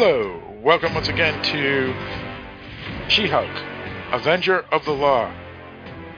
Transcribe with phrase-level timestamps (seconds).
[0.00, 1.92] Hello, welcome once again to
[3.08, 3.50] She-Hulk,
[4.12, 5.34] Avenger of the Law,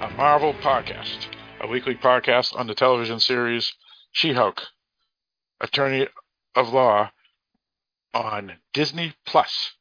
[0.03, 1.29] a Marvel podcast,
[1.63, 3.73] a weekly podcast on the television series
[4.13, 4.61] She-Hulk,
[5.63, 6.09] Attorney
[6.55, 7.11] of Law
[8.13, 9.73] on Disney Plus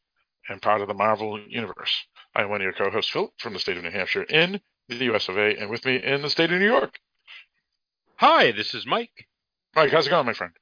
[0.48, 1.92] and part of the Marvel Universe.
[2.34, 5.28] I'm one of your co-hosts, Phil, from the state of New Hampshire in the US
[5.28, 7.00] of A, and with me in the state of New York.
[8.16, 9.28] Hi, this is Mike.
[9.76, 10.54] Mike, how's it going, my friend?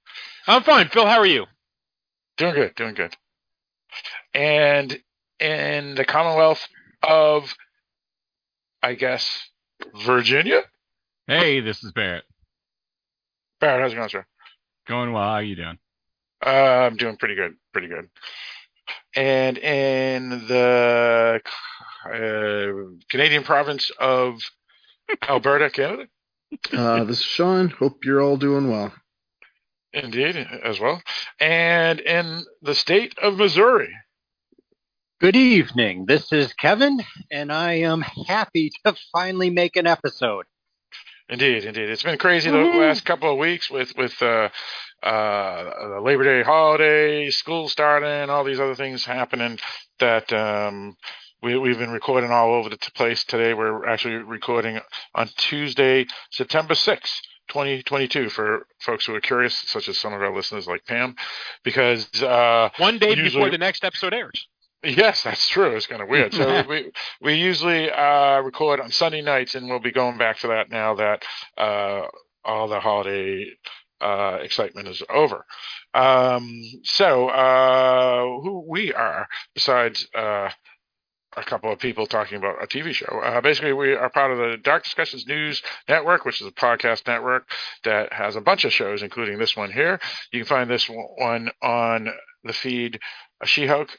[0.48, 0.90] I'm fine.
[0.90, 1.46] Phil, how are you?
[2.38, 3.16] Doing good, doing good.
[4.34, 5.00] And
[5.40, 6.68] in the Commonwealth
[7.04, 7.56] of,
[8.82, 9.50] I guess,
[10.06, 10.62] Virginia?
[11.28, 12.24] Hey, this is Barrett.
[13.60, 14.26] Barrett, how's it going, sir?
[14.88, 15.24] Going well.
[15.24, 15.78] How are you doing?
[16.46, 18.10] Uh, I'm doing pretty good, pretty good.
[19.16, 21.42] And in the
[22.06, 24.40] uh, Canadian province of
[25.28, 26.08] Alberta, Canada?
[26.72, 27.70] Uh, this is Sean.
[27.70, 28.94] Hope you're all doing well.
[29.94, 31.02] Indeed, as well.
[31.40, 33.94] And in the state of Missouri.
[35.20, 36.06] Good evening.
[36.06, 37.00] This is Kevin,
[37.32, 40.46] and I am happy to finally make an episode.
[41.30, 41.90] Indeed, indeed.
[41.90, 44.50] It's been crazy the last couple of weeks with with uh,
[45.04, 49.58] uh, the Labor Day holiday, school starting, all these other things happening
[50.00, 50.96] that um,
[51.42, 53.54] we, we've been recording all over the place today.
[53.54, 54.80] We're actually recording
[55.16, 57.22] on Tuesday, September 6th.
[57.50, 61.16] 2022 for folks who are curious, such as some of our listeners like Pam,
[61.64, 64.48] because uh, One day Usually- before the next episode airs.
[64.84, 65.76] Yes, that's true.
[65.76, 66.34] It's kind of weird.
[66.36, 70.48] So we we usually uh, record on Sunday nights, and we'll be going back to
[70.50, 71.24] that now that
[71.58, 72.04] uh,
[72.46, 73.48] all the holiday
[74.00, 75.46] uh, excitement is over.
[75.96, 80.50] Um, so uh, who we are, besides uh,
[81.38, 83.22] a couple of people talking about a TV show.
[83.24, 87.06] Uh, basically, we are part of the Dark Discussions News Network, which is a podcast
[87.08, 87.50] network
[87.84, 90.00] that has a bunch of shows, including this one here.
[90.32, 92.10] You can find this one on
[92.44, 93.00] the feed
[93.42, 93.90] uh, She-Hulk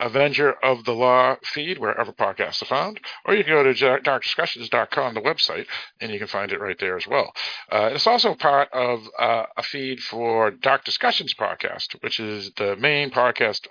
[0.00, 5.14] Avenger of the Law feed, wherever podcasts are found, or you can go to darkdiscussions.com,
[5.14, 5.66] the website,
[6.00, 7.32] and you can find it right there as well.
[7.70, 12.76] Uh, it's also part of uh, a feed for Dark Discussions podcast, which is the
[12.76, 13.66] main podcast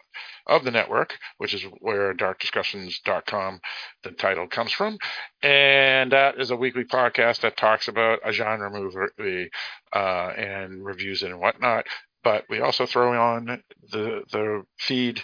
[0.47, 3.59] of the network, which is where darkdiscussions.com,
[4.03, 4.97] the title comes from.
[5.41, 9.49] And that is a weekly podcast that talks about a genre movie
[9.93, 11.85] uh, and reviews it and whatnot.
[12.23, 13.61] But we also throw on
[13.91, 15.23] the the feed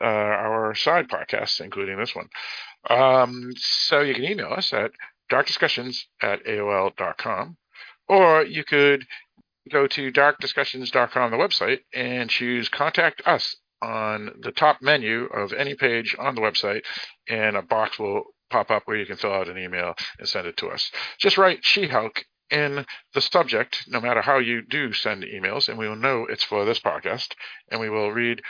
[0.00, 2.28] uh, our side podcasts, including this one.
[2.88, 4.92] Um, so you can email us at
[5.30, 7.56] darkdiscussions at AOL.com,
[8.08, 9.04] or you could
[9.70, 15.74] go to darkdiscussions.com, the website, and choose contact us on the top menu of any
[15.74, 16.82] page on the website,
[17.28, 20.46] and a box will pop up where you can fill out an email and send
[20.46, 20.90] it to us.
[21.18, 25.88] Just write She-Hulk in the subject, no matter how you do send emails, and we
[25.88, 27.34] will know it's for this podcast,
[27.70, 28.40] and we will read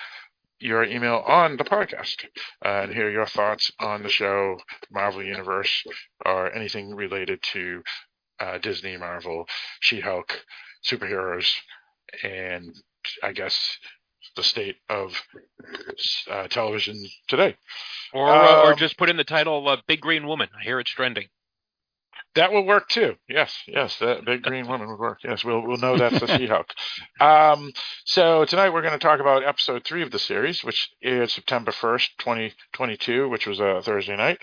[0.58, 2.24] your email on the podcast
[2.64, 4.58] uh, and hear your thoughts on the show,
[4.90, 5.84] Marvel Universe,
[6.24, 7.82] or anything related to
[8.40, 9.46] uh, Disney, Marvel,
[9.80, 10.44] She Hulk,
[10.84, 11.50] superheroes,
[12.22, 12.74] and
[13.22, 13.78] I guess
[14.36, 15.12] the state of
[16.30, 16.96] uh, television
[17.28, 17.56] today.
[18.12, 20.48] Or, uh, or Um, just put in the title uh, Big Green Woman.
[20.58, 21.28] I hear it's trending.
[22.36, 23.16] That will work too.
[23.28, 25.20] Yes, yes, that big green woman would work.
[25.24, 26.69] Yes, we'll we'll know that's the She-Hulk.
[27.19, 27.72] Um,
[28.04, 31.72] so tonight we're going to talk about episode three of the series, which is September
[31.72, 34.38] first, twenty twenty two, which was a Thursday night.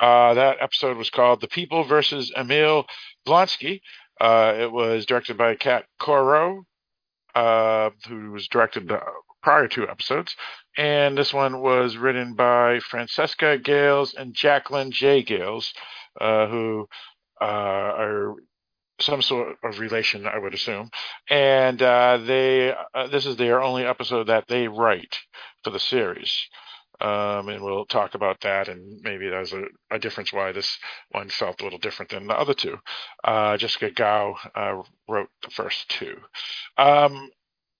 [0.00, 2.84] Uh, that episode was called "The People versus Emil
[3.26, 3.80] Blonsky."
[4.20, 6.64] Uh, it was directed by Kat Coiro,
[7.36, 9.00] uh, who was directed the
[9.40, 10.34] prior two episodes,
[10.76, 15.22] and this one was written by Francesca Gailes and Jacqueline J.
[15.22, 15.72] Gailes,
[16.20, 16.88] uh, who
[17.40, 18.34] uh, are
[19.00, 20.90] some sort of relation, I would assume.
[21.28, 25.18] And uh, they, uh, this is their only episode that they write
[25.62, 26.32] for the series.
[26.98, 30.78] Um, and we'll talk about that, and maybe there's a, a difference why this
[31.10, 32.78] one felt a little different than the other two.
[33.22, 36.16] Uh, Jessica Gao uh, wrote the first two.
[36.78, 37.30] Um,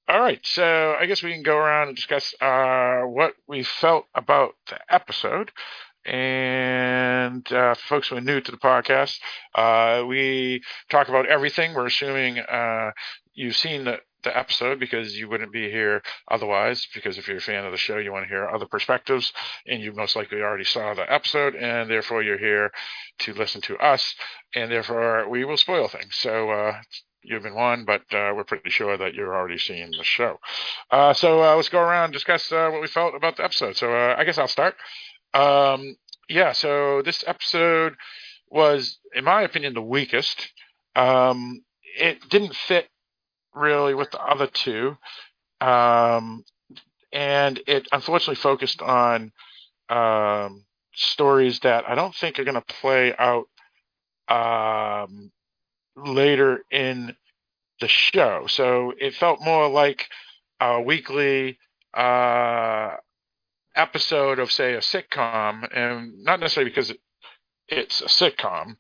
[0.07, 4.05] all right, so I guess we can go around and discuss uh, what we felt
[4.15, 5.51] about the episode.
[6.07, 9.19] And uh, folks who are new to the podcast,
[9.55, 11.75] uh, we talk about everything.
[11.75, 12.93] We're assuming uh,
[13.35, 16.87] you've seen the, the episode because you wouldn't be here otherwise.
[16.95, 19.33] Because if you're a fan of the show, you want to hear other perspectives,
[19.67, 22.71] and you most likely already saw the episode, and therefore you're here
[23.21, 24.15] to listen to us,
[24.55, 26.15] and therefore we will spoil things.
[26.15, 26.81] So uh,
[27.23, 30.39] you've been warned, but uh, we're pretty sure that you're already seeing the show.
[30.91, 33.77] Uh, so uh, let's go around and discuss uh, what we felt about the episode.
[33.77, 34.77] So uh, I guess I'll start.
[35.37, 35.97] Um,
[36.29, 37.95] yeah, so this episode
[38.49, 40.49] was, in my opinion, the weakest.
[40.95, 41.63] Um,
[41.99, 42.89] it didn't fit
[43.55, 44.97] really with the other two.
[45.61, 46.45] Um,
[47.13, 49.33] and it unfortunately focused on
[49.89, 53.47] um, stories that I don't think are going to play out
[54.29, 55.31] um,
[55.97, 57.15] later in
[57.81, 58.47] the show.
[58.49, 60.09] So it felt more like
[60.61, 61.59] a weekly
[61.95, 62.97] uh,
[63.77, 66.93] episode of, say, a sitcom, and not necessarily because
[67.69, 68.77] it's a sitcom,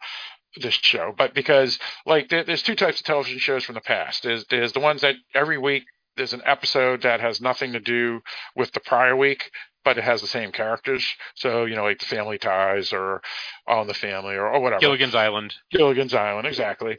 [0.60, 4.22] this show, but because like there, there's two types of television shows from the past.
[4.22, 5.84] There's there's the ones that every week
[6.16, 8.20] there's an episode that has nothing to do
[8.54, 9.50] with the prior week,
[9.86, 11.06] but it has the same characters.
[11.36, 13.22] So, you know, like the Family Ties or
[13.68, 14.80] All in the Family or, or whatever.
[14.80, 15.54] Gilligan's Island.
[15.70, 16.98] Gilligan's Island, exactly.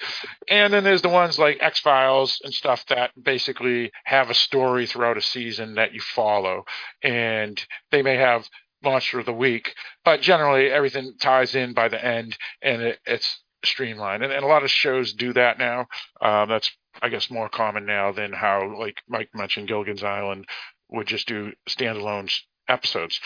[0.49, 4.87] And then there's the ones like X Files and stuff that basically have a story
[4.87, 6.63] throughout a season that you follow.
[7.03, 7.61] And
[7.91, 8.47] they may have
[8.81, 9.75] Monster of the Week,
[10.05, 14.23] but generally everything ties in by the end and it, it's streamlined.
[14.23, 15.87] And, and a lot of shows do that now.
[16.21, 20.45] Um, that's I guess more common now than how like Mike mentioned Gilligan's Island
[20.89, 22.31] would just do standalone
[22.67, 23.19] episodes.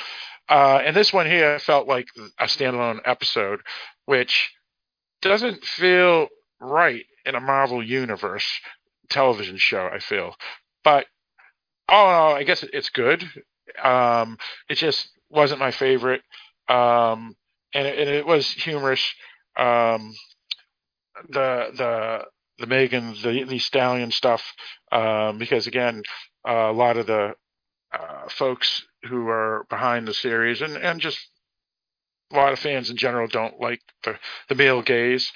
[0.50, 2.08] Uh, and this one here felt like
[2.40, 3.62] a standalone episode,
[4.06, 4.52] which
[5.22, 6.28] doesn't feel
[6.60, 8.46] right in a Marvel Universe
[9.10, 10.36] television show, I feel.
[10.84, 11.06] But
[11.88, 13.24] all in all, I guess it's good.
[13.82, 14.38] Um,
[14.70, 16.22] it just wasn't my favorite.
[16.68, 17.36] Um,
[17.74, 19.14] and, it, and it was humorous.
[19.58, 20.14] Um,
[21.30, 22.26] the, the,
[22.60, 24.54] the Megan, the, the Stallion stuff,
[24.92, 26.04] um, because again,
[26.48, 27.36] uh, a lot of the
[27.94, 31.20] uh, folks who are behind the series and, and just
[32.32, 34.16] a lot of fans in general don't like the,
[34.50, 35.32] the male gaze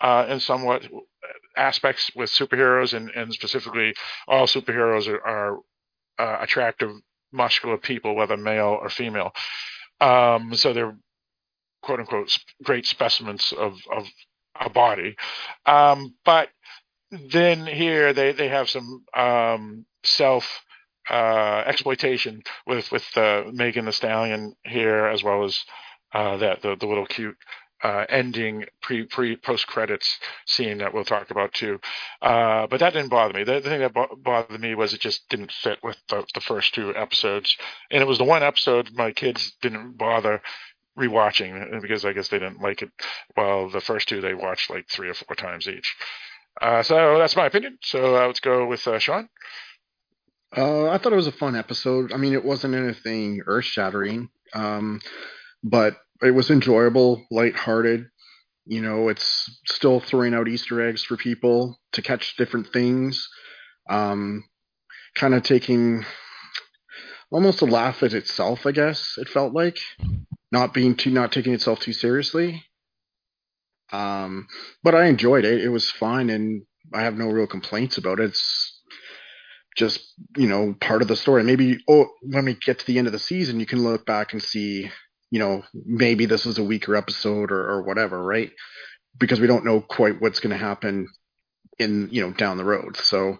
[0.00, 0.86] uh, somewhat
[1.56, 3.94] aspects with superheroes and, and specifically
[4.28, 5.58] all superheroes are, are
[6.18, 6.90] uh, attractive
[7.32, 9.32] muscular people whether male or female.
[10.00, 10.96] Um, so they're
[11.82, 14.06] quote unquote great specimens of, of
[14.60, 15.16] a body.
[15.64, 16.48] Um, but
[17.10, 20.64] then here they, they have some um, self
[21.10, 25.58] uh, exploitation with with uh, Megan Thee Stallion here, as well as
[26.12, 27.36] uh, that the, the little cute
[27.82, 31.78] uh, ending pre pre post credits scene that we'll talk about too.
[32.22, 33.44] Uh, but that didn't bother me.
[33.44, 36.40] The, the thing that bo- bothered me was it just didn't fit with the, the
[36.40, 37.56] first two episodes,
[37.90, 40.42] and it was the one episode my kids didn't bother
[40.98, 42.90] rewatching because I guess they didn't like it.
[43.36, 45.94] Well, the first two they watched like three or four times each.
[46.60, 47.78] Uh, so that's my opinion.
[47.82, 49.28] So uh, let's go with uh, Sean.
[50.56, 52.12] Uh, I thought it was a fun episode.
[52.12, 55.00] I mean, it wasn't anything earth shattering, um,
[55.62, 58.06] but it was enjoyable, lighthearted.
[58.64, 63.28] You know, it's still throwing out Easter eggs for people to catch different things.
[63.88, 64.44] Um,
[65.14, 66.04] kind of taking
[67.30, 69.14] almost a laugh at itself, I guess.
[69.18, 69.78] It felt like
[70.50, 72.64] not being too, not taking itself too seriously.
[73.92, 74.46] Um,
[74.82, 75.62] but I enjoyed it.
[75.62, 76.62] It was fun, and
[76.94, 78.30] I have no real complaints about it.
[78.30, 78.75] It's
[79.76, 81.44] just you know part of the story.
[81.44, 84.32] Maybe oh, when we get to the end of the season, you can look back
[84.32, 84.90] and see
[85.30, 88.50] you know maybe this is a weaker episode or, or whatever, right?
[89.18, 91.08] Because we don't know quite what's going to happen
[91.78, 92.96] in you know down the road.
[92.96, 93.38] So,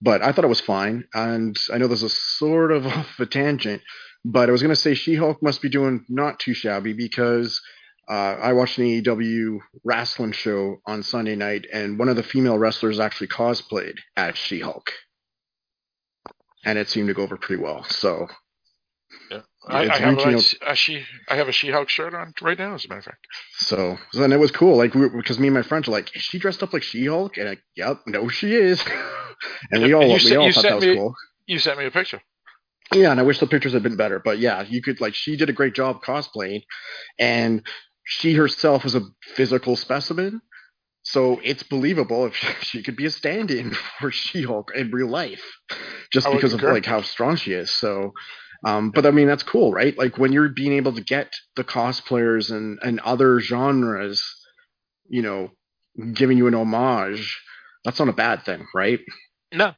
[0.00, 3.26] but I thought it was fine, and I know this is sort of off a
[3.26, 3.82] tangent,
[4.24, 7.60] but I was going to say She-Hulk must be doing not too shabby because.
[8.08, 12.56] Uh, I watched an AEW wrestling show on Sunday night, and one of the female
[12.56, 14.92] wrestlers actually cosplayed as She-Hulk
[16.66, 17.84] and it seemed to go over pretty well.
[17.84, 18.26] So
[19.30, 19.40] yeah.
[19.68, 22.84] I, I, have a, a, she I have a She-Hulk shirt on right now, as
[22.84, 23.26] a matter of fact.
[23.52, 26.22] So then it was cool, like we, because me and my friends were like, "Is
[26.22, 28.84] she dressed up like She-Hulk?" And I, "Yep, no, she is."
[29.70, 31.14] and we all you we all thought that was me, cool.
[31.46, 32.20] You sent me a picture.
[32.92, 35.36] Yeah, and I wish the pictures had been better, but yeah, you could like she
[35.36, 36.62] did a great job cosplaying,
[37.18, 37.62] and
[38.04, 40.40] she herself was a physical specimen.
[41.06, 45.42] So it's believable if she could be a stand-in for She-Hulk in real life,
[46.12, 47.70] just because of like how strong she is.
[47.70, 48.12] So,
[48.64, 49.96] um, but I mean that's cool, right?
[49.96, 54.24] Like when you're being able to get the cosplayers and and other genres,
[55.08, 55.50] you know,
[56.12, 57.40] giving you an homage,
[57.84, 58.98] that's not a bad thing, right?
[59.52, 59.74] No.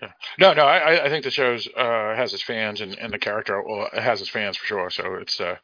[0.00, 0.12] Yeah.
[0.38, 3.62] No, no, I, I think the show uh, has its fans and, and the character
[3.62, 4.90] well, it has its fans for sure.
[4.90, 5.56] So it's uh,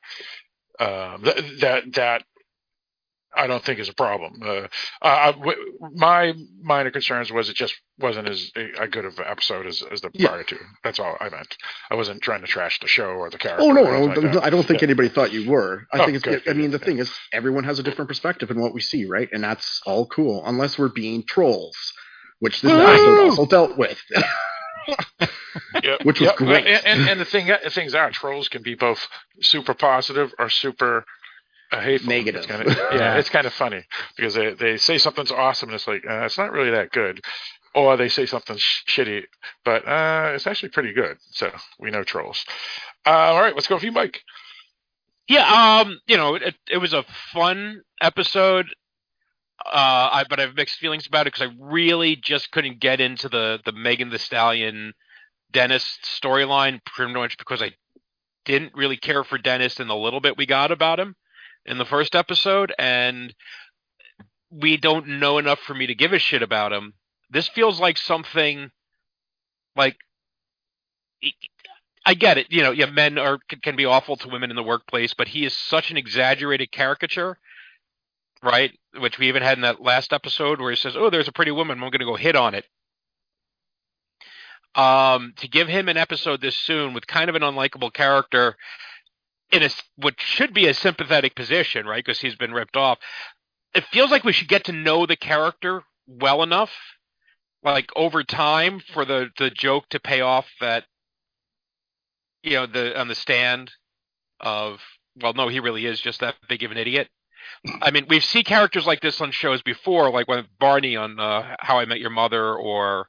[0.78, 2.24] uh, th- that that
[3.36, 4.40] I don't think is a problem.
[4.42, 4.68] Uh,
[5.02, 9.66] uh, w- my minor concerns was it just wasn't as a, good of an episode
[9.66, 10.28] as, as the yeah.
[10.28, 10.58] prior two.
[10.82, 11.56] That's all I meant.
[11.90, 13.64] I wasn't trying to trash the show or the character.
[13.64, 14.86] Oh no, no, like I don't think yeah.
[14.86, 15.86] anybody thought you were.
[15.92, 16.24] I oh, think it's.
[16.24, 16.84] Good, I mean, the yeah.
[16.84, 19.28] thing is, everyone has a different perspective in what we see, right?
[19.32, 21.76] And that's all cool, unless we're being trolls,
[22.40, 24.00] which this episode also dealt with.
[24.86, 26.00] yep.
[26.04, 26.36] which was yep.
[26.36, 26.66] great.
[26.66, 29.06] And, and, and the thing, the things are, trolls can be both
[29.40, 31.04] super positive or super
[31.82, 32.08] hateful.
[32.08, 32.38] Negative.
[32.42, 33.84] It's kind of, yeah, it's kind of funny
[34.16, 37.20] because they, they say something's awesome and it's like uh, it's not really that good.
[37.74, 39.24] or they say something sh- shitty.
[39.64, 41.18] But uh, it's actually pretty good.
[41.30, 42.44] So we know trolls.
[43.06, 44.22] Uh, all right, let's go with you, Mike.
[45.28, 48.66] Yeah, um, you know, it, it was a fun episode.
[49.64, 53.00] Uh, I, but I have mixed feelings about it because I really just couldn't get
[53.00, 54.92] into the the Megan Thee Stallion
[55.52, 57.72] Dennis storyline, pretty much because I
[58.44, 61.16] didn't really care for Dennis in the little bit we got about him
[61.66, 63.34] in the first episode, and
[64.50, 66.94] we don't know enough for me to give a shit about him.
[67.30, 68.70] This feels like something
[69.76, 69.96] like
[72.06, 72.46] I get it.
[72.50, 75.44] You know, yeah, men are can, be awful to women in the workplace, but he
[75.44, 77.38] is such an exaggerated caricature,
[78.42, 78.78] right?
[78.98, 81.50] Which we even had in that last episode where he says, "Oh, there's a pretty
[81.50, 81.78] woman.
[81.82, 82.66] I'm going to go hit on it."
[84.74, 88.56] Um, to give him an episode this soon with kind of an unlikable character
[89.54, 92.04] in a what should be a sympathetic position, right?
[92.04, 92.98] Because he's been ripped off.
[93.74, 96.72] It feels like we should get to know the character well enough,
[97.62, 100.84] like over time, for the the joke to pay off that
[102.42, 103.72] you know the on the stand
[104.40, 104.80] of
[105.20, 107.08] well no he really is just that big of an idiot
[107.80, 111.56] i mean we've seen characters like this on shows before like when barney on uh,
[111.60, 113.08] how i met your mother or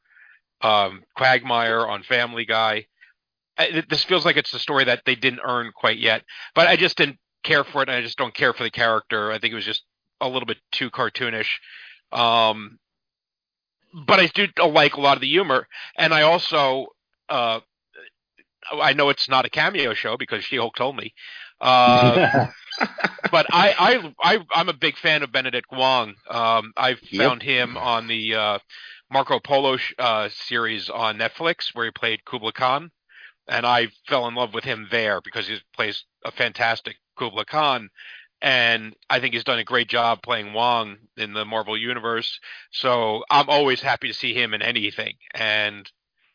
[0.62, 2.86] um, quagmire on family guy
[3.58, 6.76] I, this feels like it's a story that they didn't earn quite yet but i
[6.76, 9.52] just didn't care for it and i just don't care for the character i think
[9.52, 9.84] it was just
[10.22, 11.60] a little bit too cartoonish
[12.12, 12.80] um,
[14.08, 16.88] but i do like a lot of the humor and i also
[17.30, 17.60] uh,
[18.72, 21.14] I know it's not a cameo show because She Hulk told me.
[21.62, 22.48] Uh,
[23.32, 23.74] but I,
[24.22, 26.16] I, I, I'm a big fan of Benedict Wong.
[26.30, 28.60] Um, I found him on the uh,
[29.12, 32.92] Marco Polo sh- uh, series on Netflix where he played Kublai Khan,
[33.48, 37.90] and I fell in love with him there because he plays a fantastic Kublai Khan.
[38.42, 42.40] And I think he's done a great job playing Wong in the Marvel universe.
[42.72, 45.14] So I'm always happy to see him in anything.
[45.34, 45.90] And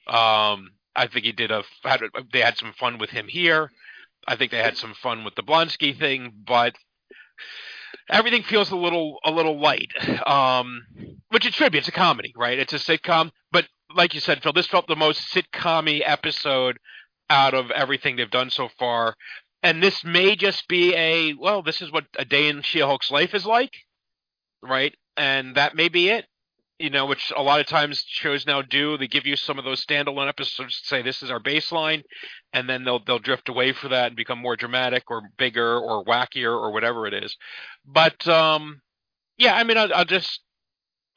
[0.07, 1.62] um, I think he did a.
[1.85, 2.00] Had,
[2.33, 3.71] they had some fun with him here.
[4.26, 6.75] I think they had some fun with the Blonsky thing, but
[8.09, 9.93] everything feels a little a little light.
[10.26, 10.83] Um,
[11.31, 11.79] which it should be.
[11.79, 12.59] It's a comedy, right?
[12.59, 13.31] It's a sitcom.
[13.52, 16.79] But like you said, Phil, this felt the most sitcom episode
[17.31, 19.15] out of everything they've done so far.
[19.63, 23.35] And this may just be a well, this is what a day in She-Hulk's life
[23.35, 23.73] is like,
[24.63, 24.95] right?
[25.17, 26.27] And that may be it
[26.81, 28.97] you know, which a lot of times shows now do.
[28.97, 32.03] They give you some of those standalone episodes to say this is our baseline,
[32.55, 36.03] and then they'll they'll drift away for that and become more dramatic or bigger or
[36.07, 37.37] wackier or whatever it is.
[37.85, 38.81] But um,
[39.37, 40.41] yeah, I mean, I'll, I'll just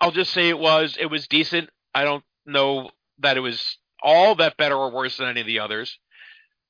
[0.01, 1.69] I'll just say it was it was decent.
[1.95, 5.59] I don't know that it was all that better or worse than any of the
[5.59, 5.97] others.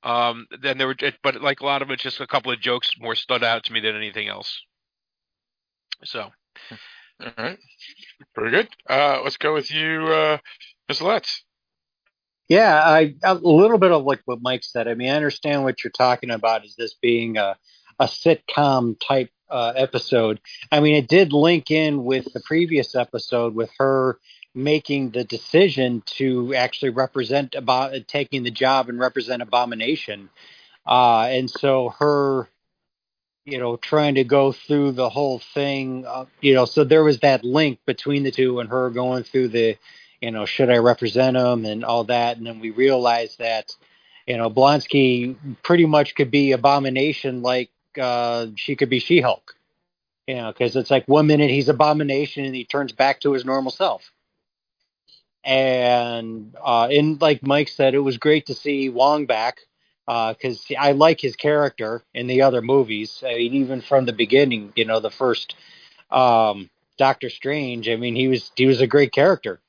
[0.03, 2.91] Um, then there were, but like a lot of it, just a couple of jokes
[3.00, 4.62] more stood out to me than anything else.
[6.03, 6.29] So.
[7.22, 7.60] All right.
[8.36, 8.69] Very good.
[8.89, 10.38] Uh, let's go with you, uh,
[10.89, 11.01] Ms.
[11.01, 11.43] Letts.
[12.50, 14.88] Yeah, I a little bit of like what Mike said.
[14.88, 16.65] I mean, I understand what you're talking about.
[16.65, 17.55] Is this being a
[18.00, 20.41] a sitcom type uh, episode?
[20.72, 24.19] I mean, it did link in with the previous episode with her
[24.55, 30.29] making the decision to actually represent about taking the job and represent Abomination,
[30.86, 32.48] uh, and so her
[33.45, 37.19] you know, trying to go through the whole thing, uh, you know, so there was
[37.19, 39.77] that link between the two and her going through the,
[40.22, 42.38] you know, should I represent him and all that.
[42.38, 43.75] And then we realized that,
[44.25, 47.69] you know, Blonsky pretty much could be Abomination like
[48.00, 49.55] uh, she could be She Hulk,
[50.25, 53.43] you know, because it's like one minute he's Abomination and he turns back to his
[53.43, 54.10] normal self.
[55.44, 59.60] And uh, and like Mike said, it was great to see Wong back
[60.06, 63.24] because uh, I like his character in the other movies.
[63.26, 65.56] I mean, even from the beginning, you know, the first
[66.12, 67.90] um, Doctor Strange.
[67.90, 69.60] I mean, he was he was a great character,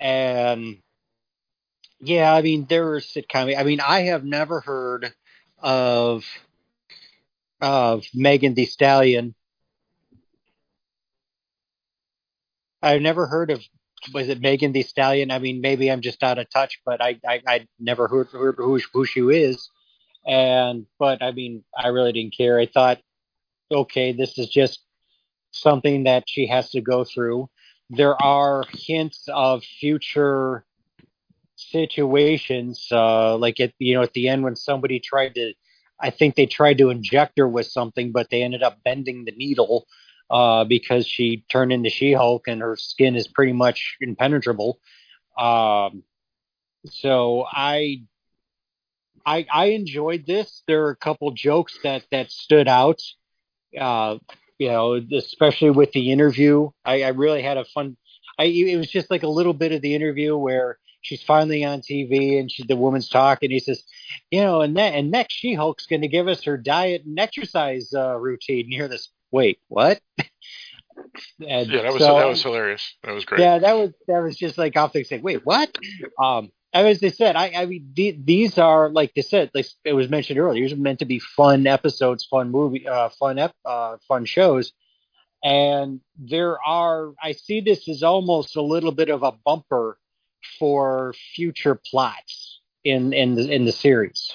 [0.00, 0.78] and
[2.00, 3.56] yeah, I mean, there were sitcom.
[3.56, 5.14] I mean, I have never heard
[5.60, 6.24] of
[7.60, 9.34] of Megan Thee Stallion.
[12.82, 13.62] I've never heard of
[14.12, 15.30] was it Megan Thee Stallion?
[15.30, 18.56] I mean, maybe I'm just out of touch, but I I, I never heard, heard
[18.58, 19.70] who who she is,
[20.26, 22.58] and but I mean, I really didn't care.
[22.58, 22.98] I thought,
[23.70, 24.80] okay, this is just
[25.52, 27.48] something that she has to go through.
[27.90, 30.64] There are hints of future
[31.56, 35.54] situations, uh, like at you know at the end when somebody tried to,
[36.00, 39.32] I think they tried to inject her with something, but they ended up bending the
[39.32, 39.86] needle
[40.30, 44.78] uh, because she turned into She-Hulk and her skin is pretty much impenetrable.
[45.38, 46.02] Um,
[46.86, 48.02] so I,
[49.24, 50.62] I, I enjoyed this.
[50.66, 53.00] There are a couple jokes that that stood out.
[53.78, 54.18] Uh,
[54.58, 56.70] you know, especially with the interview.
[56.84, 57.96] I, I really had a fun.
[58.38, 61.80] I it was just like a little bit of the interview where she's finally on
[61.80, 63.50] TV and she the woman's talking.
[63.50, 63.82] He says,
[64.30, 67.18] you know, and that and next She Hulk's going to give us her diet and
[67.18, 68.70] exercise uh, routine.
[68.70, 69.08] You hear this?
[69.32, 70.00] Wait, what?
[71.38, 72.94] yeah, that was so, that was hilarious.
[73.02, 73.40] That was great.
[73.40, 75.76] Yeah, that was that was just like off the saying, wait, what?
[76.22, 79.92] Um, as they said, I, I mean, the, these are like they said, like it
[79.94, 80.62] was mentioned earlier.
[80.62, 84.72] These are meant to be fun episodes, fun movie, uh, fun ep, uh, fun shows.
[85.44, 89.98] And there are, I see this as almost a little bit of a bumper
[90.58, 94.32] for future plots in in the in the series.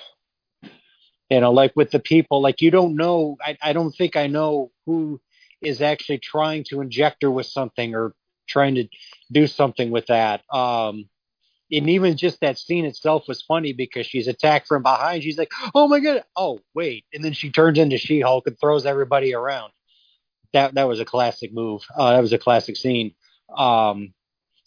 [1.30, 3.38] You know, like with the people, like you don't know.
[3.42, 5.20] I, I don't think I know who
[5.62, 8.14] is actually trying to inject her with something or
[8.48, 8.88] trying to
[9.32, 10.42] do something with that.
[10.54, 11.10] Um,
[11.72, 15.24] and even just that scene itself was funny because she's attacked from behind.
[15.24, 16.24] She's like, "Oh my god!
[16.36, 19.74] Oh wait!" And then she turns into She-Hulk and throws everybody around.
[20.54, 21.82] That that was a classic move.
[21.94, 23.14] Uh, that was a classic scene.
[23.56, 24.14] Um,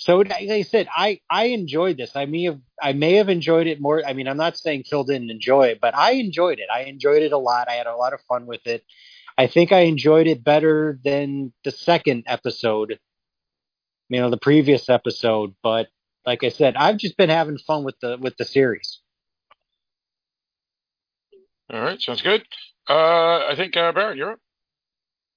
[0.00, 2.16] so like I said, I I enjoyed this.
[2.16, 4.02] I may have I may have enjoyed it more.
[4.04, 6.68] I mean, I'm not saying Phil didn't enjoy it, but I enjoyed it.
[6.72, 7.68] I enjoyed it a lot.
[7.68, 8.82] I had a lot of fun with it.
[9.36, 12.98] I think I enjoyed it better than the second episode.
[14.08, 15.88] You know, the previous episode, but
[16.24, 19.00] like I said, I've just been having fun with the with the series.
[21.70, 22.42] All right, sounds good.
[22.88, 24.38] Uh, I think uh, Barrett, you're up.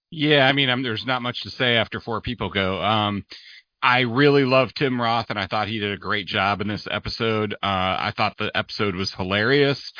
[0.09, 2.81] Yeah, I mean, I'm, there's not much to say after four people go.
[2.81, 3.25] Um,
[3.83, 6.87] I really love Tim Roth, and I thought he did a great job in this
[6.89, 7.53] episode.
[7.55, 7.57] Uh,
[7.99, 9.91] I thought the episode was hilarious.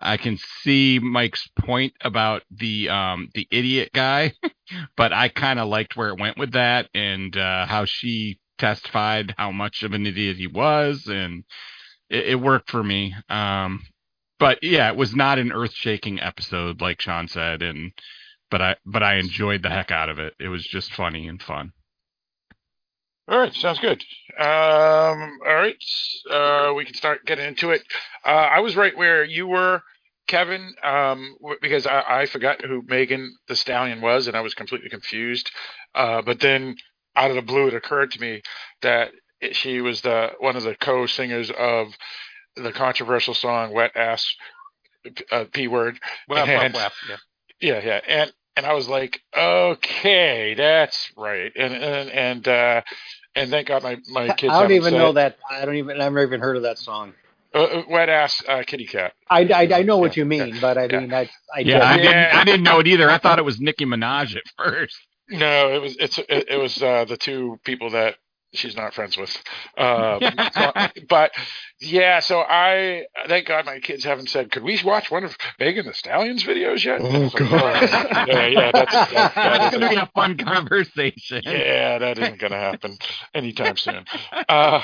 [0.00, 4.34] I can see Mike's point about the um, the idiot guy,
[4.96, 9.34] but I kind of liked where it went with that and uh, how she testified
[9.36, 11.42] how much of an idiot he was, and
[12.08, 13.12] it, it worked for me.
[13.28, 13.82] Um,
[14.38, 17.90] but yeah, it was not an earth shaking episode like Sean said, and
[18.52, 20.34] but I but I enjoyed the heck out of it.
[20.38, 21.72] It was just funny and fun.
[23.28, 24.02] All right, sounds good.
[24.38, 25.76] Um, all right,
[26.30, 27.82] uh, we can start getting into it.
[28.24, 29.82] Uh, I was right where you were,
[30.26, 34.88] Kevin, um, because I, I, forgot who Megan Thee Stallion was, and I was completely
[34.88, 35.50] confused.
[35.94, 36.76] Uh, but then
[37.14, 38.42] out of the blue, it occurred to me
[38.80, 39.10] that
[39.52, 41.88] she was the one of the co-singers of
[42.56, 44.34] the controversial song "Wet Ass
[45.30, 46.74] uh, P Word." Well, and,
[47.08, 47.16] yeah.
[47.60, 52.82] yeah, yeah, and and I was like, okay, that's right, and and and uh,
[53.34, 54.52] and thank God my my kids.
[54.52, 55.38] I don't even know that.
[55.50, 56.00] I don't even.
[56.00, 57.14] I've never even heard of that song.
[57.54, 59.12] Uh, uh, wet ass uh, kitty cat.
[59.28, 61.96] I, I, I know what you mean, yeah, but I mean, I, I yeah, I
[61.98, 63.10] didn't, I didn't know it either.
[63.10, 64.96] I thought it was Nicki Minaj at first.
[65.28, 68.16] No, it was it's it, it was uh, the two people that
[68.52, 69.36] she's not friends with.
[69.76, 70.20] Um,
[70.54, 70.72] so,
[71.08, 71.32] but
[71.80, 75.86] yeah, so I thank God my kids haven't said, could we watch one of Megan
[75.86, 77.00] Thee Stallion's videos yet?
[77.02, 81.42] Oh God, oh, yeah, yeah, that's, that, that's gonna be a fun conversation.
[81.44, 82.96] Yeah, that isn't gonna happen
[83.34, 84.04] anytime soon.
[84.48, 84.82] Uh,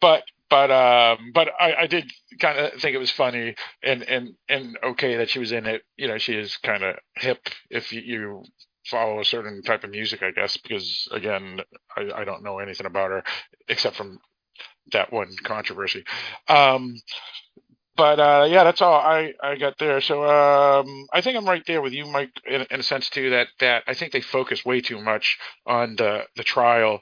[0.00, 4.34] but but um, but I, I did kind of think it was funny and and
[4.48, 5.82] and okay that she was in it.
[5.96, 8.44] You know, she is kind of hip if you, you
[8.90, 11.60] follow a certain type of music, I guess, because again,
[11.96, 13.22] I, I don't know anything about her
[13.68, 14.18] except from
[14.92, 16.04] that one controversy.
[16.48, 16.96] Um,
[17.96, 20.00] but uh, yeah, that's all I, I got there.
[20.00, 23.30] So um, I think I'm right there with you, Mike, in, in, a sense too.
[23.30, 27.00] That that I think they focus way too much on the the trial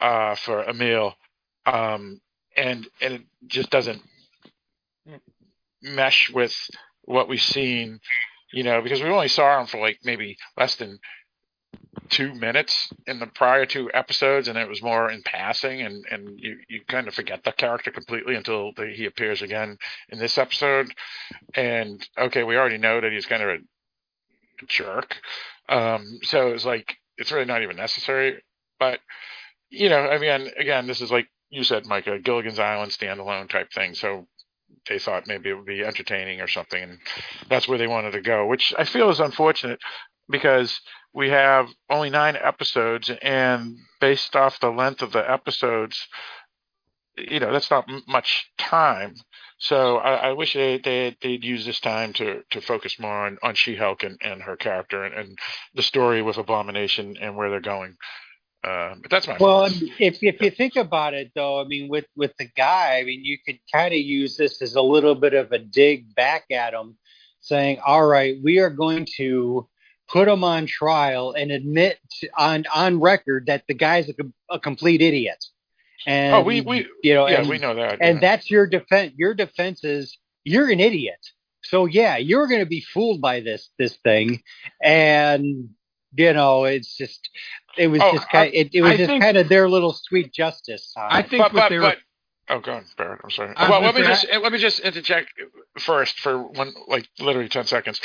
[0.00, 1.14] uh, for Emil,
[1.66, 2.20] um,
[2.56, 4.00] and and it just doesn't
[5.82, 6.54] mesh with
[7.02, 7.98] what we've seen.
[8.52, 10.98] You know, because we only saw him for like maybe less than
[12.08, 16.38] two minutes in the prior two episodes, and it was more in passing, and and
[16.38, 19.76] you you kind of forget the character completely until the, he appears again
[20.08, 20.92] in this episode.
[21.54, 23.58] And okay, we already know that he's kind of a
[24.66, 25.16] jerk,
[25.68, 28.42] um, so it's like it's really not even necessary.
[28.78, 29.00] But
[29.70, 33.72] you know, I mean, again, this is like you said, a Gilligan's Island standalone type
[33.72, 33.94] thing.
[33.94, 34.26] So
[34.88, 36.98] they thought maybe it would be entertaining or something, and
[37.48, 39.80] that's where they wanted to go, which I feel is unfortunate
[40.28, 40.80] because
[41.12, 46.06] we have only nine episodes, and based off the length of the episodes,
[47.16, 49.14] you know that's not m- much time.
[49.58, 53.38] So I, I wish they, they they'd use this time to to focus more on
[53.42, 55.38] on She-Hulk and, and her character and, and
[55.74, 57.96] the story with Abomination and where they're going.
[58.64, 59.66] Uh, but that's my well.
[59.98, 63.24] If if you think about it, though, I mean, with with the guy, I mean,
[63.24, 66.74] you could kind of use this as a little bit of a dig back at
[66.74, 66.96] him,
[67.40, 69.68] saying, "All right, we are going to
[70.08, 71.98] put him on trial and admit
[72.36, 74.14] on on record that the guy's a,
[74.50, 75.44] a complete idiot.
[76.06, 79.12] And oh, we we you know yeah and, we know that and that's your defense.
[79.16, 81.20] Your defense is you're an idiot.
[81.62, 84.42] So yeah, you're going to be fooled by this this thing,
[84.82, 85.70] and
[86.16, 87.28] you know, it's just
[87.76, 89.92] it was Oh, just kind it, it was I just think- kind of their little
[89.92, 90.92] sweet justice.
[90.96, 91.82] on I think but, what but, they were.
[91.82, 91.98] but
[92.50, 93.20] oh, go on, Barrett.
[93.24, 93.54] I'm sorry.
[93.56, 95.28] I was Well, let me say, just let me just interject
[95.78, 98.00] first for one, like literally ten seconds.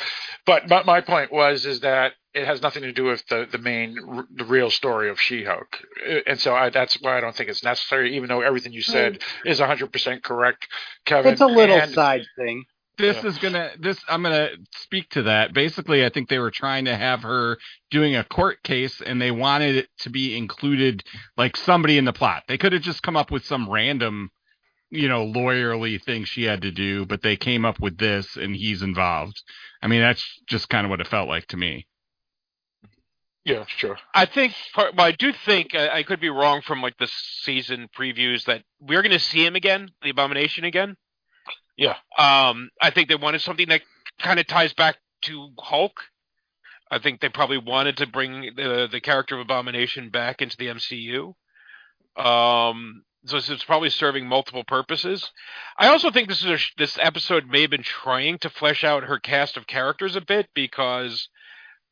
[0.45, 3.57] But my, my point was is that it has nothing to do with the the
[3.57, 7.35] main r- the real story of She-Hulk, Uh, and so I, that's why I don't
[7.35, 8.15] think it's necessary.
[8.17, 10.67] Even though everything you said is 100 percent correct,
[11.05, 11.31] Kevin.
[11.33, 12.65] it's a little and- side thing.
[12.97, 13.29] This Yeah.
[13.29, 16.95] is gonna this i'm gonna speak to that basically i think they were trying to
[16.95, 17.57] have her
[17.91, 21.03] doing a court case and they wanted it to be included
[21.37, 24.29] like somebody in the plot they could have just come up with some random
[24.91, 28.55] you know lawyerly thing she had to do but they came up with this and
[28.55, 29.41] he's involved
[29.81, 31.87] i mean that's just kind of what it felt like to me
[33.45, 33.97] Yeah, sure.
[34.13, 37.09] I think, part, well, I do think I, I could be wrong from like the
[37.41, 40.95] season previews that we're going to see him again, the Abomination again.
[41.77, 41.95] Yeah.
[42.17, 43.81] Um, I think they wanted something that
[44.19, 46.01] kind of ties back to Hulk.
[46.91, 50.67] I think they probably wanted to bring the the character of Abomination back into the
[50.67, 51.33] MCU.
[52.15, 55.31] Um, so it's, probably serving multiple purposes.
[55.77, 59.05] I also think this is a, this episode may have been trying to flesh out
[59.05, 61.29] her cast of characters a bit because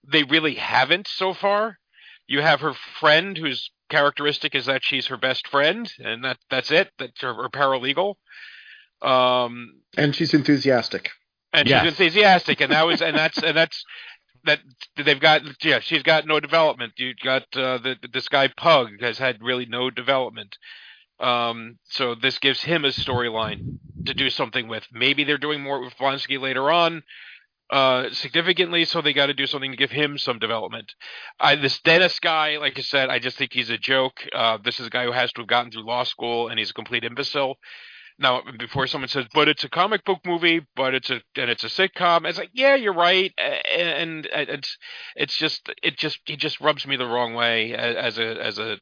[0.08, 1.80] they really haven't so far.
[2.28, 6.70] You have her friend whose characteristic is that she's her best friend, and that that's
[6.70, 6.92] it.
[7.00, 8.16] That's her, her paralegal.
[9.02, 11.10] Um, And she's enthusiastic.
[11.54, 11.82] and Yes.
[11.84, 13.84] she's enthusiastic, and that was and that's and that's
[14.46, 14.60] that
[14.98, 16.94] they've got yeah she's got no development.
[16.98, 20.58] You got uh, the this guy Pug has had really no development.
[21.20, 24.88] Um, so this gives him a storyline to do something with.
[24.92, 27.04] Maybe they're doing more with Blonsky later on,
[27.70, 28.86] uh, significantly.
[28.86, 30.94] So they got to do something to give him some development.
[31.40, 34.26] I this Dennis guy, like I said, I just think he's a joke.
[34.34, 36.72] Uh, this is a guy who has to have gotten through law school, and he's
[36.72, 37.58] a complete imbecile.
[38.22, 41.64] Now, before someone says, "But it's a comic book movie, but it's a and it's
[41.64, 44.78] a sitcom," it's like, yeah, you're right, and, and it's
[45.16, 48.78] it's just it just he just rubs me the wrong way as a as a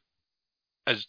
[0.86, 1.06] as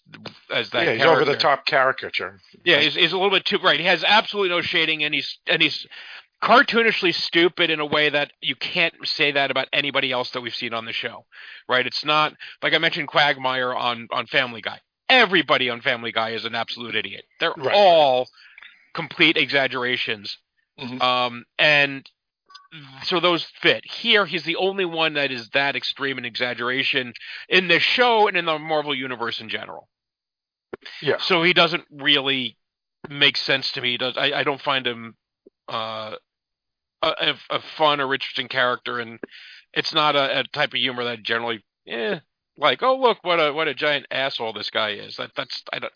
[0.51, 2.39] as that yeah, he's over the top caricature.
[2.65, 3.81] Yeah, he's, he's a little bit too right.
[3.81, 5.87] He has absolutely no shading, and he's and he's
[6.43, 10.55] cartoonishly stupid in a way that you can't say that about anybody else that we've
[10.55, 11.25] seen on the show.
[11.69, 11.87] Right?
[11.87, 14.81] It's not like I mentioned Quagmire on on Family Guy.
[15.11, 17.25] Everybody on Family Guy is an absolute idiot.
[17.41, 17.75] They're Right.
[17.75, 18.29] all
[18.95, 20.39] complete exaggerations.
[20.79, 21.03] Mhm.
[21.03, 22.09] Um, and
[23.03, 23.85] so those fit.
[23.85, 27.13] Here, he's the only one that is that extreme in exaggeration
[27.49, 29.89] in the show and in the Marvel universe in general.
[31.03, 31.19] Yeah.
[31.19, 32.57] So he doesn't really
[33.09, 33.93] make sense to me.
[33.93, 35.17] He does I, I don't find him
[35.69, 36.17] uh,
[37.03, 39.19] a, a, a fun or interesting character, and
[39.73, 42.21] it's not a, a type of humor that I generally eh,
[42.61, 42.83] like.
[42.83, 45.17] Oh look, what a what a giant asshole this guy is.
[45.17, 45.93] That that's I don't,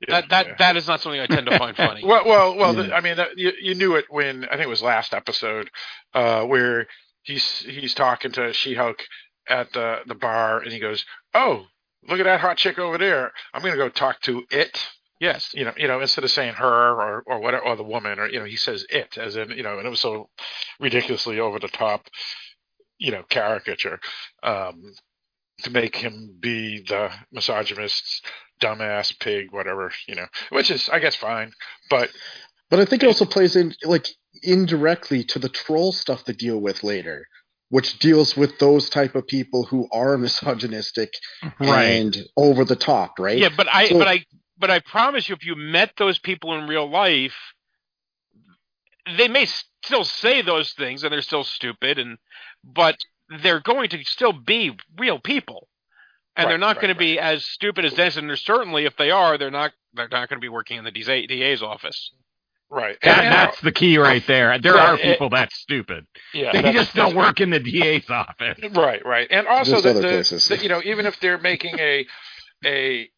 [0.00, 0.54] Yeah, that that yeah.
[0.58, 2.02] that is not something I tend to find funny.
[2.04, 2.74] Well, well, well.
[2.74, 2.82] Yeah.
[2.82, 5.70] The, I mean, that, you you knew it when I think it was last episode,
[6.14, 6.86] uh, where
[7.22, 9.02] he's he's talking to She-Hulk
[9.48, 11.66] at the the bar, and he goes, "Oh,
[12.08, 13.32] look at that hot chick over there.
[13.52, 14.88] I'm gonna go talk to it."
[15.20, 15.52] yes.
[15.54, 18.28] You know, you know, instead of saying her or or whatever, or the woman, or
[18.28, 20.28] you know, he says it as in you know, and it was so
[20.80, 22.08] ridiculously over the top,
[22.98, 24.00] you know, caricature.
[24.42, 24.94] Um,
[25.62, 28.24] to make him be the misogynist,
[28.60, 31.52] dumbass pig, whatever, you know, which is, I guess, fine.
[31.88, 32.10] But
[32.70, 34.06] But I think it also plays in like
[34.42, 37.26] indirectly to the troll stuff they deal with later,
[37.68, 41.12] which deals with those type of people who are misogynistic
[41.58, 43.38] and over the top, right?
[43.38, 44.24] Yeah, but I So- but I
[44.58, 47.34] but I promise you, if you met those people in real life,
[49.16, 52.18] they may still say those things, and they're still stupid, and
[52.62, 52.96] but
[53.42, 55.68] they're going to still be real people,
[56.36, 58.16] and they're not right, going to be as stupid as Dennis.
[58.16, 60.84] And they're certainly, if they are, they're not they're not going to be working in
[60.84, 62.12] the DA, DA's office.
[62.70, 64.56] right, That, And- and- that's the key right there.
[64.60, 66.06] There Right, are it- people that stupid.
[66.32, 68.58] yeah, They that's- just don't work in the DA's office.
[68.72, 70.46] Right, right, and also There's the, other the, places.
[70.48, 72.06] the- you know, even if they're making a
[72.64, 73.10] a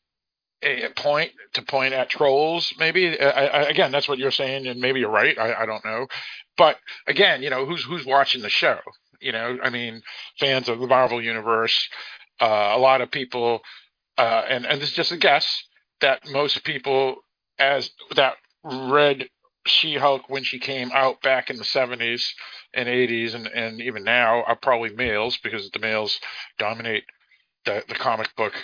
[0.64, 4.66] a point to point at trolls, maybe uh, I, I, again that's what you're saying,
[4.68, 5.36] and maybe you're right.
[5.38, 6.06] I, I don't know,
[6.56, 8.78] but again, you know, who's who's watching the show?
[9.22, 10.02] You know, I mean,
[10.38, 11.88] fans of the Marvel universe,
[12.40, 13.60] uh, a lot of people,
[14.18, 15.64] uh, and and this is just a guess
[16.00, 17.16] that most people
[17.58, 19.28] as that read
[19.66, 22.24] She-Hulk when she came out back in the 70s
[22.74, 26.18] and 80s and, and even now are probably males because the males
[26.58, 27.04] dominate
[27.64, 28.54] the, the comic book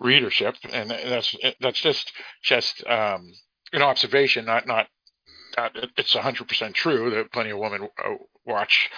[0.00, 0.56] readership.
[0.72, 3.32] And that's that's just just um,
[3.72, 4.86] an observation not not
[5.56, 8.14] not it's 100% true that plenty of women uh,
[8.46, 8.90] watch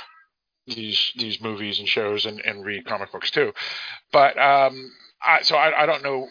[0.66, 3.52] these these movies and shows and, and read comic books too
[4.12, 4.90] but um
[5.22, 6.28] I, so I, I don't know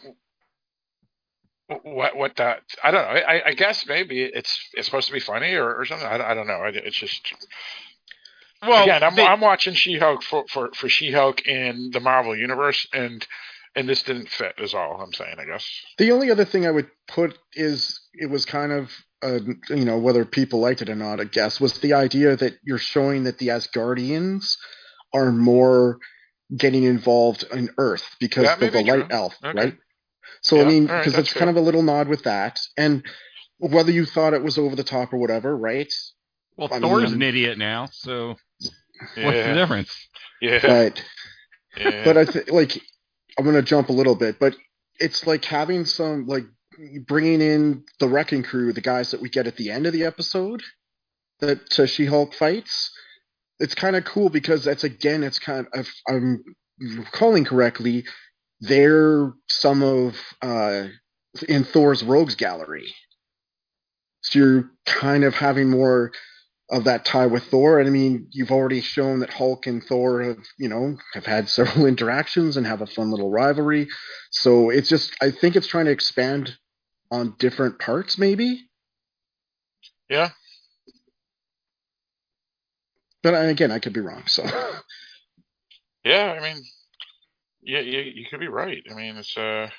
[1.84, 5.20] what what that I don't know I, I guess maybe it's it's supposed to be
[5.20, 7.34] funny or, or something I, I don't know it's just
[8.62, 12.88] Well, again, I'm they- I'm watching She-Hulk for for for She-Hulk in the Marvel universe,
[12.94, 13.26] and
[13.76, 14.56] and this didn't fit.
[14.58, 15.36] Is all I'm saying.
[15.40, 15.66] I guess.
[15.98, 19.98] The only other thing I would put is it was kind of, uh, you know,
[19.98, 23.38] whether people liked it or not, I guess, was the idea that you're showing that
[23.38, 24.56] the Asgardians
[25.14, 26.00] are more
[26.56, 29.58] getting involved in Earth because That of the be light elf, Okay.
[29.60, 29.78] right?
[30.42, 32.60] So I mean, all right, because that's it's kind of a little nod with that,
[32.78, 33.04] and
[33.58, 35.92] whether you thought it was over the top or whatever, right?
[36.56, 40.08] Well, I Thor's mean- an idiot now, so what's the difference?
[40.42, 40.60] Yeah.
[40.62, 41.04] But
[41.78, 42.04] yeah.
[42.06, 42.82] but I think like
[43.38, 44.56] I'm gonna jump a little bit, but
[44.98, 46.46] it's like having some like
[47.08, 50.06] bringing in the wrecking crew, the guys that we get at the end of the
[50.06, 50.62] episode
[51.40, 52.92] that uh, She-Hulk fights.
[53.60, 56.44] It's kind of cool because that's again, it's kind of if I'm
[56.80, 58.06] recalling correctly,
[58.62, 60.88] they're some of uh,
[61.48, 62.94] in Thor's Rogues Gallery.
[64.22, 66.12] So you're kind of having more
[66.72, 67.80] of that tie with Thor.
[67.80, 71.50] And I mean, you've already shown that Hulk and Thor have, you know, have had
[71.50, 73.88] several interactions and have a fun little rivalry.
[74.32, 76.56] So it's just, I think it's trying to expand
[77.12, 78.68] on different parts, maybe.
[80.10, 80.30] Yeah.
[83.22, 84.24] But again, I could be wrong.
[84.28, 84.46] So
[86.04, 86.64] Yeah, I mean,
[87.62, 88.82] yeah, you, you could be right.
[88.90, 89.70] I mean, it's uh,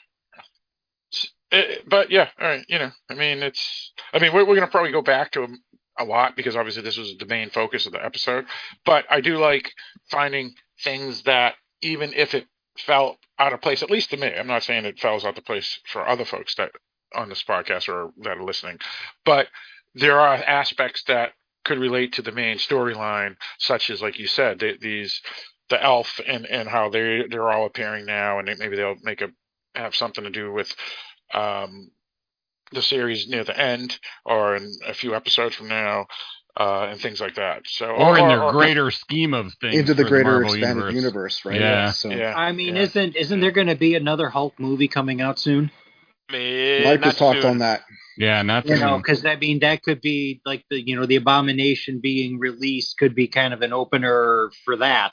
[1.11, 2.65] it's, it, but yeah, all right.
[2.69, 3.93] You know, I mean, it's.
[4.13, 5.59] I mean, we're we're gonna probably go back to 'em
[5.99, 8.47] a lot because obviously this was the main focus of the episode.
[8.85, 9.73] But I do like
[10.11, 12.47] finding things that even if it
[12.79, 15.45] felt out of place, at least to me, I'm not saying it falls out of
[15.45, 16.71] place for other folks that
[17.15, 18.79] on this podcast or that are listening,
[19.25, 19.49] but
[19.95, 21.33] there are aspects that
[21.65, 25.21] could relate to the main storyline, such as like you said, the, these
[25.69, 29.29] the elf and and how they they're all appearing now, and maybe they'll make a
[29.75, 30.75] have something to do with
[31.35, 31.91] um
[32.73, 36.07] the series near the end or in a few episodes from now.
[36.57, 37.63] Uh, and things like that.
[37.67, 39.77] So, Or in their or- greater scheme of things.
[39.77, 40.95] into the greater Marvel expanded universe.
[40.95, 41.61] universe, right?
[41.61, 41.91] Yeah.
[41.93, 42.83] So yeah, I mean, yeah.
[42.83, 45.71] isn't isn't there going to be another Hulk movie coming out soon?
[46.33, 47.51] Mike not has talked soon.
[47.51, 47.83] on that.
[48.17, 51.17] Yeah, not You know, because I mean, that could be like the you know the
[51.17, 55.13] Abomination being released could be kind of an opener for that.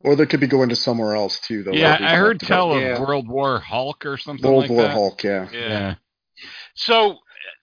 [0.00, 1.72] Or they could be going to somewhere else too, though.
[1.72, 2.56] Yeah, I heard talked about.
[2.56, 3.00] tell of Yeah.
[3.00, 4.92] World War Hulk or something World like War that.
[4.92, 5.24] Hulk.
[5.24, 5.48] Yeah.
[5.52, 5.68] Yeah.
[5.68, 5.94] Yeah.
[6.74, 7.18] So,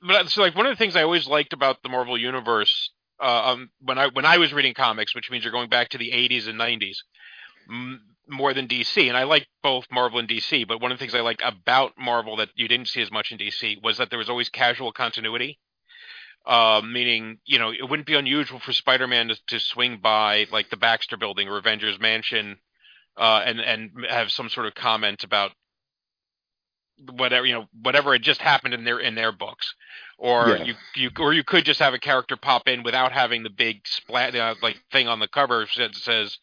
[0.07, 3.51] but so like one of the things I always liked about the Marvel universe, uh,
[3.51, 6.11] um, when I when I was reading comics, which means you're going back to the
[6.11, 6.97] 80s and 90s,
[7.69, 10.67] m- more than DC, and I like both Marvel and DC.
[10.67, 13.31] But one of the things I liked about Marvel that you didn't see as much
[13.31, 15.59] in DC was that there was always casual continuity.
[16.45, 20.69] Uh, meaning, you know, it wouldn't be unusual for Spider-Man to, to swing by like
[20.69, 22.57] the Baxter Building or Avengers Mansion,
[23.17, 25.51] uh, and and have some sort of comment about
[27.11, 29.73] whatever you know whatever had just happened in their in their books
[30.17, 30.63] or Yeah.
[30.63, 33.85] you you or you could just have a character pop in without having the big
[33.87, 36.37] splat uh, like thing on the cover that says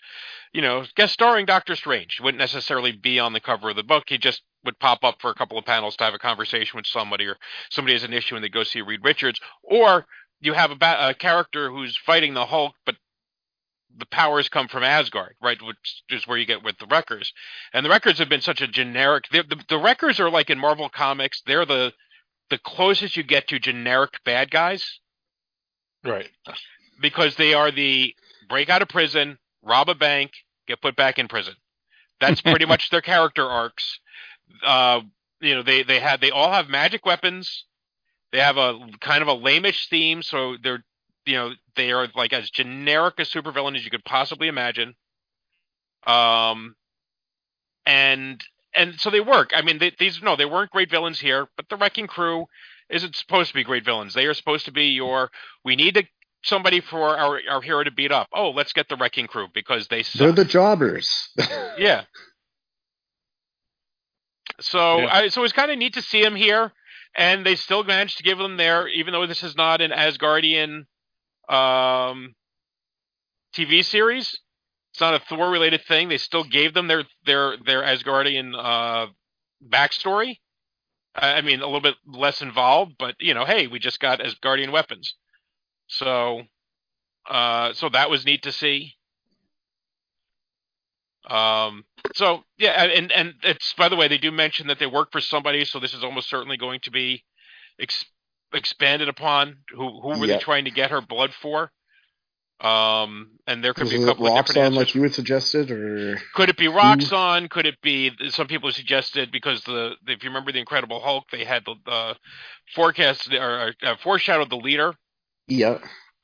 [0.53, 4.05] you know guest starring Doctor Strange wouldn't necessarily be on the cover of the book
[4.09, 6.87] he just would pop up for a couple of panels to have a conversation with
[6.87, 7.37] somebody or
[7.71, 10.07] somebody has an issue and they go see Reed Richards or
[10.41, 12.97] you have a, ba- a character who's fighting the Hulk but
[13.99, 15.59] the powers come from Asgard, right?
[15.61, 17.33] Which is where you get with the Wreckers.
[17.73, 19.25] And the Wreckers have been such a generic.
[19.33, 21.43] The, the, the Wreckers are like in Marvel Comics.
[21.45, 21.93] They're the
[22.51, 24.99] the closest you get to generic bad guys
[26.05, 26.29] right.
[27.01, 28.13] because they are the
[28.49, 30.33] break out of prison, rob a bank,
[30.67, 31.55] get put back in prison.
[32.21, 34.01] That's pretty much their character arcs.
[34.65, 35.01] Uh,
[35.41, 37.65] you know, they they have they all have magic weapons.
[38.33, 40.85] They have a kind of a lamish theme, so they're
[41.27, 44.95] you know they are like as generic a supervillain as you could possibly imagine.
[46.07, 46.77] Um,
[47.87, 48.43] and
[48.75, 49.51] and so they work.
[49.55, 52.47] I mean, they, these no, they weren't great villains here, but the Wrecking Crew
[52.89, 54.15] isn't supposed to be great villains.
[54.15, 55.31] They are supposed to be your
[55.65, 56.05] we need to
[56.43, 58.29] somebody for our our hero to beat up.
[58.33, 60.19] Oh, let's get the Wrecking Crew because they suck.
[60.21, 61.31] They're the jobbers.
[61.79, 62.03] Yeah.
[64.61, 65.09] So Yeah.
[65.11, 66.73] I, so it's kind of neat to see him here,
[67.17, 70.85] and they still managed to give them their, even though this is not an Asgardian
[71.49, 72.35] um,
[73.55, 74.39] TV series,
[74.93, 76.09] it's not a Thor related thing.
[76.09, 79.07] They still gave them their their their Asgardian uh,
[79.67, 80.37] backstory.
[81.15, 84.21] I I mean, a little bit less involved, but you know, hey, we just got
[84.21, 85.15] Asgardian weapons,
[85.91, 86.43] so
[87.29, 88.95] uh, so that was neat to see.
[91.29, 95.13] Um, so yeah, and and it's by the way, they do mention that they work
[95.13, 97.25] for somebody, so this is almost certainly going to be
[97.79, 98.07] ex-
[98.55, 99.59] expanded upon.
[99.71, 101.71] Who who were they trying to get her blood for?
[102.61, 104.77] Um, and there could Was be a couple of different answers.
[104.77, 107.49] like you had suggested, or Could it be Roxxon?
[107.49, 111.45] Could it be some people suggested because the if you remember the Incredible Hulk, they
[111.45, 112.17] had the, the
[112.75, 114.95] forecast or uh, foreshadowed the leader.
[115.51, 115.79] Yeah,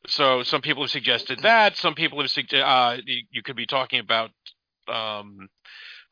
[0.06, 1.76] So some people have suggested that.
[1.76, 4.30] Some people have suggested uh, you, you could be talking about
[4.88, 5.48] um,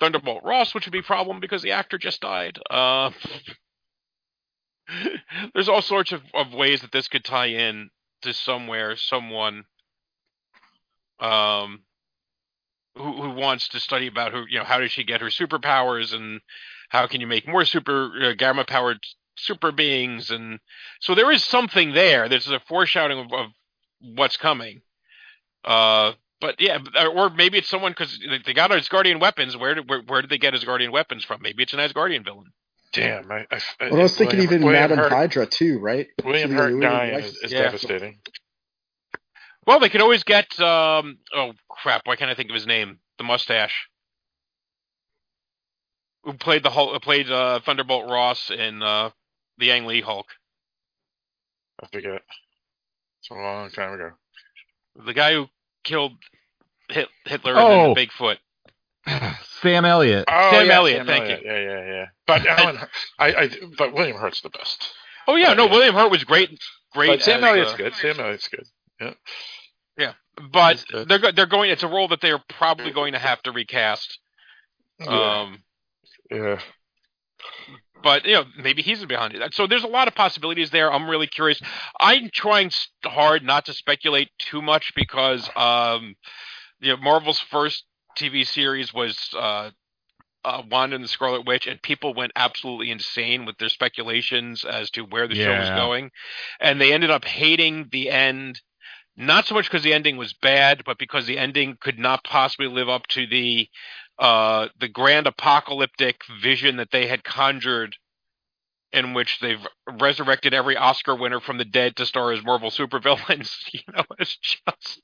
[0.01, 2.59] Thunderbolt Ross, which would be a problem because the actor just died.
[2.69, 3.11] Uh,
[5.55, 7.91] there's all sorts of, of ways that this could tie in
[8.23, 9.65] to somewhere, someone
[11.21, 11.85] um,
[12.97, 16.15] who, who wants to study about who, you know, how does she get her superpowers
[16.15, 16.41] and
[16.89, 18.99] how can you make more super uh, gamma powered
[19.37, 20.61] super beings and
[21.01, 22.29] so there is something there.
[22.29, 23.47] There's a foreshadowing of, of
[24.01, 24.83] what's coming.
[25.65, 26.79] Uh, but yeah,
[27.15, 29.57] or maybe it's someone because they got his guardian weapons.
[29.57, 31.41] Where did where, where did they get his guardian weapons from?
[31.43, 32.53] Maybe it's an Asgardian villain.
[32.93, 36.09] Damn, I, I, Well, I was thinking William, even William Madam Hurt, Hydra too, right?
[36.25, 37.65] William Hurt William dying is, is Yeah.
[37.65, 38.19] devastating.
[39.67, 42.99] Well, they could always get um oh crap, why can't I think of his name?
[43.19, 43.89] The mustache.
[46.25, 49.11] Who played the Hulk, played uh, Thunderbolt Ross in uh,
[49.59, 50.27] the Ang Lee Hulk.
[51.83, 52.23] I forget.
[53.21, 54.11] It's a long time ago.
[55.07, 55.47] The guy who
[55.83, 56.13] killed
[56.89, 57.87] Hitler Oh.
[57.87, 58.37] and Bigfoot.
[59.63, 60.25] Sam Elliott.
[60.29, 61.43] Oh, Sam yeah, Elliott, Sam thank Elliott.
[61.45, 62.05] Yeah, yeah, yeah.
[62.27, 62.79] But Alan,
[63.19, 64.93] I, I, but William Hurt's the best.
[65.27, 65.71] Oh yeah, Uh, no, yeah.
[65.73, 66.59] William Hurt was great.
[66.93, 67.09] Great.
[67.09, 67.95] But Sam as, Elliott's uh, good.
[67.95, 68.67] Sam Elliott's good.
[69.01, 69.15] Yeah.
[69.97, 70.13] Yeah,
[70.53, 71.09] but good.
[71.09, 71.71] they're they're going.
[71.71, 74.19] It's a role that they're probably going to have to recast.
[75.01, 75.07] Yeah.
[75.41, 75.63] Um,
[76.31, 76.61] yeah.
[78.05, 79.55] But you know maybe he's behind it.
[79.55, 80.93] So there's a lot of possibilities there.
[80.93, 81.61] I'm really curious.
[81.99, 82.71] I'm trying
[83.05, 86.15] hard not to speculate too much because um,
[86.81, 87.85] you know Marvel's first
[88.17, 89.71] TV series was uh,
[90.45, 94.91] uh, Wanda and the Scarlet Witch, and people went absolutely insane with their speculations as
[94.91, 96.11] to where the show was going,
[96.61, 98.61] and they ended up hating the end.
[99.17, 102.67] Not so much because the ending was bad, but because the ending could not possibly
[102.67, 103.69] live up to the
[104.19, 107.97] uh, the grand apocalyptic vision that they had conjured
[108.93, 109.67] in which they've
[110.01, 113.57] resurrected every Oscar winner from the dead to star as Marvel supervillains.
[113.73, 115.01] you know, it's just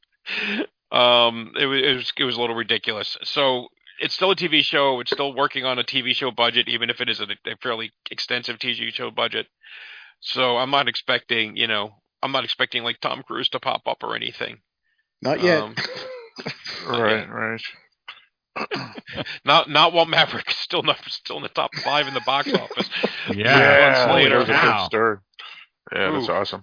[0.93, 3.17] um, it was, it was it was a little ridiculous.
[3.25, 3.69] So
[4.01, 5.01] it's still a TV show.
[5.01, 7.93] It's still working on a TV show budget, even if it is a, a fairly
[8.11, 9.47] extensive TV show budget.
[10.21, 11.91] So I'm not expecting, you know,
[12.23, 14.59] I'm not expecting like Tom Cruise to pop up or anything.
[15.23, 15.63] Not yet.
[15.63, 15.75] Um,
[16.87, 17.61] Right, right.
[19.45, 22.53] Not not while Maverick is still not still in the top five in the box
[22.55, 22.89] office.
[23.35, 24.05] Yeah.
[24.07, 24.31] months later.
[24.31, 24.87] that was a good Wow.
[24.87, 25.17] story.
[25.93, 26.63] Yeah, that's awesome.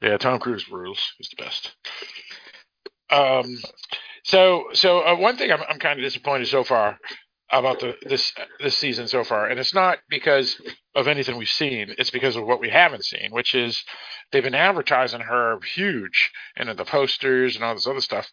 [0.00, 1.00] Yeah, Tom Cruise rules.
[1.18, 1.74] He's the best.
[3.10, 3.56] Um,
[4.24, 6.98] so so uh, one thing I'm I'm kind of disappointed so far
[7.50, 10.60] about the this this season so far, and it's not because
[10.94, 11.94] of anything we've seen.
[11.98, 13.82] It's because of what we haven't seen, which is
[14.30, 18.28] they've been advertising her huge, and in the posters and all this other stuff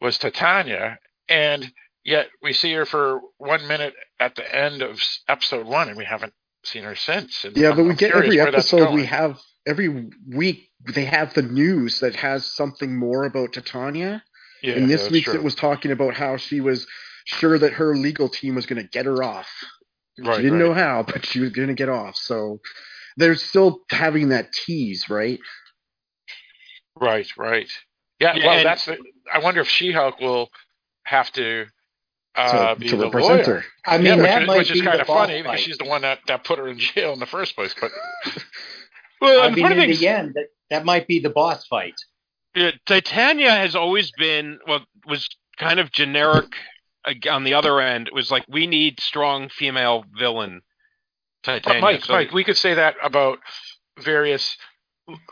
[0.00, 1.70] was Titania, and
[2.06, 6.04] yet we see her for one minute at the end of episode one, and we
[6.04, 6.32] haven't
[6.64, 7.44] seen her since.
[7.44, 8.94] And yeah, I'm- but we I'm get every episode.
[8.94, 10.70] We have every week.
[10.94, 14.22] They have the news that has something more about Titania.
[14.62, 16.86] Yeah, and this that's week's it was talking about how she was
[17.24, 19.48] sure that her legal team was going to get her off.
[20.18, 20.66] right, she didn't right.
[20.66, 22.16] know how, but she was going to get off.
[22.16, 22.60] So
[23.16, 25.40] they're still having that tease, right?
[26.94, 27.68] Right, right.
[28.20, 28.96] Yeah, Yeah, well, and- that's the.
[29.32, 30.48] I wonder if She-Hulk will
[31.04, 31.66] have to
[32.36, 33.60] uh, to to the represent lawyer.
[33.60, 33.64] her.
[33.86, 35.78] I mean, yeah, which, that is, might which is be kind of funny because she's
[35.78, 37.74] the one that, that put her in jail in the first place.
[37.80, 37.90] But
[39.20, 41.94] Well, I mean, in thing is, the end, that, that might be the boss fight.
[42.54, 46.54] Yeah, Titania has always been well was kind of generic
[47.30, 48.08] on the other end.
[48.08, 50.62] It was like we need strong female villain.
[51.42, 51.80] Titania.
[51.80, 53.38] Mike, So- Mike, we could say that about
[53.98, 54.56] various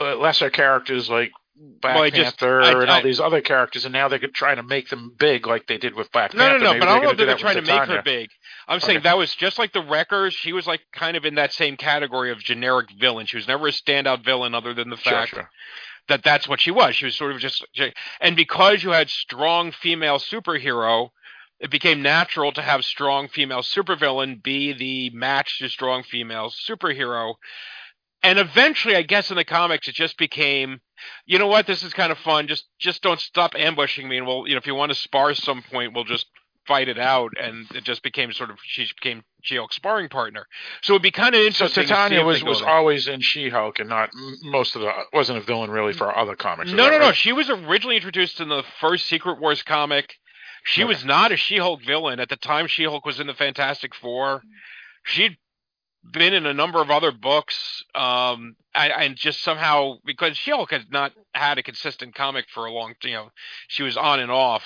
[0.01, 3.85] uh, lesser characters like Black Well, I just- Panther I- and all these other characters,
[3.85, 6.59] and now they're trying to make them big like they did with Black No, Panther.
[6.59, 6.71] no, no.
[6.73, 8.31] Maybe But I don't know if they're trying to make her big.
[8.67, 10.35] I'm saying that was just like the Wreckers.
[10.35, 13.27] She was like kind of in that same category of generic villain.
[13.27, 15.51] She was never a standout villain, other than the Sure, fact sure.
[16.09, 16.97] that that's what she was.
[16.97, 17.65] She was sort of just,
[18.21, 21.11] and because you had strong female superhero,
[21.61, 27.35] it became natural to have strong female supervillain be the match to strong female superhero.
[28.25, 30.81] And eventually, I guess in the comics, it just became,
[31.27, 32.49] you know what, this is kind of fun.
[32.49, 35.35] Just, just don't stop ambushing me, and we'll, you know, if you want to spar
[35.35, 36.27] some point, we'll just
[36.67, 37.33] fight it out.
[37.39, 40.47] And it just became sort of, she became She-Hulk's sparring partner.
[40.83, 41.85] So it'd be kind of interesting.
[41.85, 42.69] see Titania was was there.
[42.71, 44.09] always in She-Hulk and not
[44.43, 46.73] most of the wasn't a villain really for other comics.
[46.73, 47.13] No, no, no.
[47.13, 50.15] She was originally introduced in the first Secret Wars comic.
[50.65, 50.89] She Okay.
[50.89, 52.67] was not a She-Hulk villain at the time.
[52.69, 54.41] She-Hulk was in the Fantastic Four.
[55.03, 55.37] She'd
[56.13, 60.91] been in a number of other books, um, and, and just somehow because She-Hulk had
[60.91, 63.31] not had a consistent comic for a long, you know,
[63.69, 64.63] she was on and off,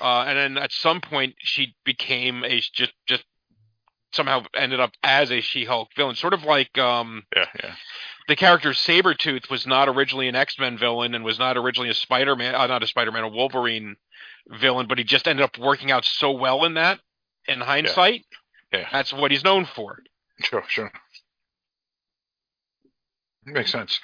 [0.00, 3.24] uh, and then at some point she became a just just
[4.12, 7.74] somehow ended up as a She-Hulk villain, sort of like um, Yeah, yeah.
[8.28, 11.94] the character Sabretooth was not originally an X Men villain and was not originally a
[11.94, 13.96] Spider Man, uh, not a Spider Man, a Wolverine
[14.48, 17.00] villain, but he just ended up working out so well in that.
[17.46, 18.24] In hindsight,
[18.72, 18.88] Yeah.
[18.90, 19.98] that's what he's known for.
[20.42, 20.92] Sure, sure.
[23.46, 24.00] Makes sense.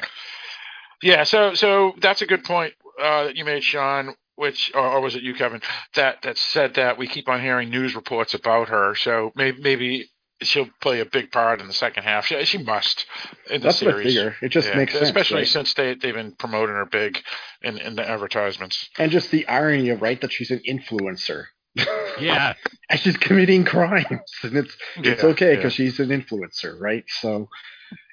[1.02, 4.14] Yeah, so so that's a good point uh, that you made, Sean.
[4.36, 5.60] Which, or, or was it you, Kevin?
[5.96, 8.94] That that said that we keep on hearing news reports about her.
[8.94, 10.10] So maybe maybe
[10.42, 12.26] she'll play a big part in the second half.
[12.26, 13.06] She, she must
[13.50, 14.14] in the That's what I series.
[14.14, 14.36] figure.
[14.42, 15.48] It just Yeah, makes sense, especially right?
[15.48, 17.18] since they they've been promoting her big
[17.62, 18.88] in in the advertisements.
[18.98, 21.44] and just the irony of right that she's an influencer.
[22.22, 22.54] Yeah.
[22.90, 25.56] and she's committing crimes, and it's it's Yeah, okay yeah.
[25.56, 27.04] because she's an influencer, right?
[27.20, 27.48] So,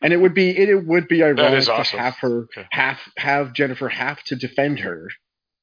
[0.02, 1.98] and it would be it, it would be ironic is awesome.
[1.98, 2.68] to have her Okay.
[2.72, 5.10] have have Jennifer have to defend her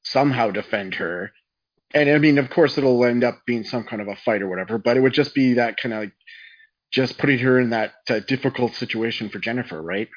[0.03, 1.33] somehow defend her,
[1.95, 4.49] and I mean, of course, it'll end up being some kind of a fight or
[4.49, 6.13] whatever, but it would just be that kind of like
[6.93, 10.09] just putting her in that uh, difficult situation for Jennifer, right?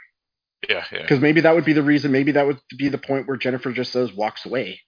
[0.70, 1.02] Yeah, yeah.
[1.04, 2.12] Because maybe that would be the reason.
[2.12, 4.82] Maybe that would be the point where Jennifer just says walks away,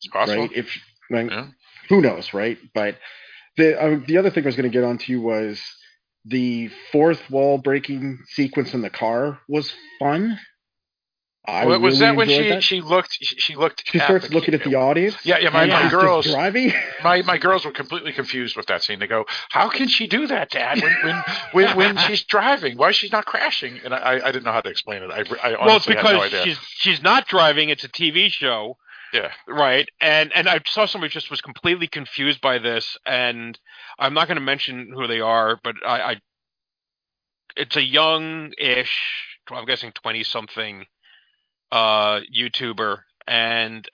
[0.00, 0.42] It's possible.
[0.42, 0.50] right?
[0.54, 0.66] If
[1.10, 1.46] like, Yeah.
[1.88, 2.58] Who knows, right?
[2.74, 2.96] But
[3.56, 5.60] the uh, the other thing I was going to get onto was
[6.24, 10.38] the fourth wall breaking sequence in the car was fun.
[11.46, 12.62] I Wa- was really that when she that.
[12.62, 15.16] she looked she she looked she at starts the looking at the audience?
[15.24, 15.48] Yeah, yeah.
[15.48, 16.74] My, and my girls, driving.
[17.02, 18.98] my my girls were completely confused with that scene.
[18.98, 20.82] They go, "How can she do that, Dad?
[20.82, 21.22] When when
[21.52, 24.52] when, when she's driving, why is she not crashing?" And I, I I didn't know
[24.52, 25.10] how to explain it.
[25.10, 26.42] I, I honestly well, it's had because no idea.
[26.44, 27.70] she's she's not driving.
[27.70, 28.76] It's a TV show.
[29.12, 29.30] Yeah.
[29.46, 29.88] Right.
[30.00, 33.58] And and I saw somebody just was completely confused by this, and
[33.98, 36.16] I'm not going to mention who they are, but I, I
[37.56, 40.84] it's a young-ish, I'm guessing twenty something,
[41.72, 43.88] uh, YouTuber, and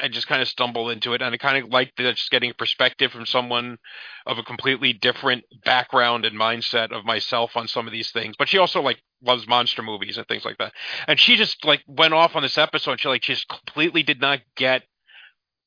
[0.00, 2.50] I just kind of stumbled into it, and I kind of liked that just getting
[2.50, 3.78] a perspective from someone
[4.26, 8.34] of a completely different background and mindset of myself on some of these things.
[8.38, 10.72] But she also like loves monster movies and things like that.
[11.06, 13.00] And she just like went off on this episode.
[13.00, 14.82] She like just completely did not get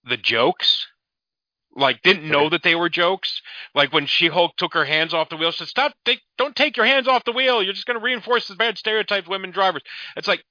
[0.03, 0.87] the jokes.
[1.75, 3.41] Like didn't know that they were jokes.
[3.75, 5.93] Like when She Hulk took her hands off the wheel, she said, "Stop!
[6.05, 7.61] Take, don't take your hands off the wheel.
[7.61, 9.83] You're just going to reinforce the bad stereotypes of women drivers."
[10.15, 10.43] It's like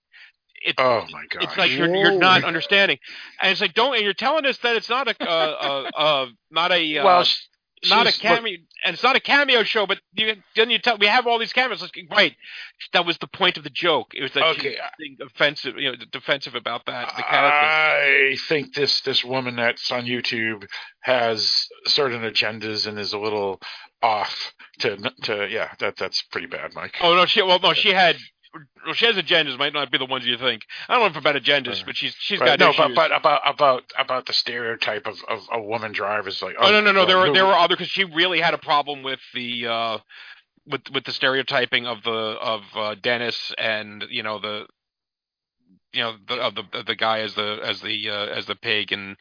[0.67, 1.45] it's Oh my god!
[1.45, 2.99] it's like you're you're not understanding,
[3.41, 3.95] and it's like don't.
[3.95, 7.27] And you're telling us that it's not a uh, uh, uh not a uh, well,
[7.85, 9.87] not a she's- look, cameo, and it's not a cameo show.
[9.87, 11.83] But you, then you tell we have all these cameos.
[11.83, 12.35] Like, right,
[12.93, 14.09] that was the point of the joke.
[14.15, 17.23] It was that Okay, being offensive, you know, defensive about that the.
[17.25, 20.67] I think this this woman that's on YouTube
[21.01, 23.61] has certain agendas and is a little
[24.03, 26.97] off to to yeah that that's pretty bad, Mike.
[27.01, 28.17] oh no, she well no she had.
[28.85, 30.63] Well, she has agendas, might not be the ones you think.
[30.89, 32.59] I don't know if about agendas, but she's she's Right.
[32.59, 32.95] got no, issues.
[32.97, 36.71] but but about about about the stereotype of, of a woman driver is like Oh
[36.71, 37.01] no no no!
[37.01, 39.99] well, There were there were other because she really had a problem with the uh,
[40.67, 44.67] with with the stereotyping of the of uh, Dennis and you know the
[45.93, 48.93] you know the of the the guy as the as the uh, as the pig
[48.93, 49.17] and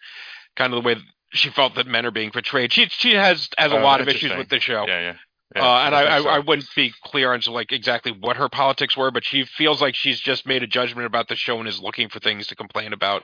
[0.56, 0.96] kind of the way
[1.34, 2.72] she felt that men are being portrayed.
[2.72, 4.86] She she has has a Oh, lot of issues with the show.
[4.88, 5.14] yeah yeah.
[5.54, 6.30] Yeah uh, and I, I, so.
[6.30, 9.96] I wouldn't be clear on like exactly what her politics were, but she feels like
[9.96, 12.93] she's just made a judgment about the show and is looking for things to complain
[12.93, 13.24] about.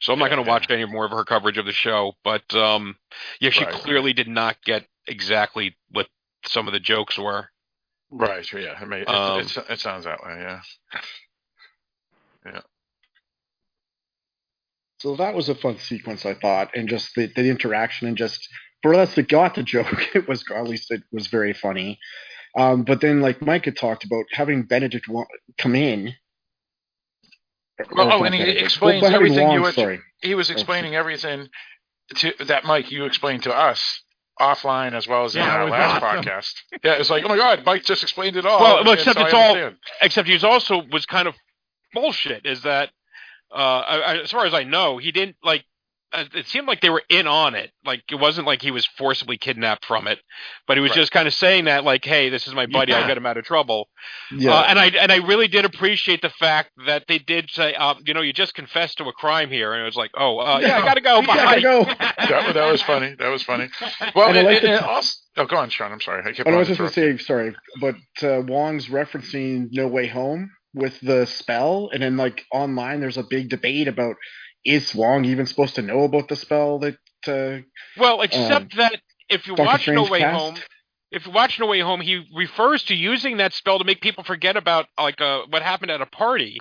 [0.00, 2.54] So I'm not going to watch any more of her coverage of the show, but
[2.54, 2.96] um,
[3.40, 3.72] yeah, she Right.
[3.72, 6.08] clearly did not get exactly what
[6.46, 7.48] some of the jokes were.
[8.10, 10.60] right yeah it, may, it, Um, it, it sounds that way yeah.
[14.98, 18.48] So that was a fun sequence, I thought, and just the, the interaction and just
[18.84, 21.98] for us that got the joke, it was at least it was very funny.
[22.56, 25.24] Um, but then, like Mike had talked about, having Benedict Wong
[25.56, 26.12] come in.
[27.90, 30.34] Well, oh, not and he Benedict, explains but having everything you Wong, were- Sorry, He
[30.34, 31.48] was explaining everything
[32.16, 34.02] to that Mike you explained to us
[34.38, 36.22] offline as well as in Yeah, it our last awesome.
[36.24, 36.52] podcast.
[36.84, 38.60] Yeah, it's like oh my god, Mike just explained it all.
[38.60, 39.70] Well, well, except so it's all-
[40.02, 41.34] Except he was also was kind of
[41.94, 42.44] bullshit.
[42.46, 42.90] Is that
[43.52, 45.64] uh, I, I, as far as I know, he didn't like.
[46.14, 47.70] Uh, It seemed like they were in on it.
[47.84, 50.18] Like it wasn't like he was forcibly kidnapped from it,
[50.66, 50.96] but he was Right.
[51.00, 52.92] just kind of saying that, like, "Hey, this is my buddy.
[52.94, 53.88] I got him out of trouble."
[54.34, 57.74] yeah, Uh, and I and I really did appreciate the fact that they did say,
[57.74, 60.38] um, you know, you just confessed to a crime here, and it was like, oh,
[60.38, 61.20] uh, yeah, I gotta go.
[61.20, 61.34] Yeah, Bye.
[61.56, 61.84] I go.
[62.24, 63.14] That, that was funny.
[63.18, 63.68] That was funny.
[64.14, 65.92] Well, And I and, like and- the- and also, oh, go on, Sean.
[65.92, 66.22] I'm sorry.
[66.24, 70.06] I kept I was just going to say, sorry, but uh, Wong's referencing No Way
[70.06, 74.16] Home with the spell, and then like online, there's a big debate about
[74.64, 76.96] is Wong even supposed to know about the spell that
[77.26, 77.62] uh,
[77.98, 80.40] Well, except that if you Doctor watch No Way cast?
[80.40, 80.56] Home,
[81.10, 84.24] if you watch No Way Home, he refers to using that spell to make people
[84.24, 86.58] forget about like uh, what happened at a party.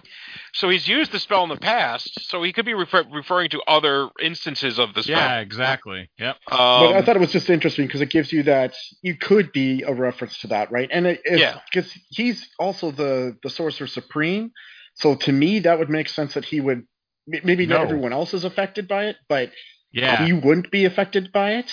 [0.53, 2.29] So he's used the spell in the past.
[2.29, 5.17] So he could be refer- referring to other instances of the spell.
[5.17, 6.09] Yeah, exactly.
[6.19, 6.35] Yep.
[6.51, 9.51] Um, but I thought it was just interesting because it gives you that you could
[9.51, 10.89] be a reference to that, right?
[10.91, 11.59] And it, it's Yeah.
[11.71, 14.51] because he's also the the sorcerer supreme.
[14.95, 16.85] So to me, that would make sense that he would.
[17.31, 19.51] M- Maybe not everyone else is affected by it, but
[19.91, 20.25] Yeah.
[20.25, 21.71] he wouldn't be affected by it.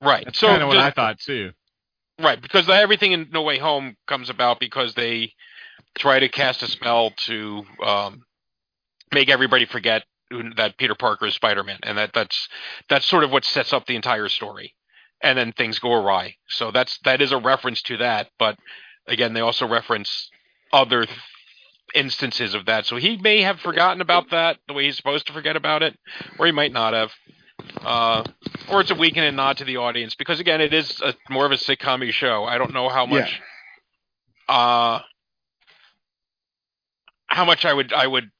[0.00, 0.24] right.
[0.24, 1.52] That's so kind of what I thought too.
[2.20, 5.34] Right, because the, everything in No Way Home comes about because they
[5.96, 8.22] try to cast a spell to um,
[9.12, 10.04] make everybody forget
[10.56, 12.48] that Peter Parker is Spider-Man, and that that's
[12.88, 14.74] that's sort of what sets up the entire story,
[15.22, 16.34] and then things go awry.
[16.48, 18.58] So that's that is a reference to that, but
[19.06, 20.28] again, they also reference
[20.72, 21.18] other th-
[21.94, 22.86] instances of that.
[22.86, 25.96] So he may have forgotten about that the way he's supposed to forget about it,
[26.38, 27.12] or he might not have.
[27.84, 28.24] Uh,
[28.70, 31.44] or it's a weekend and nod to the audience because again, it is a, more
[31.46, 32.44] of a sitcom show.
[32.44, 33.40] I don't know how much,
[34.48, 35.00] uh,
[37.26, 38.30] how much I would I would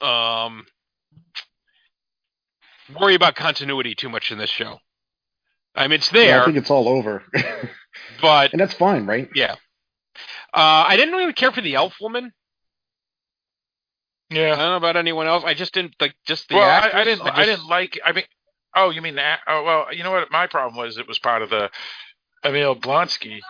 [0.00, 0.66] um
[3.00, 4.78] worry about continuity too much in this show.
[5.74, 7.22] I mean, it's Yeah, there, I think it's all over,
[8.20, 9.28] but and that's fine, right?
[9.34, 9.56] yeah.
[10.54, 12.32] Uh, I didn't really care for the elf woman.
[14.30, 15.44] Yeah, I don't know about anyone else.
[15.44, 16.94] I just didn't like just the well, I, actress.
[16.94, 17.22] I didn't.
[17.22, 18.00] I, just- didn't like.
[18.04, 18.24] I mean,
[18.74, 19.40] oh, you mean that?
[19.46, 20.30] Oh, well, you know what?
[20.30, 21.70] My problem was it was part of the
[22.44, 23.40] Emil Blonsky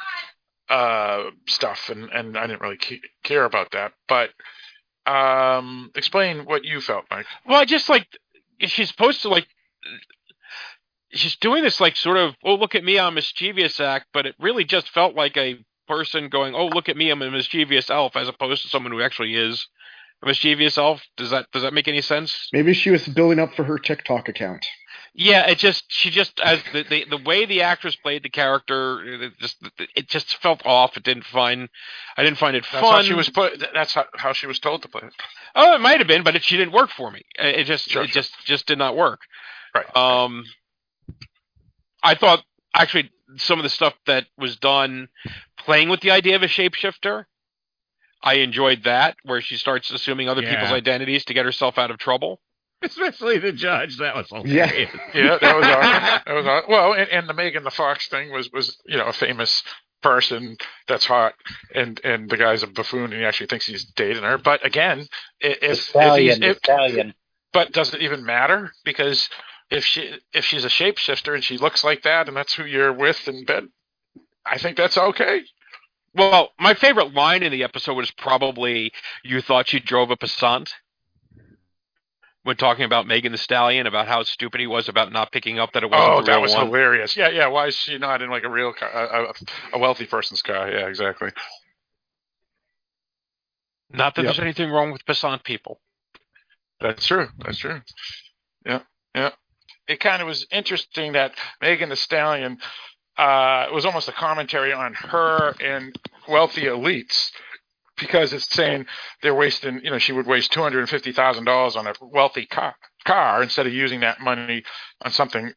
[0.69, 2.81] uh, stuff, and and I didn't really
[3.23, 3.93] care about that.
[4.09, 4.31] But
[5.07, 7.27] um, explain what you felt, Mike.
[7.47, 8.07] Well, I just like
[8.61, 9.47] she's supposed to like
[11.11, 14.35] she's doing this like sort of oh look at me I'm mischievous act, but it
[14.39, 18.17] really just felt like a person going oh look at me I'm a mischievous elf
[18.17, 19.67] as opposed to someone who actually is
[20.23, 21.03] a mischievous elf.
[21.17, 22.49] Does that does that make any sense?
[22.53, 24.65] Maybe she was building up for her TikTok account.
[25.15, 29.03] Yeah, it just she just as the the, the way the actress played the character,
[29.05, 29.57] it just
[29.95, 30.97] it just felt off.
[30.97, 31.69] It didn't find
[32.17, 32.95] I didn't find it That's fun.
[32.95, 33.63] how she was put.
[33.75, 35.13] That's how, how she was told to play it.
[35.55, 37.23] Oh, it might have been, but it, she didn't work for me.
[37.39, 38.23] It it just Sure, it sure.
[38.23, 39.21] just just did not work.
[39.75, 39.97] Right.
[39.97, 40.45] Um,
[42.03, 42.43] I thought
[42.75, 45.09] actually some of the stuff that was done
[45.65, 47.25] playing with the idea of a shapeshifter,
[48.23, 50.51] I enjoyed that where she starts assuming other Yeah.
[50.55, 52.41] people's identities to get herself out of trouble.
[52.83, 53.99] Especially the judge.
[53.99, 54.67] That was Yeah.
[54.67, 54.91] hilarious.
[55.15, 56.23] Yeah, that was awesome.
[56.27, 56.71] that was awesome.
[56.71, 59.63] well, and, and the Megan the Fox thing was was you know a famous
[60.03, 60.57] person
[60.89, 61.35] that's hot,
[61.75, 64.37] and and the guy's a buffoon, and he actually thinks he's dating her.
[64.37, 65.07] But again,
[65.43, 67.15] i- if if he's Italian, if, Italian.
[67.53, 68.73] but does it even matter?
[68.85, 69.29] Because
[69.71, 72.93] if she if she's a shapeshifter and she looks like that, and that's who you're
[72.93, 73.69] with in bed,
[74.45, 75.43] I think that's okay.
[76.15, 78.93] Well, my favorite line in the episode was probably
[79.25, 80.73] "You thought she drove a Passat."
[82.45, 85.73] When talking about Megan Thee Stallion, about how stupid he was about not picking up
[85.75, 86.67] that it wasn't Oh, that was one.
[86.67, 87.17] hilarious.
[87.17, 87.47] Yeah, yeah.
[87.47, 89.33] Why is she not in like a real car, a, a,
[89.75, 90.69] a wealthy person's car?
[90.69, 91.31] Yeah, exactly.
[93.91, 94.35] Not that Yep.
[94.35, 95.81] there's anything wrong with Passat people.
[96.81, 97.29] That's true.
[97.39, 97.81] That's true.
[98.67, 98.81] Yeah,
[99.15, 99.31] yeah.
[99.87, 102.59] It kind of was interesting that Megan Thee Stallion
[103.19, 105.95] uh, it was almost a commentary on her and
[106.29, 107.31] wealthy elites
[107.99, 108.87] because it's saying
[109.23, 109.81] they're wasting.
[109.85, 112.75] You know, she would waste two hundred and fifty thousand dollars on a wealthy car,
[113.05, 114.63] car instead of using that money
[115.05, 115.53] on something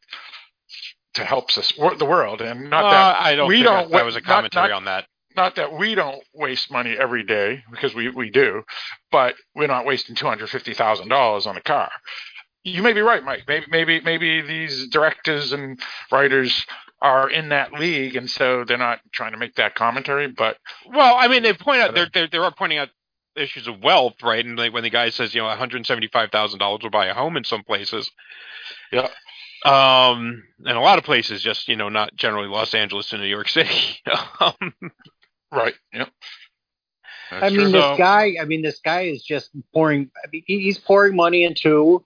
[1.14, 4.16] to help us the world, and not Uh, that I don't we don't that, was
[4.16, 5.06] a not- commentary not- on that.
[5.34, 8.62] not that we don't waste money every day because we, we do,
[9.10, 11.90] but we're not wasting two hundred fifty thousand dollars on a car.
[12.64, 13.44] You may be right, Mike.
[13.48, 15.80] Maybe maybe maybe these directors and
[16.12, 16.66] writers
[17.02, 20.28] are in that league, and so they're not trying to make that commentary.
[20.28, 22.88] But Well, I mean, they point out they're they're, they're pointing out
[23.36, 24.44] issues of wealth, right?
[24.44, 26.90] And like when the guy says, you know, one hundred seventy five thousand dollars will
[26.90, 28.10] buy a home in some places.
[28.92, 29.08] Yeah.
[29.64, 33.28] Um, and a lot of places, just you know, not generally Los Angeles and New
[33.28, 33.98] York City.
[34.40, 34.72] um,
[35.52, 36.10] right, yep.
[37.30, 38.36] That's I mean, this So- guy.
[38.40, 40.10] I mean, this guy is just pouring.
[40.24, 42.04] I mean, he's pouring money into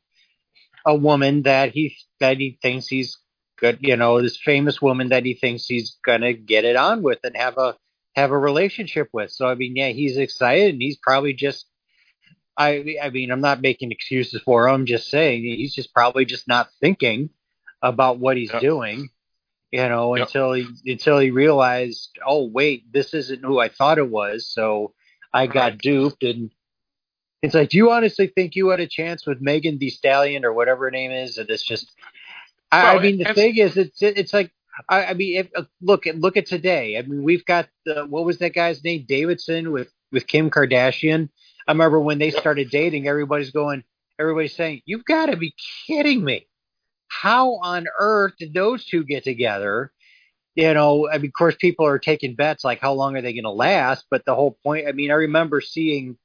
[0.86, 3.18] a woman that he that he thinks he's
[3.61, 3.78] good.
[3.80, 7.36] You know, this famous woman that he thinks he's gonna get it on with and
[7.36, 7.76] have a
[8.16, 9.30] have a relationship with.
[9.30, 11.66] So I mean, yeah, he's excited and he's probably just.
[12.56, 14.74] I I mean, I'm not making excuses for him.
[14.74, 17.30] I'm just saying he's just probably just not thinking
[17.80, 18.61] about what he's Yep.
[18.61, 19.08] doing.
[19.70, 20.26] You know, Yep.
[20.26, 24.48] until he until he realized, oh wait, this isn't who I thought it was.
[24.48, 24.94] So
[25.32, 25.78] I got Right.
[25.78, 26.50] duped and
[27.42, 30.52] it's like, do you honestly think you had a chance with Megan Thee Stallion or
[30.52, 31.38] whatever her name is?
[31.38, 31.90] And it's just,
[32.72, 34.52] I, I mean, the thing is, it's it's like,
[34.88, 36.96] I, I mean, if, uh, look at look at today.
[36.98, 41.28] I mean, we've got the, what was that guy's name, Davidson with with Kim Kardashian.
[41.66, 43.84] I remember when they started dating, everybody's going,
[44.18, 45.54] everybody's saying, you've got to be
[45.86, 46.46] kidding me.
[47.08, 49.92] How on earth did those two get together?
[50.54, 53.32] you know, I mean, of course, people are taking bets like how long are they
[53.32, 54.06] going to last?
[54.10, 56.18] But the whole point, I mean, I remember seeing,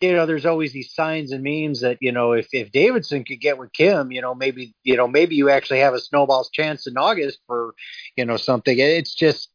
[0.00, 3.40] you know, there's always these signs and memes that you know, if if Davidson could
[3.40, 6.86] get with Kim, you know, maybe you know, maybe you actually have a snowball's chance
[6.86, 7.74] in August for,
[8.16, 8.78] you know, something.
[8.78, 9.50] It's just,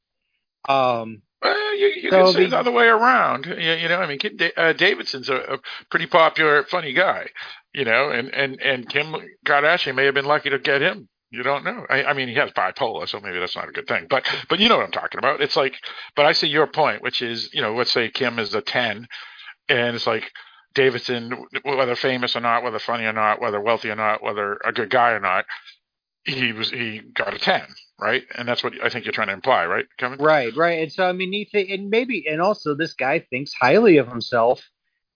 [0.68, 3.46] um, well, you, you So can say the- the other way around.
[3.46, 4.20] You, you know, I mean,
[4.58, 5.60] uh, Davidson's a, a
[5.90, 7.28] pretty popular, funny guy.
[7.74, 9.16] You know, and and and Kim
[9.46, 11.08] Kardashian may have been lucky to get him.
[11.32, 11.86] You don't know.
[11.88, 14.08] I, I mean, he has bipolar, so maybe that's not a good thing.
[14.10, 15.42] But but you know what I'm talking about.
[15.42, 15.76] It's like,
[16.16, 19.08] but I see your point, which is, you know, let's say Kim is a ten,
[19.70, 20.32] and it's like
[20.74, 24.72] Davidson, whether famous or not, whether funny or not, whether wealthy or not, whether a
[24.72, 25.46] good guy or not,
[26.26, 27.66] he was he got a ten,
[28.00, 28.24] right?
[28.36, 30.20] And that's what I think you're trying to imply, right, Kevin?
[30.20, 30.84] Right, right.
[30.84, 34.08] And so I mean, he th- and maybe, and also this guy thinks highly of
[34.08, 34.62] himself.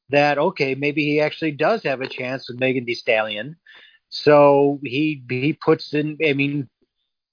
[0.10, 3.56] That okay, maybe he actually does have a chance with Megan Thee Stallion.
[4.10, 6.18] So he he puts in.
[6.24, 6.70] I mean,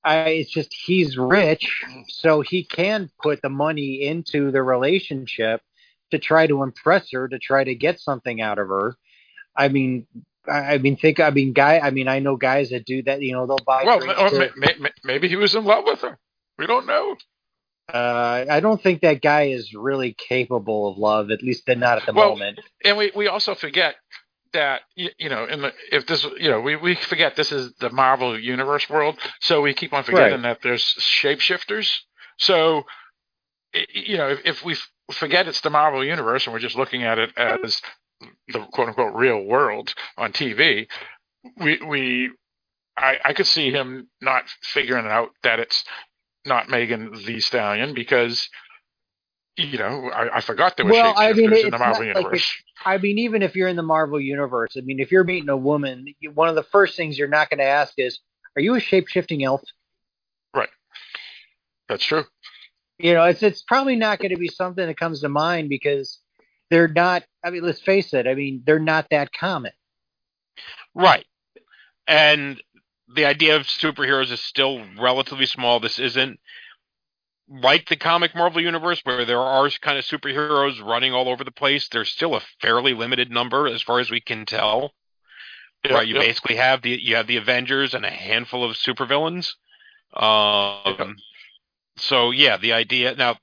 [0.05, 5.63] I it's just he's rich, so he can put the money into the relationship
[6.11, 8.97] to try to impress her, to try to get something out of her.
[9.57, 10.07] I mean.
[10.49, 11.21] I mean, think.
[11.21, 11.79] I mean, guy.
[11.79, 13.21] I mean, I know guys that do that.
[13.21, 13.85] You know, they'll buy.
[13.85, 16.19] Well, to- may, may, may- maybe he was in love with her.
[16.59, 17.17] We don't know.
[17.93, 22.07] Uh, I don't think that guy is really capable of love, at least not at
[22.07, 22.61] the Well, moment.
[22.85, 23.97] And we, we also forget
[24.53, 27.73] that you, you know in the if this you know we, we forget this is
[27.81, 31.99] the Marvel universe world, so we keep on forgetting that there's shapeshifters.
[32.39, 32.85] So
[33.93, 34.77] you know if, if we
[35.13, 37.81] forget it's the Marvel universe and we're just looking at it as
[38.49, 40.87] the quote unquote real world on TV,
[41.57, 42.31] we we
[42.97, 45.85] I, I could see him not figuring out that it's
[46.45, 48.49] not Megan Thee Stallion because
[49.57, 52.53] you know I, I forgot there were Well, I mean, in the Marvel like universe.
[52.85, 55.57] I mean, even if you're in the Marvel universe, I mean, if you're meeting a
[55.57, 58.21] woman, you- one of the first things you're not going to ask is,
[58.57, 59.63] "Are you a shape shifting elf?"
[60.55, 60.71] Right.
[61.89, 62.25] That's true.
[63.03, 66.19] You know, it's it's probably not going to be something that comes to mind because
[66.69, 67.25] they're not.
[67.43, 68.27] I mean, let's face it.
[68.27, 69.73] I mean, they're not that common.
[70.95, 71.25] Right.
[72.07, 72.63] And
[73.15, 75.81] the idea of superheroes is still relatively small.
[75.81, 76.39] This isn't
[77.49, 81.51] like the comic Marvel universe where there are kind of superheroes running all over the
[81.51, 81.89] place.
[81.89, 84.93] There's still a fairly limited number as far as we can tell.
[85.85, 86.07] Yeah, right.
[86.07, 86.21] You yeah.
[86.21, 89.55] basically have the you have the Avengers and a handful of supervillains.
[90.13, 91.13] Um Yeah.
[92.01, 93.37] So yeah, the idea now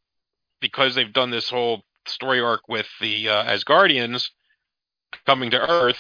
[0.62, 4.30] because they've done this whole story arc with the uh, Asgardians
[5.26, 6.00] coming to Earth,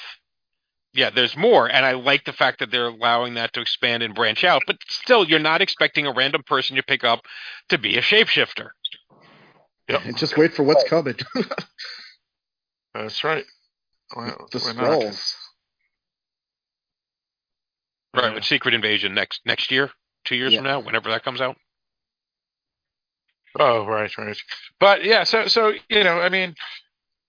[0.93, 4.15] yeah, there's more, and I like the fact that they're allowing that to expand and
[4.15, 4.63] branch out.
[4.65, 7.21] But still, you're not expecting a random person you pick up
[7.69, 8.69] to be a shapeshifter.
[9.89, 10.01] Yep.
[10.05, 11.15] And just wait for what's coming.
[12.93, 13.45] That's right.
[14.15, 14.83] Well, the we're not.
[14.99, 15.35] scrolls.
[18.15, 18.33] Right, Yeah.
[18.35, 19.91] with Secret Invasion next next year,
[20.25, 20.59] two years Yeah.
[20.59, 21.57] from now, whenever that comes out.
[23.59, 24.37] Oh, right, right.
[24.79, 26.55] But yeah, so so you know, I mean,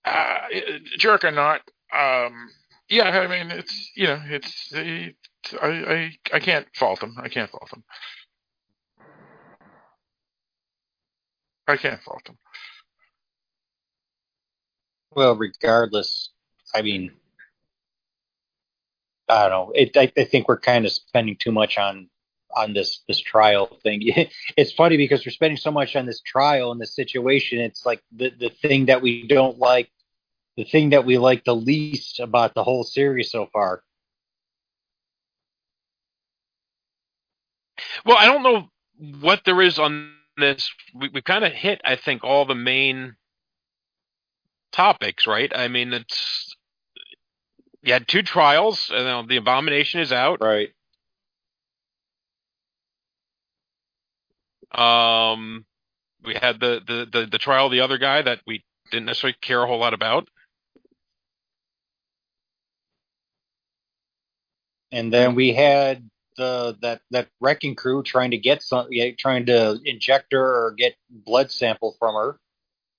[0.05, 0.37] uh,
[0.97, 1.61] jerk or not,
[1.93, 2.49] um,
[2.89, 7.15] yeah, I mean, it's you know, it's, it's I I I can't fault them.
[7.21, 7.83] I can't fault them.
[11.67, 12.37] I can't fault them.
[15.11, 16.29] Well, regardless,
[16.75, 17.11] I mean,
[19.29, 19.71] I don't know.
[19.75, 22.09] It, I, I think we're kind of spending too much on
[22.55, 24.01] on this this trial thing.
[24.57, 27.59] It's funny because we're spending so much on this trial and this situation.
[27.59, 29.91] It's like the the thing that we don't like,
[30.57, 33.83] the thing that we like the least about the whole series so far.
[38.05, 38.69] Well, I don't know
[39.21, 40.69] what there is on this.
[40.93, 43.15] We, we kind of hit, I think, all the main
[44.71, 45.51] topics, right?
[45.55, 46.55] I mean, it's
[47.81, 50.39] you had two trials, and the abomination is out.
[50.41, 50.69] Right.
[54.71, 55.65] Um,
[56.23, 59.37] we had the, the the the trial of the other guy that we didn't necessarily
[59.41, 60.27] care a whole lot about.
[64.91, 69.79] And then we had the that that wrecking crew trying to get some, trying to
[69.85, 72.39] inject her or get blood sample from her.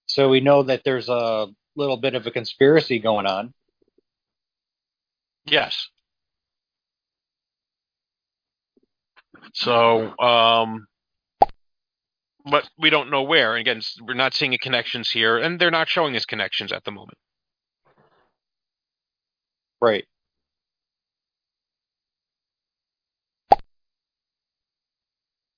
[0.06, 3.54] So we know that there's a little bit of a conspiracy going on.
[5.46, 5.88] Yes.
[9.54, 10.86] So, um,
[12.44, 13.56] but we don't know where.
[13.56, 16.84] And again, we're not seeing any connections here, and they're not showing us connections at
[16.84, 17.18] the moment.
[19.80, 20.04] Right.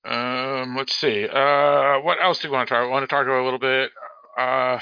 [0.05, 1.25] Um, let's see.
[1.27, 2.83] Uh, what else do you want to talk?
[2.83, 3.91] I want to talk about a little bit
[4.37, 4.79] uh,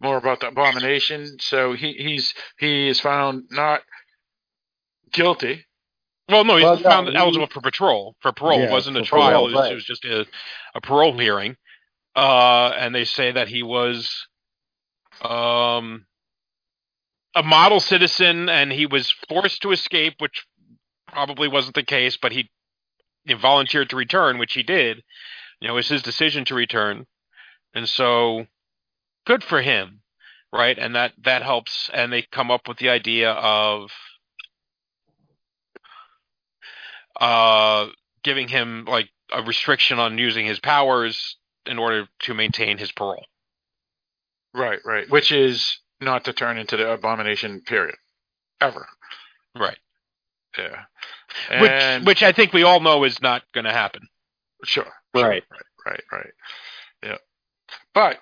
[0.00, 1.36] more about the abomination.
[1.40, 3.82] So he he's he is found not
[5.12, 5.66] guilty
[6.28, 8.16] Well, no, he Well, no, found he- eligible for patrol.
[8.20, 9.30] For parole, Yeah, it wasn't a trial.
[9.30, 9.72] parole, it, was, right.
[9.72, 10.26] it was just a,
[10.74, 11.56] a parole hearing.
[12.16, 14.26] Uh, and they say that he was
[15.22, 16.06] um,
[17.34, 20.46] a model citizen, and he was forced to escape, which
[21.08, 22.16] probably wasn't the case.
[22.16, 22.50] But he,
[23.24, 25.02] he volunteered to return, which he did.
[25.60, 27.06] You know, it was his decision to return,
[27.74, 28.46] and so
[29.26, 30.00] good for him,
[30.52, 30.78] right?
[30.78, 31.90] And that that helps.
[31.92, 33.90] And they come up with the idea of
[37.20, 37.86] uh,
[38.22, 41.36] giving him like a restriction on using his powers
[41.66, 43.24] in order to maintain his parole.
[44.54, 45.10] Right, right.
[45.10, 47.96] Which is not to turn into the abomination period.
[48.60, 48.86] Ever.
[49.58, 49.78] Right.
[50.56, 50.82] Yeah.
[51.60, 54.02] Which And which I think we all know is not going to happen.
[54.64, 54.86] sure.
[55.12, 55.42] Right.
[55.84, 56.30] Right, right.
[57.02, 57.16] Yeah.
[57.92, 58.18] But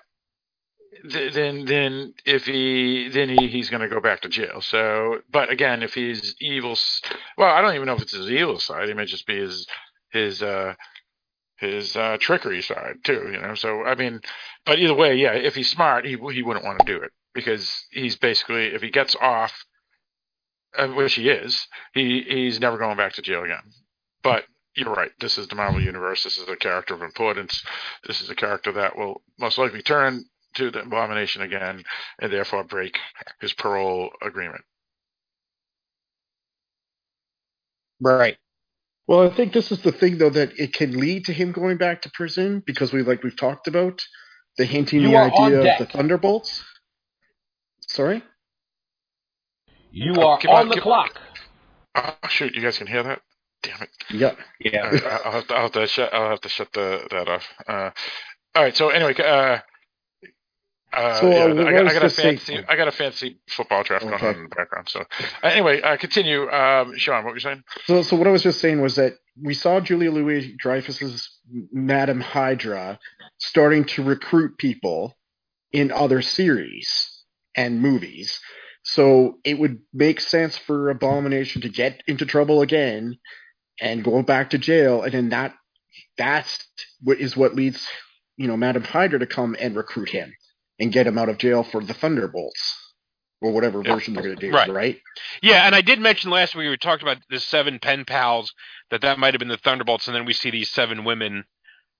[1.09, 4.61] th- then then if he then he, he's going to go back to jail.
[4.61, 6.77] So, but again, if he's evil
[7.37, 8.89] well, I don't even know if it's his evil side.
[8.89, 9.67] It may just be his
[10.11, 10.73] his uh
[11.57, 13.55] his uh trickery side too, you know.
[13.55, 14.21] So, I mean,
[14.65, 17.85] but either way, yeah, if he's smart, he he wouldn't want to do it because
[17.91, 19.65] he's basically if he gets off
[20.77, 23.63] uh, which he is, he he's never going back to jail again.
[24.23, 25.11] But you're right.
[25.19, 26.23] This is the Marvel Universe.
[26.23, 27.63] This is a character of importance.
[28.07, 30.25] This is a character that will most likely turn
[30.55, 31.83] to the Abomination again,
[32.21, 32.97] and therefore break
[33.41, 34.63] his parole agreement.
[37.99, 38.37] Right.
[39.07, 41.77] Well, I think this is the thing, though, that it can lead to him going
[41.77, 44.01] back to prison because we, like we've talked about,
[44.57, 46.63] the hinting You the idea of the Thunderbolts.
[47.87, 48.23] Sorry.
[49.91, 51.19] You Oh, are keep on- on the keep- clock.
[51.95, 52.55] Oh, shoot!
[52.55, 53.21] You guys can hear that?
[53.61, 53.89] Damn it!
[54.09, 54.35] Yeah.
[54.59, 54.85] Yeah.
[54.85, 56.13] All right, I- I'll have to, I'll have to shut.
[56.13, 57.47] I'll have to shut the that off.
[57.67, 57.91] Uh,
[58.55, 58.75] all right.
[58.75, 59.59] So anyway, uh,
[60.93, 62.37] uh, So, uh, yeah, I, got, I got a thing?
[62.37, 62.65] fancy.
[62.67, 64.89] I got a fancy football draft going on in the background.
[64.89, 67.23] So uh, anyway, uh, continue, um, Sean.
[67.23, 67.63] What were you saying?
[67.85, 71.29] So, so what I was just saying was that we saw Julia Louis Dreyfus's
[71.71, 72.99] Madam Hydra
[73.39, 75.17] starting to recruit people
[75.71, 77.23] in other series
[77.55, 78.39] and movies.
[78.83, 83.17] So it would make sense for Abomination to get into trouble again
[83.81, 85.55] and go back to jail, and then that
[86.17, 86.67] that's
[87.01, 87.87] what is what leads
[88.37, 90.33] you know Madam Hydra to come and recruit him
[90.79, 92.93] and get him out of jail for the Thunderbolts
[93.41, 93.93] or whatever Yeah.
[93.95, 94.69] version they're going to do, Right.
[94.69, 95.01] right?
[95.41, 98.53] Yeah, and I did mention last week we talked about the seven pen pals
[98.89, 101.45] that that might have been the Thunderbolts, and then we see these seven women.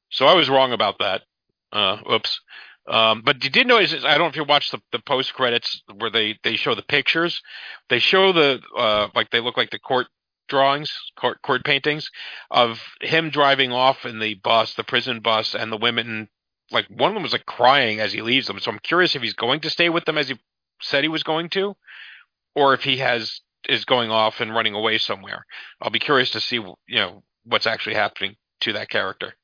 [0.10, 1.24] So I was wrong about that.
[1.72, 2.40] Uh, oops.
[2.88, 5.34] Um, but you did notice is I don't know if you watched the, the post
[5.34, 7.42] credits where they they show the pictures.
[7.90, 10.08] They show the uh like they look like the court
[10.50, 12.10] drawings, court court paintings
[12.52, 16.30] of him driving off in the bus, the prison bus, and the women.
[16.74, 18.60] Like one of them was like crying as he leaves them.
[18.60, 20.40] So I'm curious if he's going to stay with them as he
[20.82, 21.76] said he was going to,
[22.56, 25.46] or if he has is going off and running away somewhere.
[25.82, 29.36] I'll be curious to see you know what's actually happening to that character.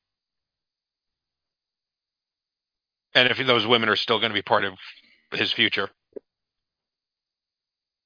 [3.14, 4.74] And if those women are still going to be part of
[5.32, 5.88] his future.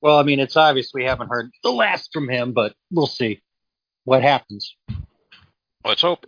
[0.01, 3.41] Well, I mean, it's obvious we haven't heard the last from him, but we'll see
[4.05, 4.77] what happens.
[5.85, 6.27] Let's hope.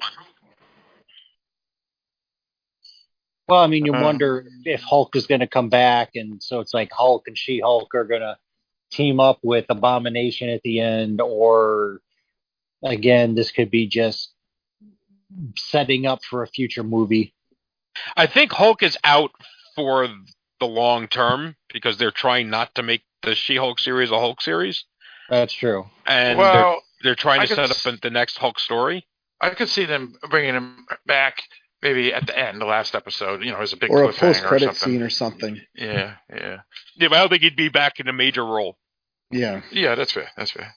[3.48, 6.60] Well, I mean, you Uh, wonder if Hulk is going to come back, and so
[6.60, 8.36] it's like Hulk and She Hulk are going to
[8.90, 12.00] team up with Abomination at the end, or
[12.82, 14.32] again, this could be just
[15.56, 17.34] setting up for a future movie.
[18.16, 19.30] I think Hulk is out
[19.74, 20.08] for
[20.60, 24.84] the long term because they're trying not to make the She-Hulk series a Hulk series,
[25.28, 25.86] That's true.
[26.06, 29.06] and well, they're they're trying I to could set s- up the next Hulk story.
[29.40, 31.42] I could see them bringing him back
[31.82, 33.42] maybe at the end, the last episode.
[33.42, 35.60] You know, as a big Or a cliffhanger post credit scene or something.
[35.74, 36.58] Yeah, yeah,
[36.96, 38.76] Yeah, but I don't think he'd be back in a major role.
[39.30, 39.62] Yeah.
[39.72, 39.94] yeah.
[39.94, 40.30] That's fair.
[40.36, 40.72] That's fair.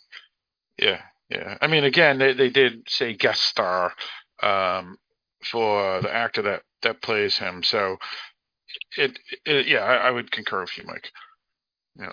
[0.78, 1.58] Yeah, yeah.
[1.62, 3.94] I mean, again, they they did say guest star
[4.42, 4.98] um,
[5.44, 7.64] for the actor that that plays him.
[7.64, 7.98] So
[8.98, 11.12] it, it yeah, I, I would concur with you, Mike.
[11.98, 12.12] Yeah.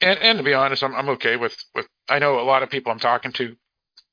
[0.00, 1.86] And and to be honest, I'm I'm okay with with.
[2.08, 3.56] I know a lot of people I'm talking to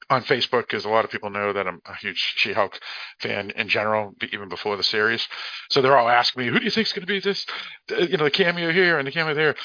[0.10, 2.80] on Facebook because a lot of people know that I'm a huge She-Hulk
[3.20, 5.28] fan in general, even before the series.
[5.70, 7.46] So they're all asking me, "Who do you think is going to be this?
[7.90, 9.56] You know, the cameo here and the cameo there."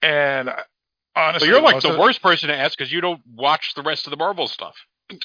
[0.00, 0.50] And
[1.14, 3.82] honestly, So you're like the of- worst person to ask because you don't watch the
[3.82, 4.74] rest of the Marvel stuff.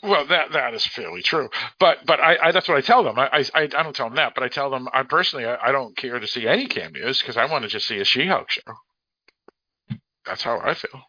[0.03, 1.49] Well, that that is fairly true,
[1.79, 3.17] but but I, I that's what I tell them.
[3.17, 5.71] I, I I don't tell them that, but I tell them I personally I, I
[5.71, 8.61] don't care to see any cameos because I want to just see a She-Hulk show.
[10.25, 11.01] That's how I feel.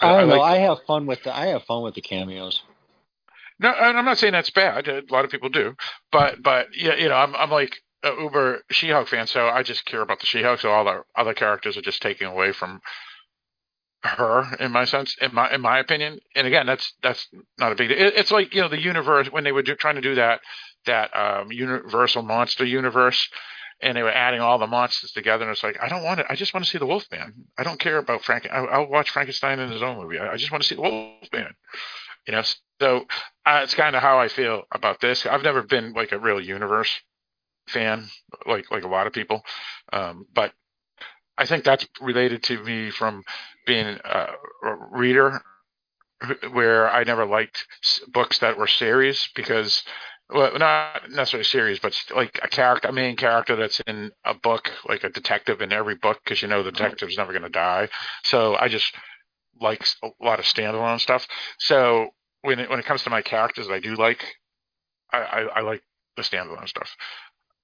[0.00, 0.36] I don't know.
[0.36, 2.62] like- I have fun with the I have fun with the cameos.
[3.62, 4.88] No, I'm not saying that's bad.
[4.88, 5.74] A lot of people do,
[6.10, 9.84] but but yeah, you know, I'm I'm like a uber She-Hulk fan, so I just
[9.84, 10.60] care about the She-Hulk.
[10.60, 12.80] So all the other characters are just taken away from
[14.04, 17.76] her in my sense in my in my opinion and again that's that's not a
[17.76, 17.98] big deal.
[17.98, 20.40] It, it's like you know the universe when they were do, trying to do that
[20.86, 23.28] that um universal monster universe
[23.80, 26.26] and they were adding all the monsters together and it's like i don't want it
[26.28, 29.10] i just want to see the wolfman i don't care about frank I, i'll watch
[29.10, 31.54] frankenstein in his own movie i, I just want to see the wolfman
[32.26, 32.42] you know
[32.80, 33.04] so
[33.46, 36.40] uh, it's kind of how i feel about this i've never been like a real
[36.40, 37.00] universe
[37.68, 38.06] fan
[38.46, 39.42] like like a lot of people
[39.92, 40.52] um but
[41.38, 43.24] I think that's related to me from
[43.66, 44.28] being a,
[44.62, 45.42] a reader
[46.52, 47.66] where I never liked
[48.12, 49.82] books that were series because
[50.30, 54.70] well, not necessarily series, but like a character, a main character that's in a book,
[54.88, 57.88] like a detective in every book, because you know the detective's never going to die.
[58.24, 58.94] So I just
[59.62, 61.26] like a lot of standalone stuff.
[61.58, 62.08] So
[62.42, 64.22] when it, when it comes to my characters, I do like,
[65.12, 65.82] I, I, I like
[66.16, 66.94] the standalone stuff.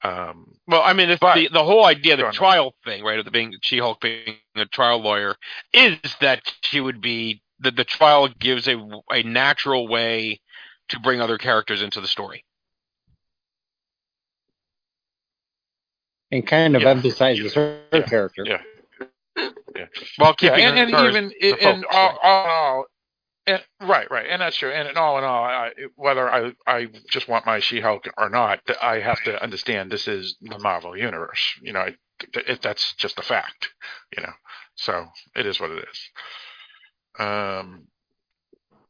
[0.02, 2.32] Um, well, I mean, but- the the whole idea, the Go on.
[2.34, 5.34] trial thing, right, of the being She-Hulk being a trial lawyer,
[5.72, 8.76] is that she would be that the trial gives a
[9.10, 10.40] a natural way
[10.90, 12.44] to bring other characters into the story.
[16.30, 16.90] and kind of Yeah.
[16.90, 18.02] emphasizes her, Yeah.
[18.02, 18.44] character.
[18.46, 18.62] Yeah.
[20.16, 22.18] While yeah, keeping and, and her even in all, right?
[22.22, 22.84] all all,
[23.46, 24.70] and, right, right, and that's true.
[24.70, 28.60] And in all in all, I, whether I I just want my She-Hulk or not,
[28.82, 31.40] I have to understand this is the Marvel universe.
[31.62, 31.96] You know, it,
[32.34, 33.70] it, that's just a fact.
[34.16, 34.32] You know,
[34.74, 36.10] so it is what it is.
[37.18, 37.86] Um.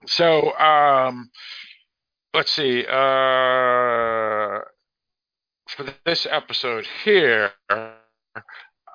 [0.06, 1.30] So um,
[2.34, 2.84] let's see.
[2.86, 4.60] Uh,
[5.68, 7.52] for this episode here,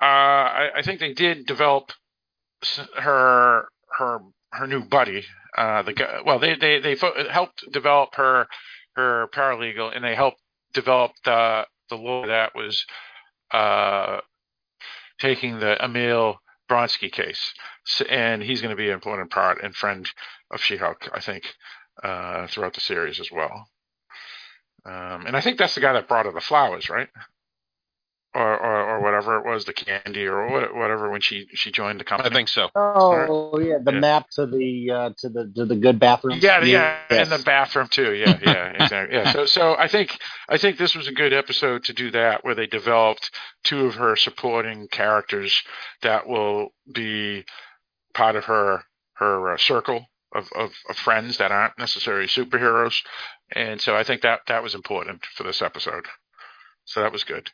[0.06, 1.92] I, I think they did develop
[2.96, 4.20] her her
[4.52, 5.24] her new buddy.
[5.56, 8.46] Uh, the guy, well, they they they fo- helped develop her
[8.96, 10.40] her paralegal, and they helped
[10.72, 12.84] develop the the lawyer that was
[13.52, 14.20] uh,
[15.20, 16.36] taking the Emil
[16.68, 17.52] Blonsky case,
[17.86, 20.08] S and he's going to be an important part and friend
[20.50, 21.44] of She-Hulk, I think,
[22.02, 23.68] uh, throughout the series as well.
[24.86, 27.08] Um, and I think that's the guy that brought her the flowers, right?
[28.36, 32.04] Or, or, or whatever it was, the candy or whatever when she, she joined the
[32.04, 32.30] company.
[32.30, 32.68] I think so.
[32.74, 34.00] Oh yeah, the Yeah.
[34.00, 36.40] map to the uh, to the to the good bathroom.
[36.42, 37.30] Yeah, yeah, Yes.
[37.30, 38.12] and the bathroom too.
[38.12, 39.16] Yeah, yeah, exactly.
[39.16, 39.32] Yeah.
[39.32, 40.18] So, so I think
[40.48, 43.30] I think this was a good episode to do that, where they developed
[43.62, 45.62] two of her supporting characters
[46.02, 47.44] that will be
[48.14, 48.82] part of her
[49.14, 52.96] her uh, circle of, of of friends that aren't necessarily superheroes,
[53.54, 56.06] and so I think that that was important for this episode.
[56.86, 57.50] So that was good.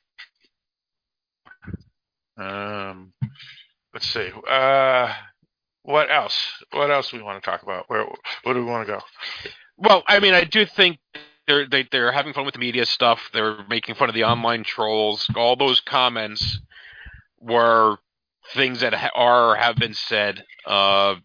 [2.40, 3.12] Um,
[3.92, 4.30] let's see.
[4.48, 5.12] Uh,
[5.82, 6.36] what else?
[6.72, 7.84] What else we want to talk about?
[7.88, 8.06] Where?
[8.42, 9.00] Where do we want to go?
[9.76, 10.98] Well, I mean, I do think
[11.46, 13.20] they're they, they're having fun with the media stuff.
[13.32, 15.28] They're making fun of the online trolls.
[15.36, 16.60] All those comments
[17.40, 17.96] were
[18.54, 21.16] things that ha- are have been said uh,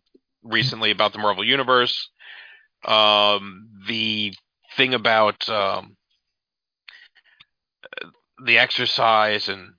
[0.43, 2.09] recently about the Marvel Universe.
[2.83, 4.33] Um, the
[4.75, 5.95] thing about um,
[8.43, 9.74] the exercise and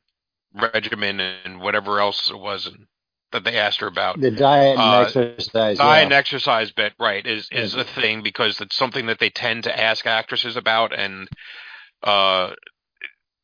[0.56, 2.86] regimen and whatever else it was and
[3.32, 5.78] that they asked her about The diet and Uh, exercise.
[5.78, 6.04] diet yeah.
[6.04, 9.78] and exercise bit right is is a thing because it's something that they tend to
[9.80, 11.28] ask actresses about and
[12.02, 12.50] uh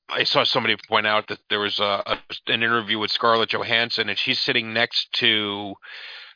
[0.09, 4.09] I saw somebody point out that there was a, a an interview with Scarlett Johansson
[4.09, 5.75] and she's sitting next to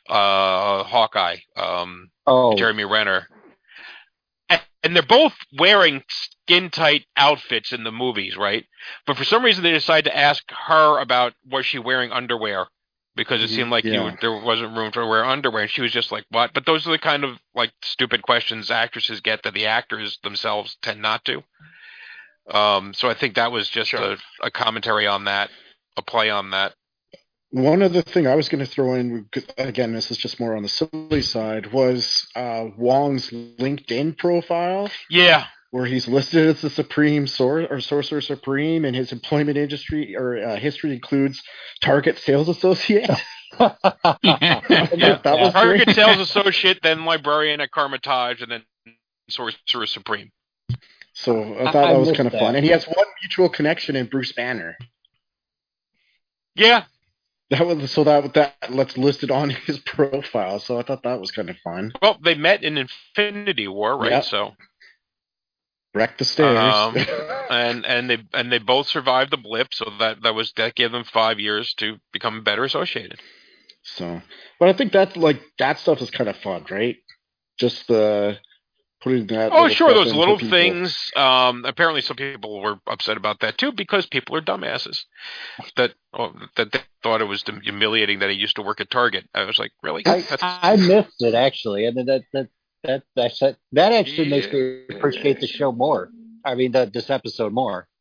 [0.09, 3.27] uh Hawkeye um oh, Jeremy Renner
[4.83, 8.65] and, they're both wearing skin tight outfits in the movies right?
[9.05, 12.67] But for some reason they decided to ask her about was she wearing underwear?
[13.15, 15.63] Because it seemed like you there wasn't room to wear underwear.
[15.63, 16.53] And she was just like what?
[16.53, 20.77] But those are the kind of like stupid questions actresses get that the actors themselves
[20.83, 21.43] tend not to.
[22.51, 24.13] Um so i think that was just Sure.
[24.13, 24.17] a,
[24.47, 25.49] a commentary on that
[25.97, 26.73] a play on that
[27.51, 30.63] One other thing I was going to throw in, again, this is just more on
[30.63, 37.27] the silly side, was uh, Wong's LinkedIn profile, yeah where he's listed as the Supreme
[37.27, 41.43] Sor- or Sorcerer Supreme, and his employment industry or uh, history includes
[41.81, 43.09] Target Sales Associate.
[43.59, 45.95] I thought that was target great.
[45.95, 48.63] sales associate then librarian at Kamar-Taj and then
[49.29, 50.31] sorcerer supreme
[51.13, 52.39] So I I- thought I that was kind of that.
[52.39, 54.77] fun, and he has one mutual connection in Bruce Banner.
[56.55, 56.83] yeah
[57.49, 60.59] That was so that that let's listed on his profile.
[60.59, 61.93] So I thought that was kind of fun.
[62.01, 64.23] well they met in infinity war right Yep.
[64.25, 64.51] so
[65.93, 66.73] Wreck the stairs.
[66.73, 66.95] Um,
[67.49, 70.91] and and they and they both survived the blip, so that that was that gave
[70.91, 73.19] them five years to become better associated.
[73.83, 74.21] So,
[74.59, 76.97] but I think that's like that stuff is kind of fun, right?
[77.57, 78.37] Just the
[79.07, 79.51] putting that.
[79.53, 80.57] Oh, sure, those little people.
[80.57, 81.11] things.
[81.15, 85.05] Um, apparently, some people were upset about that too because people are dumbasses.
[85.75, 89.27] That oh, that they thought it was humiliating that he used to work at Target.
[89.33, 90.05] I was like, really?
[90.05, 92.49] I, That's- I missed it actually, and that that
[92.83, 96.09] that that that, that actually makes me appreciate the show more.
[96.45, 97.87] I mean, the, this episode more.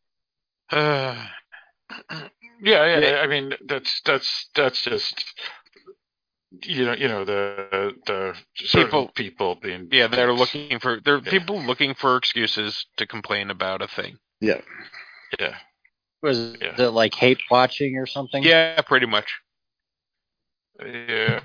[0.72, 2.28] Uh,
[2.60, 3.20] yeah, yeah.
[3.22, 5.24] I mean, that's that's that's just
[6.64, 11.18] you know, you know the the certain People- people being yeah, they're looking for they're
[11.24, 11.30] Yeah.
[11.30, 14.18] people looking for excuses to complain about a thing.
[14.40, 14.60] Yeah.
[15.40, 15.56] Yeah,
[16.22, 16.80] Was Yeah.
[16.80, 18.42] it like hate watching or something?
[18.42, 19.28] Yeah, pretty much.
[20.84, 21.40] yeah,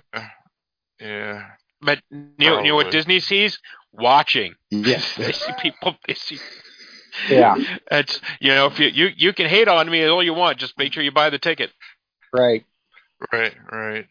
[1.00, 1.46] yeah.
[1.82, 3.60] But you know, you know what Disney sees?
[3.92, 4.56] Watching.
[4.70, 5.04] Yes.
[5.18, 5.96] They see people.
[6.08, 6.38] They see.
[7.30, 7.56] Yeah.
[7.90, 10.78] It's you know if you you you can hate on me all you want, just
[10.78, 11.72] make sure you buy the ticket.
[12.32, 12.64] Right.
[13.32, 14.08] Right, right.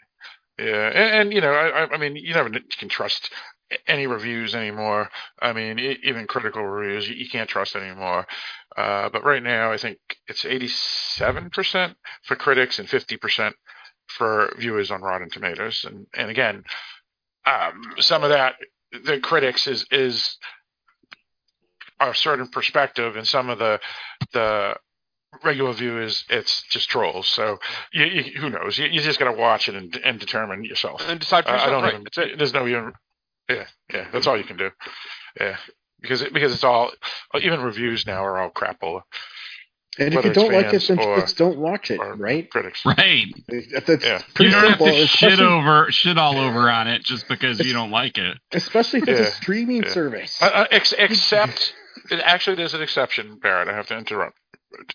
[0.61, 3.31] Yeah, and, and you know, I, I- mean, you never can trust
[3.87, 5.11] any reviews anymore.
[5.41, 8.27] I mean, even critical reviews, you, you can't trust anymore.
[8.77, 9.99] Uh, but right now, I think
[10.29, 11.95] it's 87%
[12.25, 13.53] for critics and 50%
[14.09, 15.85] for viewers on Rotten Tomatoes.
[15.89, 16.65] And and again,
[17.47, 18.57] um, some of that,
[19.05, 20.37] the critics is is
[22.01, 23.81] a certain perspective, and some of the
[24.33, 24.77] the
[25.45, 27.27] regular viewers, it's just trolls.
[27.29, 27.59] So
[27.93, 28.79] you, you, who knows?
[28.79, 31.03] You, you just got to watch it and, and determine yourself.
[31.09, 31.95] And decide for Uh, I don't right.
[31.95, 32.39] even.
[32.39, 32.93] There's no even.
[33.49, 34.07] Yeah, yeah.
[34.13, 34.71] That's all you can do.
[35.41, 35.57] Yeah,
[36.01, 36.93] because it, because it's all
[37.41, 39.03] even reviews now are all crapola.
[39.99, 42.49] And if you don't like it, then or- just don't watch it, right?
[42.49, 42.87] Critics.
[42.87, 43.27] Right.
[43.49, 44.23] That's Yeah.
[44.39, 44.87] You don't have simple.
[44.87, 48.39] to shit over, shit all over on it just because you don't like it.
[48.53, 49.27] especially if it's Yeah.
[49.27, 49.91] a streaming Yeah.
[49.91, 50.41] service.
[50.41, 51.75] Uh, uh, ex- except,
[52.13, 53.69] actually, there's an exception, Barrett.
[53.69, 54.37] I have to interrupt.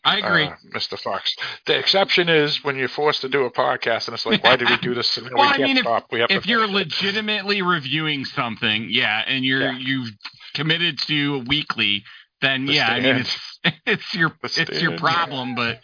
[0.06, 0.46] I agree.
[0.46, 0.98] uh, Mr.
[0.98, 1.36] Fox.
[1.66, 4.70] The exception is when you're forced to do a podcast, and it's like, why did
[4.70, 5.18] we do this?
[5.18, 6.86] And Well, we I can't mean, if- We have if to you're finish it.
[7.04, 9.78] legitimately reviewing something, yeah, and you're Yeah.
[9.78, 10.12] you've
[10.54, 12.04] committed to a weekly,
[12.42, 15.00] then The yeah, I mean it's it's your The it's your stand.
[15.00, 15.82] problem, but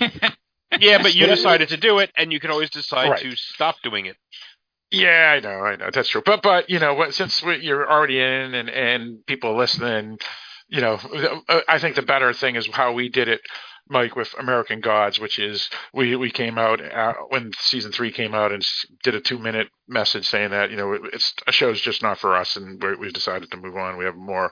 [0.80, 3.20] Yeah, but you decided to do it, and you can always decide Right.
[3.22, 4.16] to stop doing it.
[4.90, 6.22] Yeah, I know, I know, that's true.
[6.24, 10.18] But but you know, since we, you're already in and and people are listening,
[10.68, 10.94] you know,
[11.48, 13.40] uh, I think the better thing is how we did it,
[13.88, 18.34] Mike, with American Gods, which is we we came out uh, when season three came
[18.34, 18.66] out and
[19.04, 22.18] did a two minute message saying that you know it, it's a show's just not
[22.18, 23.96] for us, and we we decided to move on.
[23.96, 24.50] We have more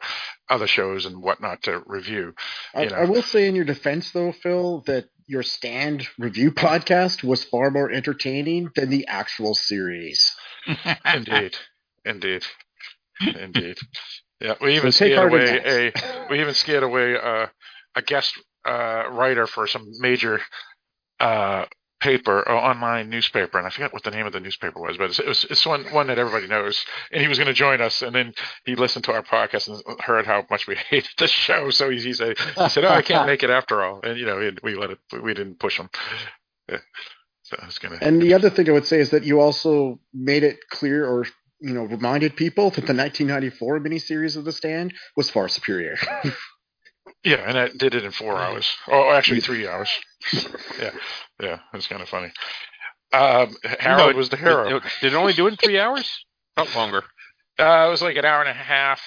[0.49, 2.35] other shows and whatnot to review.
[2.75, 2.87] I.
[2.87, 7.71] I will say in your defense, though, Phil, that your stand review podcast was far
[7.71, 10.33] more entertaining than the actual series.
[11.05, 11.57] Indeed,
[12.05, 12.45] indeed,
[13.21, 13.79] indeed.
[14.45, 17.47] Yeah, we even take scared away a we even scared away uh,
[17.95, 20.39] a guest uh, writer for some major
[21.19, 21.65] uh,
[21.99, 25.19] paper or online newspaper, and I forget what the name of the newspaper was, but
[25.19, 26.85] it was it's one one that everybody knows.
[27.11, 28.35] And he was going to join us, and then
[28.67, 31.71] he listened to our podcast and heard how much we hated the show.
[31.71, 34.27] So he, he said, he said, "Oh, I can't make it after all." And you
[34.27, 34.99] know, we, we let it.
[35.23, 35.89] We didn't push him.
[36.69, 36.81] Yeah.
[37.45, 37.97] So I was gonna.
[38.03, 41.25] And the other thing I would say is that you also made it clear or
[41.65, 45.97] you know reminded people that the 1994 miniseries of The Stand was far superior.
[47.23, 48.67] Yeah, and I did it in four hours.
[48.87, 49.89] Oh, actually, three hours.
[50.79, 50.91] yeah,
[51.41, 52.31] yeah, it's kind of funny.
[53.15, 54.77] Um, Harold No, was the hero.
[54.77, 56.07] It- Did it only do it in three hours?
[56.57, 57.03] Not longer.
[57.59, 59.01] Uh, it was like an hour and a half.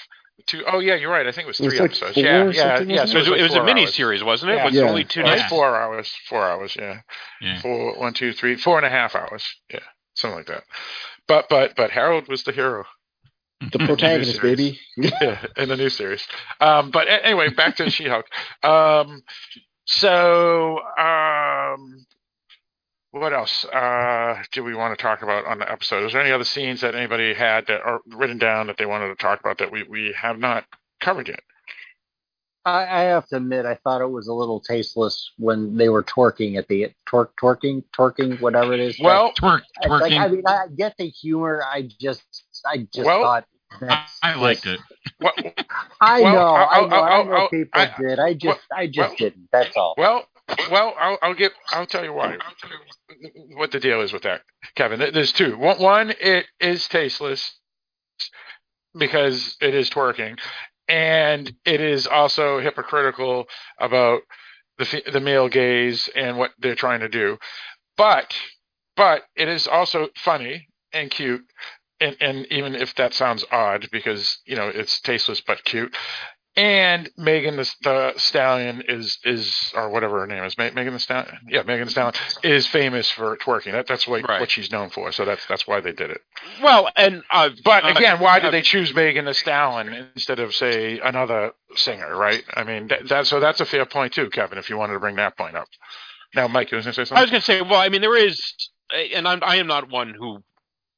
[0.48, 1.28] Two oh yeah, you're right.
[1.28, 2.18] I think it was It was three like episodes.
[2.18, 3.06] yeah, yeah, yeah.
[3.06, 3.94] So It was, it was a four mini hours.
[3.96, 4.56] series, wasn't it?
[4.56, 4.62] Yeah.
[4.62, 4.90] It was Yeah.
[4.90, 5.44] only two nights.
[5.50, 6.12] four hours.
[6.30, 6.76] Four hours.
[6.76, 7.02] Yeah.
[7.42, 7.62] Yeah.
[7.62, 9.44] Four, one, two, three, four and a half hours.
[9.72, 9.80] Yeah,
[10.16, 10.64] something like that.
[11.28, 12.86] But but but Harold was the hero.
[13.72, 14.80] the protagonist, baby.
[14.98, 16.26] yeah, in the new series.
[16.62, 18.26] Um, but anyway, back to She-Hulk.
[18.64, 19.24] Um,
[19.86, 22.06] so, um,
[23.12, 26.06] what else uh, do we want to talk about on the episode?
[26.06, 29.08] Is there any other scenes that anybody had that are written down that they wanted
[29.08, 30.66] to talk about that we, we have not
[31.00, 31.42] covered yet?
[32.68, 36.04] I, I have to admit, I thought it was a little tasteless when they were
[36.04, 39.00] twerking at the twerk, twerking, twerking, whatever it is.
[39.00, 40.20] Well, Twerk, I, like, twerking.
[40.20, 41.64] I mean, I get the humor.
[41.64, 42.24] I just,
[42.66, 43.46] I just Well, thought.
[43.72, 45.16] I, That's I liked just- it.
[45.22, 45.32] well,
[46.02, 48.20] I know, I I'll- know, I I'll- know I'll- people I- did.
[48.20, 49.48] I just, I just well- didn't.
[49.52, 49.96] That's all.
[49.98, 50.26] well,
[50.72, 51.52] well, I'll, I'll get.
[51.72, 52.38] I'll tell you why.
[53.56, 54.42] What the deal is with that,
[54.76, 55.00] Kevin?
[55.14, 55.58] There's two.
[55.58, 57.54] One, one it is tasteless
[58.98, 60.40] because it is twerking,
[60.88, 63.46] and it is also hypocritical
[63.80, 64.22] about
[64.78, 67.38] the the male gaze and what they're trying to do.
[67.98, 68.36] But
[68.96, 71.44] but it is also funny and cute.
[72.00, 75.96] And, and even if that sounds odd, because you know it's tasteless but cute,
[76.58, 81.00] and Megan the, the Stallion is is or whatever her name is, Ma- Megan Thee
[81.00, 81.38] Stallion.
[81.48, 83.72] Yeah, Megan Thee Stallion is famous for twerking.
[83.72, 84.42] That, that's what Right.
[84.42, 85.12] what she's known for.
[85.14, 86.22] So that's that's why they did it.
[86.62, 90.40] Well, and uh, But uh, again, why uh, did they choose Megan Thee Stallion instead
[90.40, 92.18] of say another singer?
[92.18, 92.44] Right?
[92.54, 94.58] I mean, that, that so that's a fair point too, Kevin.
[94.58, 95.68] If you wanted to bring that point up.
[96.36, 97.18] Now, Mike, you was going to say something.
[97.20, 98.54] I was going to say, well, I mean, there is,
[99.14, 100.44] and I'm, I am not one who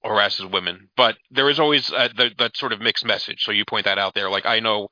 [0.03, 3.43] harasses women, but there is always uh, the, that sort of mixed message.
[3.43, 4.29] So you point that out there.
[4.29, 4.87] Like I know,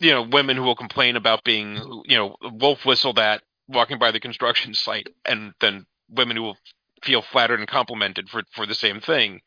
[0.00, 4.10] you know, women who will complain about being, you know, wolf whistled at walking by
[4.10, 6.58] the construction site, and then women who will
[7.02, 9.40] feel flattered and complimented for for the same thing.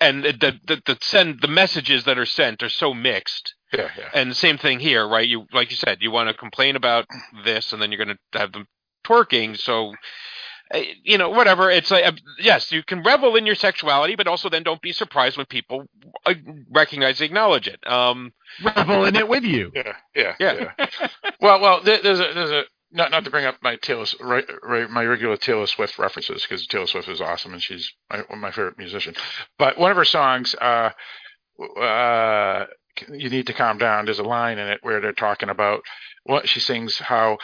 [0.00, 4.08] And the the the send the messages that are sent are so mixed yeah, yeah.
[4.14, 5.26] and the same thing here, right?
[5.26, 7.06] You like you said, you want to complain about
[7.44, 8.66] this, and then you're going to have them
[9.06, 9.56] twerking.
[9.56, 9.94] So,
[11.02, 11.70] you know, whatever.
[11.70, 14.92] It's like uh, yes, you can revel in your sexuality, but also then don't be
[14.92, 15.86] surprised when people
[16.26, 16.34] uh,
[16.70, 17.80] recognize, acknowledge it.
[17.86, 19.72] Um, Revel in it with you.
[19.74, 20.72] Yeah, yeah, Yeah.
[20.78, 21.08] yeah.
[21.40, 22.62] well, well, there's a there's a
[22.92, 26.42] not not to bring up my Taylor S- right, right, my regular Taylor Swift references
[26.42, 29.14] because Taylor Swift is awesome and she's my, my favorite musician.
[29.58, 30.90] But one of her songs, uh,
[31.80, 32.66] uh,
[33.12, 34.04] you need to calm down.
[34.04, 35.82] There's a line in it where they're talking about
[36.24, 37.38] what she sings how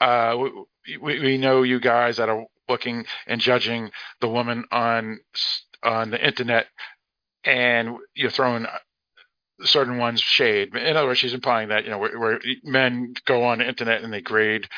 [0.00, 5.20] uh, we, we we know you guys that are looking and judging the woman on
[5.82, 6.66] on the internet,
[7.44, 8.66] and you're throwing
[9.64, 10.74] certain ones shade.
[10.74, 14.02] In other words, she's implying that you know where, where men go on the internet
[14.02, 14.68] and they grade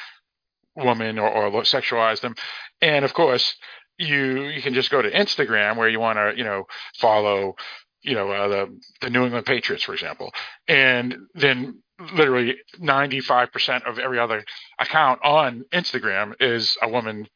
[0.76, 2.34] women or, or sexualize them,
[2.80, 3.54] and of course
[3.98, 6.64] you you can just go to Instagram where you want to you know
[6.98, 7.54] follow
[8.02, 10.32] you know uh, the the New England Patriots for example,
[10.68, 11.82] and then
[12.12, 14.44] literally 95% of every other
[14.78, 17.28] account on Instagram is a woman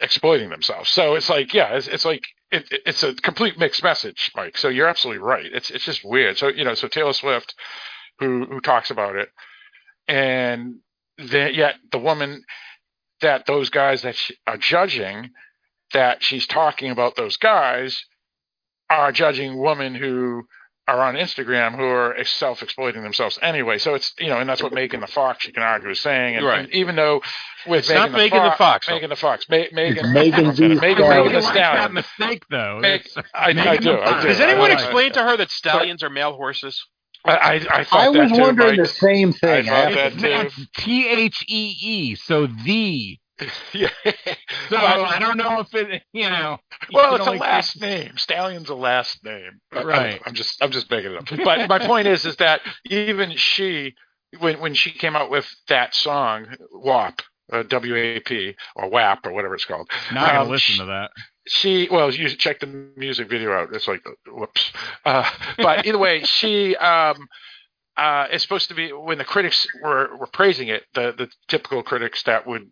[0.00, 0.90] exploiting themselves.
[0.90, 4.56] So it's like, yeah, it's, it's like it, it's a complete mixed message, Mike.
[4.58, 5.46] So you're absolutely right.
[5.46, 6.38] It's it's just weird.
[6.38, 7.54] So you know, so Taylor Swift,
[8.18, 9.28] who who talks about it,
[10.08, 10.76] and
[11.18, 12.44] then yet the woman
[13.22, 15.30] that those guys that she, are judging,
[15.92, 18.04] that she's talking about those guys,
[18.90, 20.44] are judging women who
[20.88, 23.78] are on Instagram who are self exploiting themselves anyway.
[23.78, 26.36] So it's you know, and that's what Megan the Fox you can argue is saying.
[26.36, 26.60] And, Right.
[26.60, 27.22] and even though
[27.66, 28.94] with It's Megan not the Megan the Fo- Fox, though.
[28.94, 31.32] Megan the Fox, Ma- Megan, Megan Megan, the Megan, Stallion.
[31.32, 31.92] the Like that Stallion.
[31.94, 32.78] mistake though.
[32.80, 33.98] Meg- It's- I, I do.
[33.98, 34.28] I do.
[34.28, 36.84] does anyone I- explain to her that stallions are male horses?
[37.24, 38.86] I, I, I thought I was that too, wondering Mike.
[38.86, 39.68] the same thing.
[39.68, 40.64] I thought that too.
[40.76, 42.14] T H E E.
[42.14, 43.18] So the.
[43.72, 43.90] Yeah.
[44.70, 46.58] So I don't know if it, you know.
[46.92, 48.12] well, can it's a last name.
[48.16, 49.60] Stallion's a last name.
[49.72, 50.22] I- I Right.
[50.26, 51.26] I'm just I'm just making it up.
[51.44, 53.94] But my point is is that even she
[54.38, 57.20] when when she came out with that song WAP
[57.52, 59.88] uh, W A P or WAP or whatever it's called.
[60.12, 61.10] Not gonna Um, listen to that.
[61.46, 62.66] she well you should check the
[62.96, 64.72] music video out it's like whoops
[65.04, 65.28] uh,
[65.58, 67.28] but either way she um
[67.96, 71.82] uh is supposed to be when the critics were were praising it the the typical
[71.82, 72.68] critics that would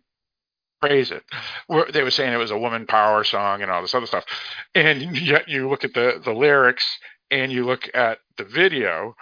[0.85, 1.23] praise it.
[1.67, 4.25] Were they were saying it was a woman power song and all this other stuff.
[4.73, 6.85] And yet you look at the the lyrics
[7.31, 9.15] and you look at the video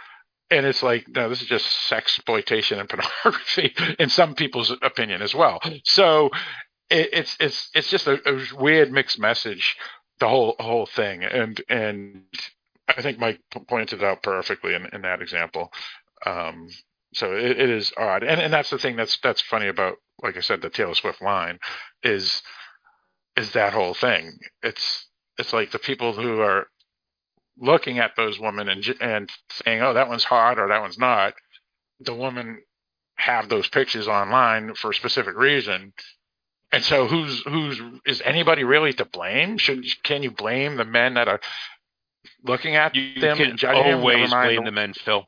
[0.51, 2.89] and it's like no this is just sex exploitation and
[3.24, 5.59] pornography in some people's opinion as well.
[5.84, 6.30] So
[6.89, 9.78] it, it's it's it's just a, a weird mixed message
[10.20, 11.24] the whole whole thing.
[11.24, 12.24] And and
[12.89, 13.39] i think mike
[13.70, 15.72] pointed out perfectly in, in that example.
[16.26, 16.68] Um
[17.14, 18.24] so it, it is odd.
[18.24, 21.22] And and that's the thing that's that's funny about like i said the taylor swift
[21.22, 21.59] line
[22.03, 22.41] is
[23.36, 24.38] is that whole thing.
[24.61, 25.07] It's
[25.38, 26.68] it's like the people who are
[27.57, 31.34] looking at those women and and saying oh that one's hot or that one's not.
[31.99, 32.61] The women
[33.16, 35.93] have those pictures online for a specific reason.
[36.72, 39.58] And so who's who's is anybody really to blame?
[39.58, 41.39] Should can you blame the men that are
[42.43, 45.25] looking at You them can and judging always blame the men, Phil.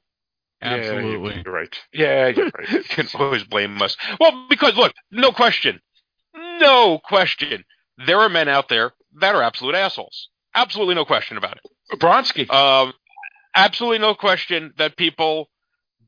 [0.66, 1.42] Yeah, Absolutely.
[1.46, 1.80] you're right.
[1.94, 2.70] Yeah, you're right.
[2.72, 3.96] you can always blame us.
[4.20, 5.80] Well, because look, no question,
[6.60, 7.64] no question,
[8.06, 10.30] there are men out there that are absolute assholes.
[10.54, 12.00] Absolutely no question about it.
[12.00, 12.50] Blonsky.
[12.52, 12.94] Um,
[13.56, 15.50] absolutely no question that people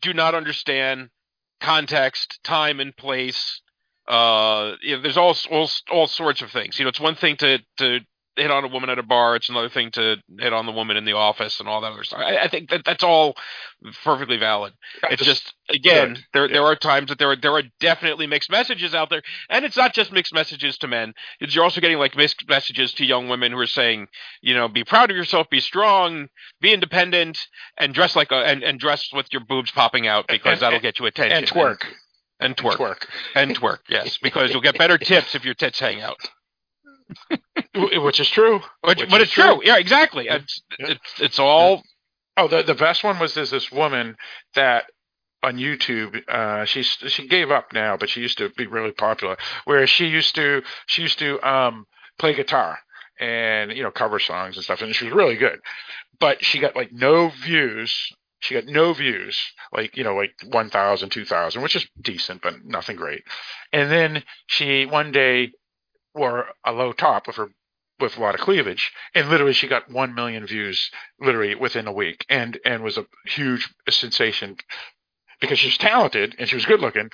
[0.01, 1.09] do not understand
[1.61, 3.61] context, time, and place.
[4.07, 6.79] Uh, you know, there's all, all all sorts of things.
[6.79, 7.99] You know, it's one thing to to
[8.38, 9.35] hit on a woman at a bar.
[9.35, 12.03] It's another thing to hit on the woman in the office and all that other
[12.03, 12.19] stuff.
[12.23, 13.35] I, I think that that's all
[14.03, 14.73] perfectly valid.
[15.09, 16.53] It's just again, there Yeah.
[16.53, 19.77] there are times that there are there are definitely mixed messages out there, and it's
[19.77, 21.14] not just mixed messages to men.
[21.39, 24.07] It's, you're also getting like mixed messages to young women who are saying,
[24.41, 26.30] you know, be proud of yourself, be strong,
[26.61, 27.39] be independent,
[27.77, 30.76] and dress like a and, and dress with your boobs popping out because And- that'll
[30.76, 31.38] and- get you attention.
[31.38, 31.77] and twerk.
[32.39, 33.05] and, twerk Twerk.
[33.35, 33.80] and twerk.
[33.89, 36.18] Yes, because you'll get better tips if your tits hang out.
[37.75, 38.61] Wh- Which is true.
[38.84, 39.61] Which, Which but is it's true.
[39.63, 40.27] Yeah, exactly.
[40.29, 40.88] It's, Yeah.
[40.91, 41.84] it's it's all
[42.38, 44.15] Oh, the the best one was there's this woman
[44.55, 44.85] that
[45.43, 46.21] on YouTube.
[46.29, 49.38] Uh, she's she gave up now, but she used to be really popular.
[49.65, 51.85] Where she used to she used to um,
[52.19, 52.79] play guitar
[53.19, 55.59] and you know cover songs and stuff, and she was really good.
[56.19, 58.11] But she got like no views.
[58.39, 59.39] She got no views,
[59.73, 63.23] like you know, like 1,000, 2,000, which is decent, but nothing great.
[63.73, 65.53] And then she one day
[66.18, 67.49] wore a low top with her
[67.99, 71.91] with a lot of cleavage, and literally she got one million views literally within a
[71.94, 74.56] week, and and was a huge sensation
[75.41, 77.10] because she was talented and she was good looking,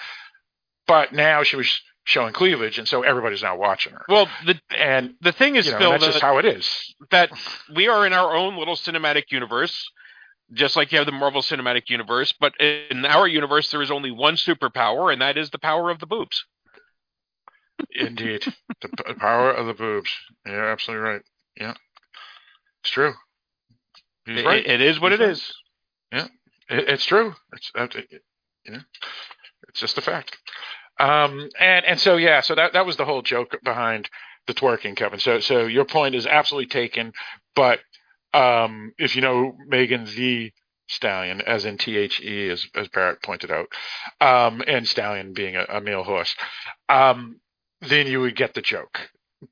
[0.87, 4.05] but now she was showing cleavage, and so everybody's now watching her.
[4.09, 6.95] Well, the And the thing is, you know, Phil, that's that, just how it is.
[7.11, 7.31] that
[7.73, 9.89] we are in our own little cinematic universe,
[10.51, 12.33] just like you have the Marvel Cinematic Universe.
[12.39, 15.99] But in our universe, there is only one superpower, and that is the power of
[15.99, 16.45] the boobs.
[17.91, 18.43] Indeed,
[18.81, 20.09] the p- power of the boobs.
[20.45, 21.21] You're absolutely right.
[21.59, 21.73] Yeah,
[22.81, 23.13] it's true.
[24.25, 24.65] He's It- right.
[24.65, 25.31] it is what He's it right.
[25.31, 25.53] is.
[26.69, 27.35] It, it's true.
[27.53, 28.23] It's uh, it-
[28.65, 28.79] you know,
[29.69, 30.37] it's just a fact.
[30.99, 34.09] Um, and and so yeah, so that that was the whole joke behind
[34.47, 35.19] the twerking, Kevin.
[35.19, 37.13] So so your point is absolutely taken,
[37.55, 37.79] but
[38.33, 40.53] um, if you know Megan Thee
[40.87, 43.67] Stallion, as in T H E, as as Barrett pointed out,
[44.21, 46.35] um, and Stallion being a, a male horse,
[46.89, 47.39] um,
[47.89, 48.99] then you would get the joke.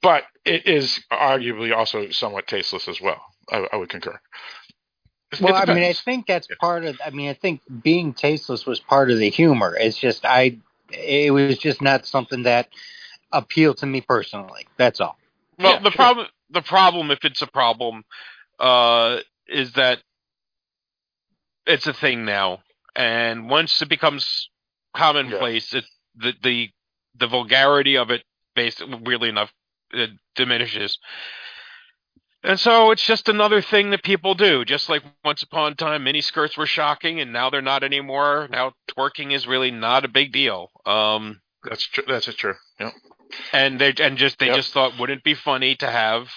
[0.01, 3.21] But it is arguably also somewhat tasteless as well.
[3.51, 4.19] I, I would concur.
[5.31, 6.57] It Well, I mean, I think that's Yeah.
[6.59, 6.99] part of.
[7.05, 9.75] I mean, I think being tasteless was part of the humor.
[9.79, 10.59] It's just I,
[10.91, 12.69] it was just not something that
[13.31, 14.67] appealed to me personally.
[14.77, 15.17] That's all.
[15.59, 15.91] Well, Yeah, the sure.
[15.91, 18.03] problem, the problem, if it's a problem,
[18.59, 19.99] uh, is that
[21.67, 22.61] it's a thing now,
[22.95, 24.49] and once it becomes
[24.95, 25.85] commonplace, it
[26.15, 26.69] the the
[27.15, 28.23] the vulgarity of it,
[28.55, 29.51] basically, weirdly enough,
[29.91, 30.97] it diminishes.
[32.43, 34.65] And so it's just another thing that people do.
[34.65, 38.47] Just like once upon a time, mini skirts were shocking, and now they're not anymore.
[38.49, 40.71] Now twerking is really not a big deal.
[40.85, 42.03] Um, That's true.
[42.07, 42.55] That's a true.
[42.79, 42.91] Yeah.
[43.53, 44.55] and they and just they Yep.
[44.55, 46.29] just thought, wouldn't it be funny to have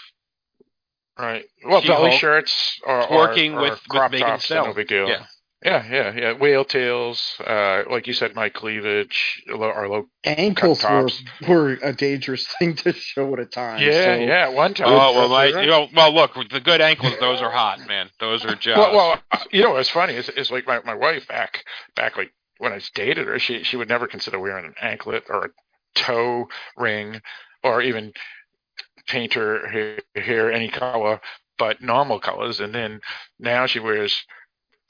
[1.18, 1.44] Right.
[1.64, 5.08] Well, belly shirts or twerking or, or with- with crop Megan tops, no big deal.
[5.08, 5.24] Yeah.
[5.64, 6.32] Yeah, yeah, yeah.
[6.32, 10.06] Whale tails, uh, like you said, my cleavage, low, or low.
[10.24, 11.22] Ankles were, tops.
[11.48, 13.80] were a dangerous thing to show at a time.
[13.80, 14.48] Yeah, so- yeah.
[14.48, 14.88] One time.
[14.88, 18.10] Oh well, my, you know, well, look, the good ankles, those are hot, man.
[18.20, 18.76] Those are just.
[18.78, 21.64] Well, well, uh, you know what's funny is, is like my, my wife back
[21.96, 25.46] back like when I dated her, she she would never consider wearing an anklet or
[25.46, 25.48] a
[25.94, 27.22] toe ring
[27.62, 28.12] or even
[29.08, 31.20] paint her hair, hair any color
[31.56, 32.60] but normal colors.
[32.60, 33.00] And then
[33.38, 34.24] now she wears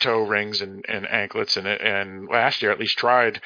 [0.05, 3.41] toe rings and, and anklets and and last year at least tried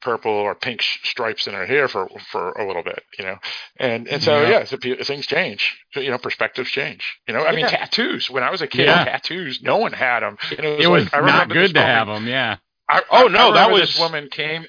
[0.00, 3.36] purple or pink sh- stripes in her hair for for a little bit, you know,
[3.78, 4.48] and and so Yeah.
[4.50, 7.44] yeah, so things change, So, you know, perspectives change, you know.
[7.44, 8.30] I mean, tattoos.
[8.30, 9.04] When I was a kid, Yeah.
[9.04, 10.36] tattoos, no one had them.
[10.56, 12.26] And it was, It was like, not good to have them.
[12.28, 12.56] Yeah.
[12.88, 14.64] I, Oh, I- no, I that was- this woman came.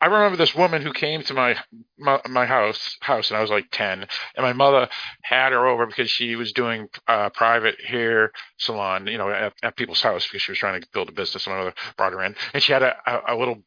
[0.00, 1.56] I remember this woman who came to my,
[1.98, 4.00] my my house house, and I was like ten,
[4.36, 4.88] and my mother
[5.22, 9.76] had her over because she was doing uh, private hair salon, you know, at, at
[9.76, 11.46] people's house because she was trying to build a business.
[11.46, 13.62] And my mother brought her in, and she had a, a, a little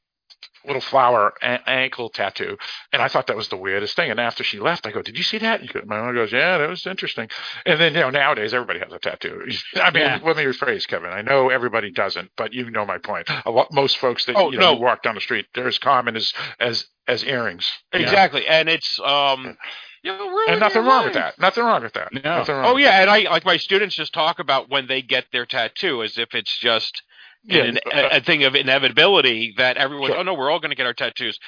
[0.66, 2.58] little flower a- ankle tattoo,
[2.92, 4.12] and I thought that was the weirdest thing.
[4.12, 6.58] And after she left, I go, "Did you see that?" And my mom goes, "Yeah,
[6.58, 7.30] that was interesting."
[7.66, 9.48] And then you know nowadays everybody has a tattoo.
[9.76, 10.20] I mean, Yeah.
[10.24, 11.12] let me rephrase, Kevin.
[11.12, 13.30] I know everybody doesn't, but you know my point.
[13.46, 14.80] A lot, most folks that Oh, you know no.
[14.80, 17.72] walk down the street, they're as common as as as earrings.
[17.94, 18.06] you know?
[18.06, 19.58] exactly, and it's um,
[20.04, 21.38] you know, And nothing wrong with that.
[21.40, 22.14] Nothing wrong with that.
[22.14, 22.22] No.
[22.22, 22.66] Nothing wrong.
[22.74, 26.04] Oh yeah, and I like my students just talk about when they get their tattoo
[26.04, 27.02] as if it's just
[27.44, 30.12] Yeah, an, a, a thing of inevitability that everyone.
[30.12, 30.20] Sure.
[30.20, 31.40] Oh no, we're all going to get our tattoos.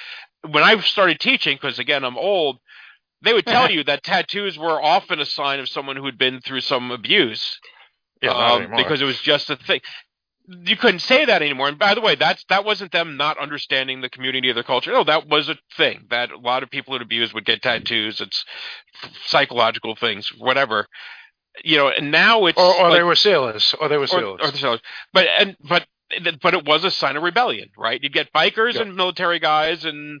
[0.48, 2.58] When I started teaching, because again I'm old,
[3.22, 6.62] they would tell you that tattoos were often a sign of someone who'd been through
[6.62, 7.58] some abuse.
[8.22, 9.80] Yeah, um, because it was just a thing.
[10.48, 11.68] You couldn't say that anymore.
[11.68, 14.92] And by the way, that's that wasn't them not understanding the community or their culture.
[14.92, 18.20] No, that was a thing that a lot of people who abused would get tattoos.
[18.20, 18.44] It's
[19.24, 20.86] psychological things, whatever.
[21.64, 23.74] You know, and now it's or, or like- they were sailors.
[23.80, 24.40] Or they were sailors.
[24.42, 24.80] or the sailors.
[25.12, 25.86] But and but
[26.42, 28.02] but it was a sign of rebellion, right?
[28.02, 28.82] You'd get bikers Yeah.
[28.82, 30.20] and military guys and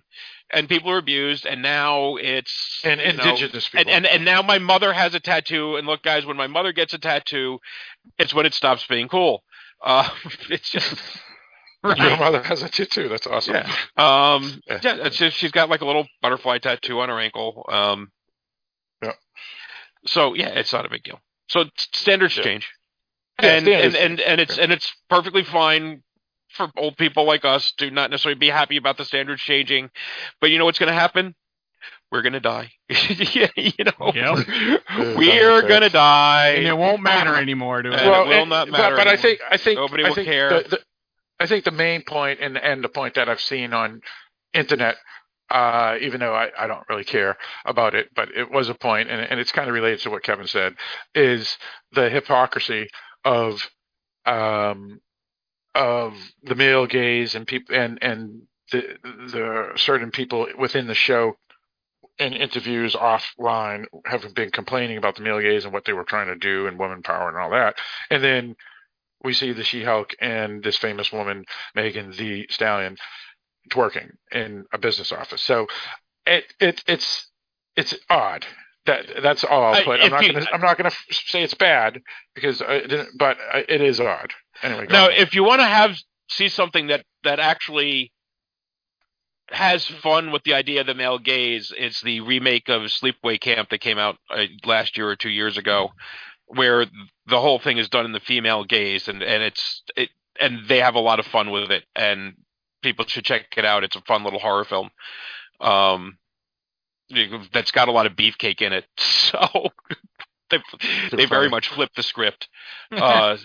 [0.50, 3.80] and people are abused, and now it's and you know, indigenous people.
[3.80, 5.76] and, and and now my mother has a tattoo.
[5.76, 7.58] And look, guys, when my mother gets a tattoo,
[8.18, 9.42] it's when it stops being cool.
[9.84, 10.08] Uh,
[10.48, 10.94] it's just
[11.82, 13.08] your mother has a tattoo.
[13.08, 13.54] That's awesome.
[13.54, 13.62] Yeah.
[13.96, 14.78] um Yeah.
[14.80, 14.96] yeah.
[15.06, 17.66] It's just, she's got like a little butterfly tattoo on her ankle.
[17.68, 18.12] Um,
[19.02, 19.14] Yeah.
[20.06, 21.20] So yeah, it's not a big deal.
[21.48, 22.44] So standards Yeah.
[22.44, 22.68] change,
[23.40, 26.02] Yeah, and, standards and and and it's and it's perfectly fine
[26.50, 29.90] for old people like us to not necessarily be happy about the standards changing,
[30.40, 31.34] but you know what's going to happen?
[32.10, 32.72] We're going to die.
[32.90, 34.46] Yeah, you know, Yep.
[35.16, 36.48] we're going to die.
[36.58, 38.02] And it won't matter anymore to And us.
[38.02, 40.28] it will and- not but- matter But, I think I think Nobody I will think
[40.28, 40.62] care.
[40.62, 40.78] The, the,
[41.40, 44.02] I think the main point and and the point that I've seen on
[44.52, 44.96] internet,
[45.50, 49.10] uh, even though I, I don't really care about it, but it was a point,
[49.10, 50.74] and, and it's kind of related to what Kevin said,
[51.14, 51.58] is
[51.92, 52.88] the hypocrisy
[53.24, 53.60] of
[54.24, 55.00] um
[55.74, 61.34] of the male gaze and people and and the the certain people within the show
[62.18, 66.28] in interviews offline have been complaining about the male gaze and what they were trying
[66.28, 67.76] to do and woman power and all that.
[68.10, 68.56] And then
[69.24, 71.44] we see the She-Hulk and this famous woman,
[71.74, 72.96] Megan Thee Stallion,
[73.70, 75.42] twerking in a business office.
[75.42, 75.66] So
[76.26, 77.28] it it it's
[77.76, 78.44] it's odd.
[78.86, 79.74] That that's all.
[79.74, 82.00] I- But I'm not you- gonna I'm not gonna say it's bad
[82.34, 83.10] because I didn't.
[83.18, 84.32] But it is odd.
[84.62, 85.12] Anyway, Now, on.
[85.12, 85.96] if you want to have
[86.28, 88.12] see something that that actually
[89.50, 93.68] has fun with the idea of the male gaze, it's the remake of Sleepaway Camp
[93.70, 95.90] that came out uh, last year or two years ago,
[96.46, 96.86] where
[97.26, 100.10] the whole thing is done in the female gaze, and and it's it
[100.40, 102.34] and they have a lot of fun with it, and
[102.82, 103.84] people should check it out.
[103.84, 104.90] It's a fun little horror film.
[105.60, 106.18] Um,
[107.52, 109.70] that's got a lot of beefcake in it, so
[110.50, 110.58] they
[111.16, 112.48] they very much flipped the script.
[112.96, 113.36] Uh,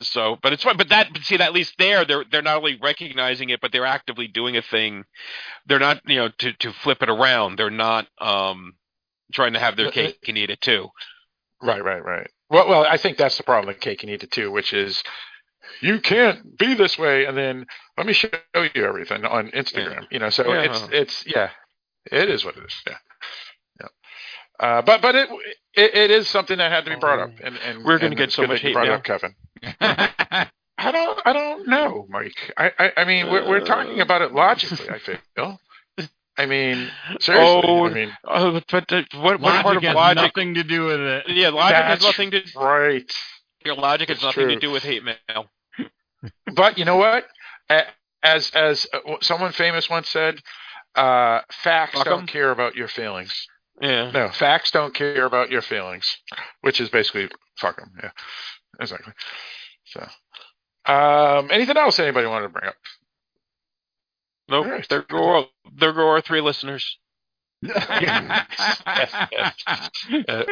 [0.00, 0.76] so, but it's fun.
[0.76, 3.72] But that, but see, that at least there, they're they're not only recognizing it, but
[3.72, 5.04] they're actively doing a thing.
[5.66, 7.56] They're not, you know, to to flip it around.
[7.58, 8.74] They're not um
[9.32, 10.88] trying to have their Uh, uh, cake and eat it too.
[11.60, 12.30] Right, right, right.
[12.50, 15.02] Well, well, I think that's the problem with cake and eat it too, which is
[15.80, 17.66] you can't be this way, and then
[17.96, 18.28] let me show
[18.74, 20.06] you everything on Instagram.
[20.10, 20.62] You know, so Yeah.
[20.62, 21.50] it's it's yeah,
[22.10, 22.74] it is what it is.
[22.86, 22.96] Yeah,
[23.80, 23.86] yeah.
[24.60, 25.28] Uh, but but it,
[25.74, 28.16] it it is something that had to be brought up, and, and We're gonna and
[28.16, 28.96] get so much hate brought it mail.
[28.98, 29.34] up, Kevin.
[30.80, 32.52] I don't I don't know, Mike.
[32.56, 34.88] I I, I mean we're we're talking about it logically.
[34.88, 35.60] I feel.
[36.40, 36.88] I mean,
[37.18, 37.62] seriously.
[37.66, 40.22] Oh, I mean, Oh, but uh, what what part logic of has logic?
[40.36, 41.24] nothing to do with it.
[41.30, 42.42] Yeah, logic has nothing to.
[42.54, 43.10] right.
[43.64, 45.50] Your logic has It's nothing to do with hate mail.
[46.54, 47.26] But you know what?
[48.22, 50.40] As as uh, someone famous once said,
[50.94, 52.12] uh, facts Fuck 'em.
[52.12, 53.46] don't care about your feelings.
[53.80, 54.10] Yeah.
[54.10, 56.16] No, facts don't care about your feelings,
[56.62, 57.28] which is basically
[57.58, 57.92] fuck them.
[58.02, 58.10] Yeah,
[58.80, 59.12] exactly.
[59.84, 60.00] So,
[60.92, 62.74] um, anything else anybody wanted to bring up?
[64.48, 64.66] Nope.
[64.66, 64.88] Right.
[64.88, 65.46] There go.
[65.76, 66.98] There go our three listeners.
[67.68, 68.44] Uh,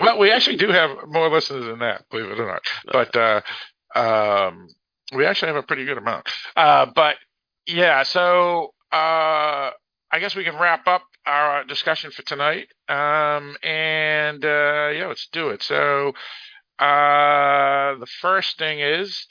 [0.00, 2.62] well, we actually do have more listeners than that, believe it or not.
[2.90, 3.40] But uh,
[3.98, 4.68] um,
[5.14, 6.28] we actually have a pretty good amount.
[6.56, 7.16] Uh, but
[7.66, 9.70] yeah, so uh,
[10.12, 12.68] I guess we can wrap up our discussion for tonight.
[12.88, 15.62] Um, and uh, yeah, let's do it.
[15.62, 16.12] So
[16.78, 19.26] uh, the first thing is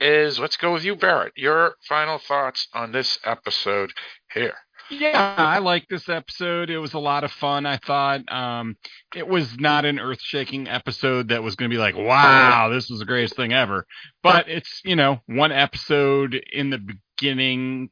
[0.00, 1.32] is let's go with you, Barrett.
[1.36, 3.92] Your final thoughts on this episode
[4.32, 4.54] here.
[4.90, 6.68] Yeah, I like this episode.
[6.70, 7.64] It was a lot of fun.
[7.64, 8.76] I thought um,
[9.14, 12.98] it was not an earth-shaking episode that was going to be like, "Wow, this was
[12.98, 13.86] the greatest thing ever."
[14.22, 16.78] But it's you know one episode in the
[17.18, 17.90] beginning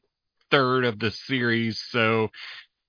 [0.51, 2.29] third of the series, so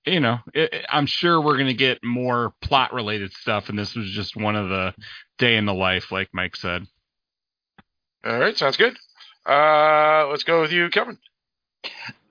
[0.06, 4.10] you know it, I'm sure we're going to get more plot-related stuff, and this was
[4.10, 4.94] just one of the
[5.38, 6.86] day in the life, like Mike said.
[8.24, 8.96] All right, sounds good.
[9.46, 11.18] Uh, let's go with you, Kevin.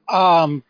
[0.07, 0.63] Um,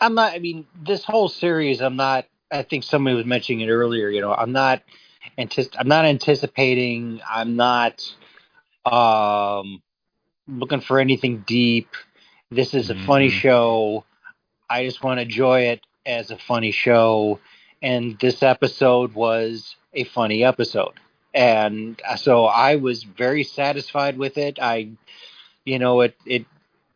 [0.00, 0.32] I'm not.
[0.32, 2.26] I mean, this whole series, I'm not.
[2.50, 4.08] I think somebody was mentioning it earlier.
[4.08, 4.82] You know, I'm not.
[5.38, 7.20] Antici- I'm not anticipating.
[7.28, 8.02] I'm not.
[8.84, 9.82] Um,
[10.46, 11.88] looking for anything deep.
[12.50, 13.32] This is a funny Mhm.
[13.32, 14.04] show.
[14.70, 17.38] I just want to enjoy it as a funny show,
[17.82, 20.94] and this episode was a funny episode,
[21.34, 24.58] and so I was very satisfied with it.
[24.60, 24.90] I,
[25.64, 26.46] you know, it it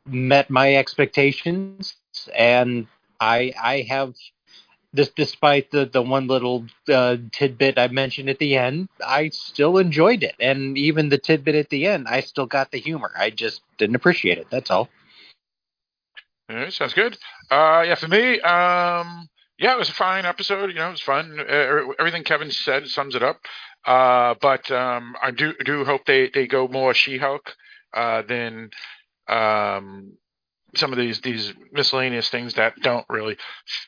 [0.06, 1.96] met my expectations
[2.34, 2.86] and
[3.20, 4.14] I I have
[4.92, 9.78] this despite the the one little uh, tidbit I mentioned at the end, I still
[9.78, 13.10] enjoyed it, and even the tidbit at the end, I still got the humor.
[13.16, 14.48] I just didn't appreciate it.
[14.50, 14.88] That's all.
[16.68, 17.16] Sounds good.
[17.50, 19.28] Uh, yeah, for me, um,
[19.58, 20.68] yeah, it was a fine episode.
[20.68, 21.40] You know, it was fun.
[21.40, 23.40] Uh, everything Kevin said sums it up.
[23.86, 27.56] Uh, but um, I do do hope they they go more She-Hulk
[27.94, 28.70] uh, than
[29.28, 30.12] um,
[30.74, 33.36] some of these these miscellaneous things that don't really,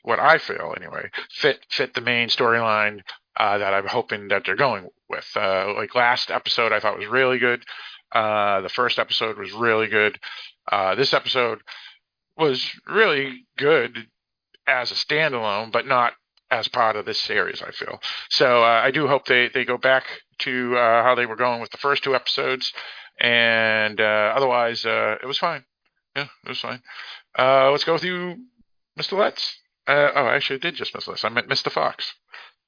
[0.03, 3.01] what I feel anyway, fit fit the main storyline
[3.37, 5.27] uh, that I'm hoping that they're going with.
[5.35, 7.65] Uh, like last episode, I thought was really good.
[8.13, 10.19] Uh, the first episode was really good.
[10.71, 11.61] Uh, this episode
[12.37, 14.07] was really good
[14.67, 16.13] as a standalone, but not
[16.51, 17.63] as part of this series.
[17.63, 18.01] I feel
[18.31, 18.63] so.
[18.63, 20.05] Uh, I do hope they they go back
[20.41, 22.73] to uh, how they were going with the first two episodes,
[23.19, 25.65] and otherwise, it was fine.
[26.17, 26.83] Yeah, it was fine.
[27.39, 28.37] Uh, let's go with you,
[28.99, 29.19] Mr.
[29.19, 29.57] Letts.
[29.87, 31.25] Uh, oh, I actually, I did just miss Letts.
[31.25, 31.71] I meant Mr.
[31.71, 32.13] Fox.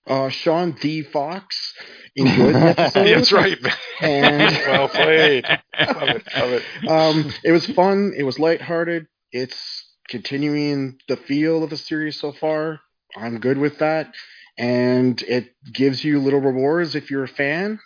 [0.06, 1.02] Uh, Sean D.
[1.02, 1.74] Fox
[2.14, 3.06] enjoyed the episode.
[3.06, 3.74] That's right, man.
[4.00, 5.44] And well played.
[5.48, 6.26] Love it.
[6.36, 6.88] Love it.
[6.88, 8.12] um, it was fun.
[8.16, 9.06] It was lighthearted.
[9.32, 12.80] It's continuing the feel of the series so far.
[13.16, 14.14] I'm good with that.
[14.58, 17.80] And it gives you little rewards if you're a fan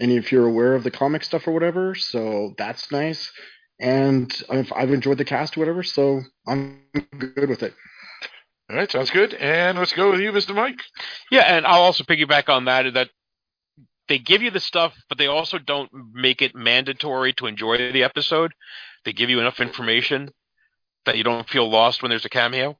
[0.00, 1.94] and if you're aware of the comic stuff or whatever.
[1.94, 3.30] So that's nice.
[3.80, 5.82] And I've, I've enjoyed the cast or whatever.
[5.82, 6.80] So I'm
[7.18, 7.74] good with it.
[8.70, 9.34] All right, sounds good.
[9.34, 10.54] And let's go with you, Mr.
[10.54, 10.80] Mike.
[11.30, 12.94] Yeah, and I'll also piggyback on that.
[12.94, 13.10] That
[14.08, 18.04] they give you the stuff, but they also don't make it mandatory to enjoy the
[18.04, 18.52] episode.
[19.04, 20.30] They give you enough information
[21.04, 22.78] that you don't feel lost when there's a cameo.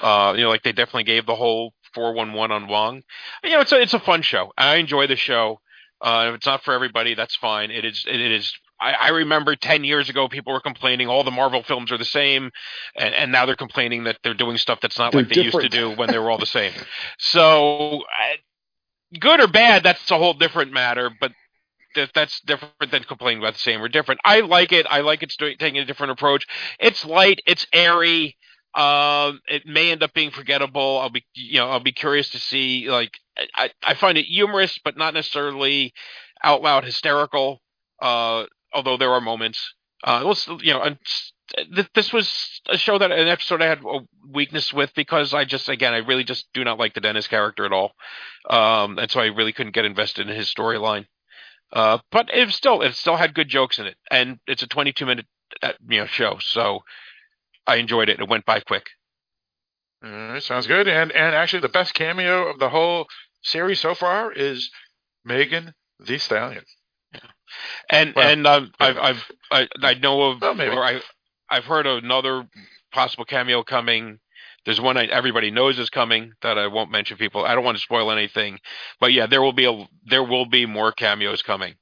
[0.00, 3.02] Uh, you know, like they definitely gave the whole 411 on Wong.
[3.42, 4.52] You know, it's a it's a fun show.
[4.56, 5.60] I enjoy the show.
[6.00, 7.70] Uh, if it's not for everybody, that's fine.
[7.70, 11.30] It is it is I, I remember 10 years ago, people were complaining all the
[11.30, 12.50] Marvel films are the same,
[12.96, 15.60] and, and now they're complaining that they're doing stuff that's not They're like they used
[15.60, 16.72] to do when they were all the same.
[17.18, 18.36] So, I,
[19.18, 21.32] good or bad, that's a whole different matter, but
[21.94, 24.20] that, that's different than complaining about the same or different.
[24.24, 24.86] I like it.
[24.88, 26.46] I like it's doing, taking a different approach.
[26.78, 28.36] It's light, it's airy.
[28.74, 31.00] Um, it may end up being forgettable.
[31.00, 32.88] I'll be, you know, I'll be curious to see.
[32.88, 33.18] Like,
[33.56, 35.92] I, I find it humorous, but not necessarily
[36.42, 37.60] out loud hysterical.
[38.00, 39.74] Uh, although there are moments.
[40.02, 40.96] Uh, you know,
[41.74, 45.44] th- this was a show that an episode I had a weakness with because I
[45.44, 47.92] just, again, I really just do not like the Dennis character at all,
[48.48, 51.06] um, and so I really couldn't get invested in his storyline.
[51.72, 55.06] Uh, but it still, it still had good jokes in it, and it's a 22
[55.06, 55.26] minute,
[55.62, 56.80] uh, you know, show, so
[57.66, 58.20] I enjoyed it.
[58.20, 58.86] It went by quick.
[60.02, 60.88] All right, sounds good.
[60.88, 63.06] And and actually, the best cameo of the whole
[63.42, 64.70] series so far is
[65.24, 66.64] Megan Thee Stallion.
[67.88, 68.72] And Well, and um.
[68.78, 71.00] I've I've I, I know of Well, or I
[71.48, 72.46] I've heard of another
[72.92, 74.18] possible cameo coming.
[74.64, 77.16] There's one I, everybody knows is coming that I won't mention.
[77.16, 78.58] People, I don't want to spoil anything,
[79.00, 81.74] but yeah, there will be a there will be more cameos coming.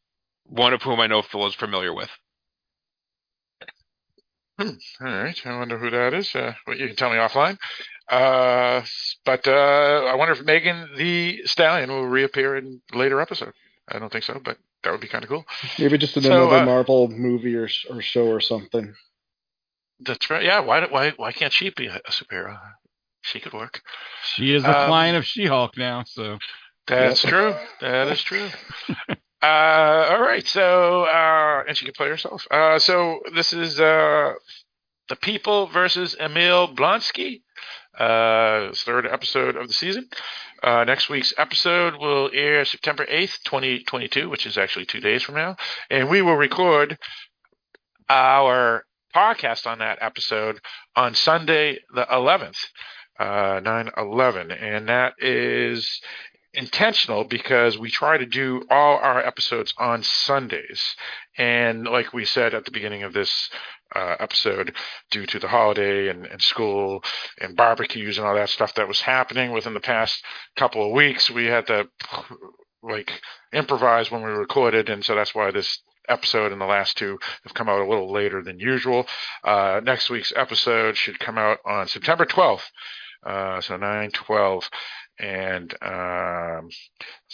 [0.45, 2.11] One of whom I know Phil is familiar with.
[4.61, 4.67] All
[5.01, 6.35] right, I wonder who that is.
[6.35, 7.59] Uh, well, you can tell me offline.
[8.11, 8.83] Uh,
[9.25, 13.53] but uh, I wonder if Megan Thee Stallion will reappear in a later episode.
[13.89, 15.45] I don't think so, but that would be kind of cool.
[15.79, 18.95] Maybe just in So, another uh, Marvel movie or, or show or something.
[20.01, 20.45] That's right.
[20.45, 20.61] Yeah.
[20.61, 20.87] Why?
[20.87, 21.11] Why?
[21.17, 22.59] Why can't she be a, a superhero?
[23.23, 23.83] She could work.
[24.35, 26.39] She is a Um, client of She-Hulk now, so
[26.87, 27.31] That's Yep.
[27.31, 27.55] true.
[27.81, 28.49] That is true.
[29.43, 30.47] uh, all right.
[30.47, 32.47] So, uh, and she can play herself.
[32.51, 34.35] Uh, so this is uh,
[35.09, 37.43] the People versus Emil Blonsky.
[37.99, 40.09] Uh, third episode of the season.
[40.63, 45.35] Uh, next week's episode will air September 8th, 2022, which is actually two days from
[45.35, 45.57] now.
[45.91, 46.97] And we will record
[48.09, 48.85] our
[49.15, 50.61] podcast on that episode
[50.95, 52.59] on Sunday, the 11th,
[53.19, 54.51] uh, 9 11.
[54.53, 56.01] And that is
[56.59, 60.97] intentional because we try to do all our episodes on Sundays.
[61.39, 63.49] And like we said at the beginning of this
[63.95, 64.75] uh, episode,
[65.11, 67.05] due to the holiday and, and school
[67.41, 70.23] and barbecues and all that stuff that was happening within the past
[70.57, 71.89] couple of weeks, we had to
[72.83, 73.13] like
[73.53, 74.91] improvise when we recorded.
[74.91, 78.13] And so that's why this episode and the last two have come out a little
[78.13, 79.07] later than usual.
[79.45, 82.67] Uh, next week's episode should come out on September 12th.
[83.25, 84.71] Uh, so 9 12
[85.19, 86.69] and um,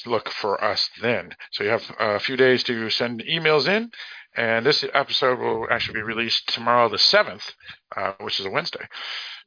[0.06, 1.34] look for us then.
[1.52, 3.90] So you have a few days to send emails in,
[4.36, 7.52] and this episode will actually be released tomorrow, the seventh,
[7.96, 8.86] uh, which is a Wednesday.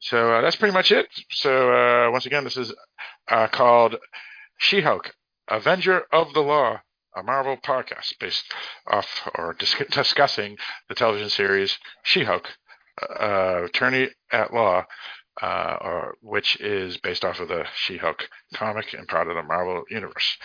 [0.00, 1.06] So uh, that's pretty much it.
[1.30, 2.72] So uh, once again, this is
[3.28, 3.96] uh, called
[4.58, 5.14] She-Hulk,
[5.48, 6.80] Avenger of the Law.
[7.16, 8.44] A Marvel podcast based
[8.86, 10.56] off or dis- discussing
[10.88, 12.48] the television series She-Hulk,
[13.02, 14.84] uh, attorney at law,
[15.40, 19.84] uh, or which is based off of the She-Hulk comic and part of the Marvel
[19.90, 20.36] universe.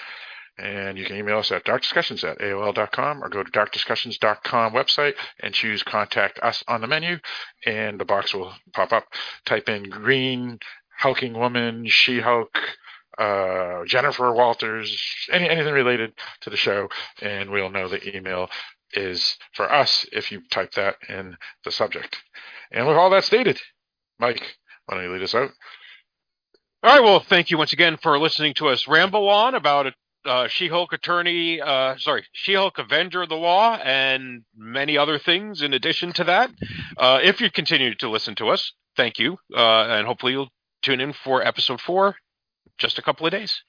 [0.57, 5.53] And you can email us at darkdiscussions at AOL.com or go to darkdiscussions.com website and
[5.53, 7.17] choose contact us on the menu
[7.65, 9.05] and the box will pop up.
[9.45, 10.59] Type in green
[10.99, 12.55] hulking woman, She-Hulk,
[13.17, 14.95] uh, Jennifer Walters,
[15.31, 16.87] any, anything related to the show
[17.19, 18.49] and we'll know the email
[18.93, 22.21] is for us if you type that in the subject.
[22.71, 23.59] And with all that stated,
[24.19, 25.51] Mike, why don't you lead us out?
[26.83, 27.03] All right.
[27.03, 29.93] Well, thank you once again for listening to us ramble on about a
[30.25, 35.73] uh, She-Hulk attorney, uh, sorry, She-Hulk Avenger of the Law, and many other things in
[35.73, 36.49] addition to that.
[36.97, 40.49] Uh, if you continue to listen to us, thank you, uh, and hopefully you'll
[40.81, 42.15] tune in for episode four,
[42.77, 43.63] just a couple of days.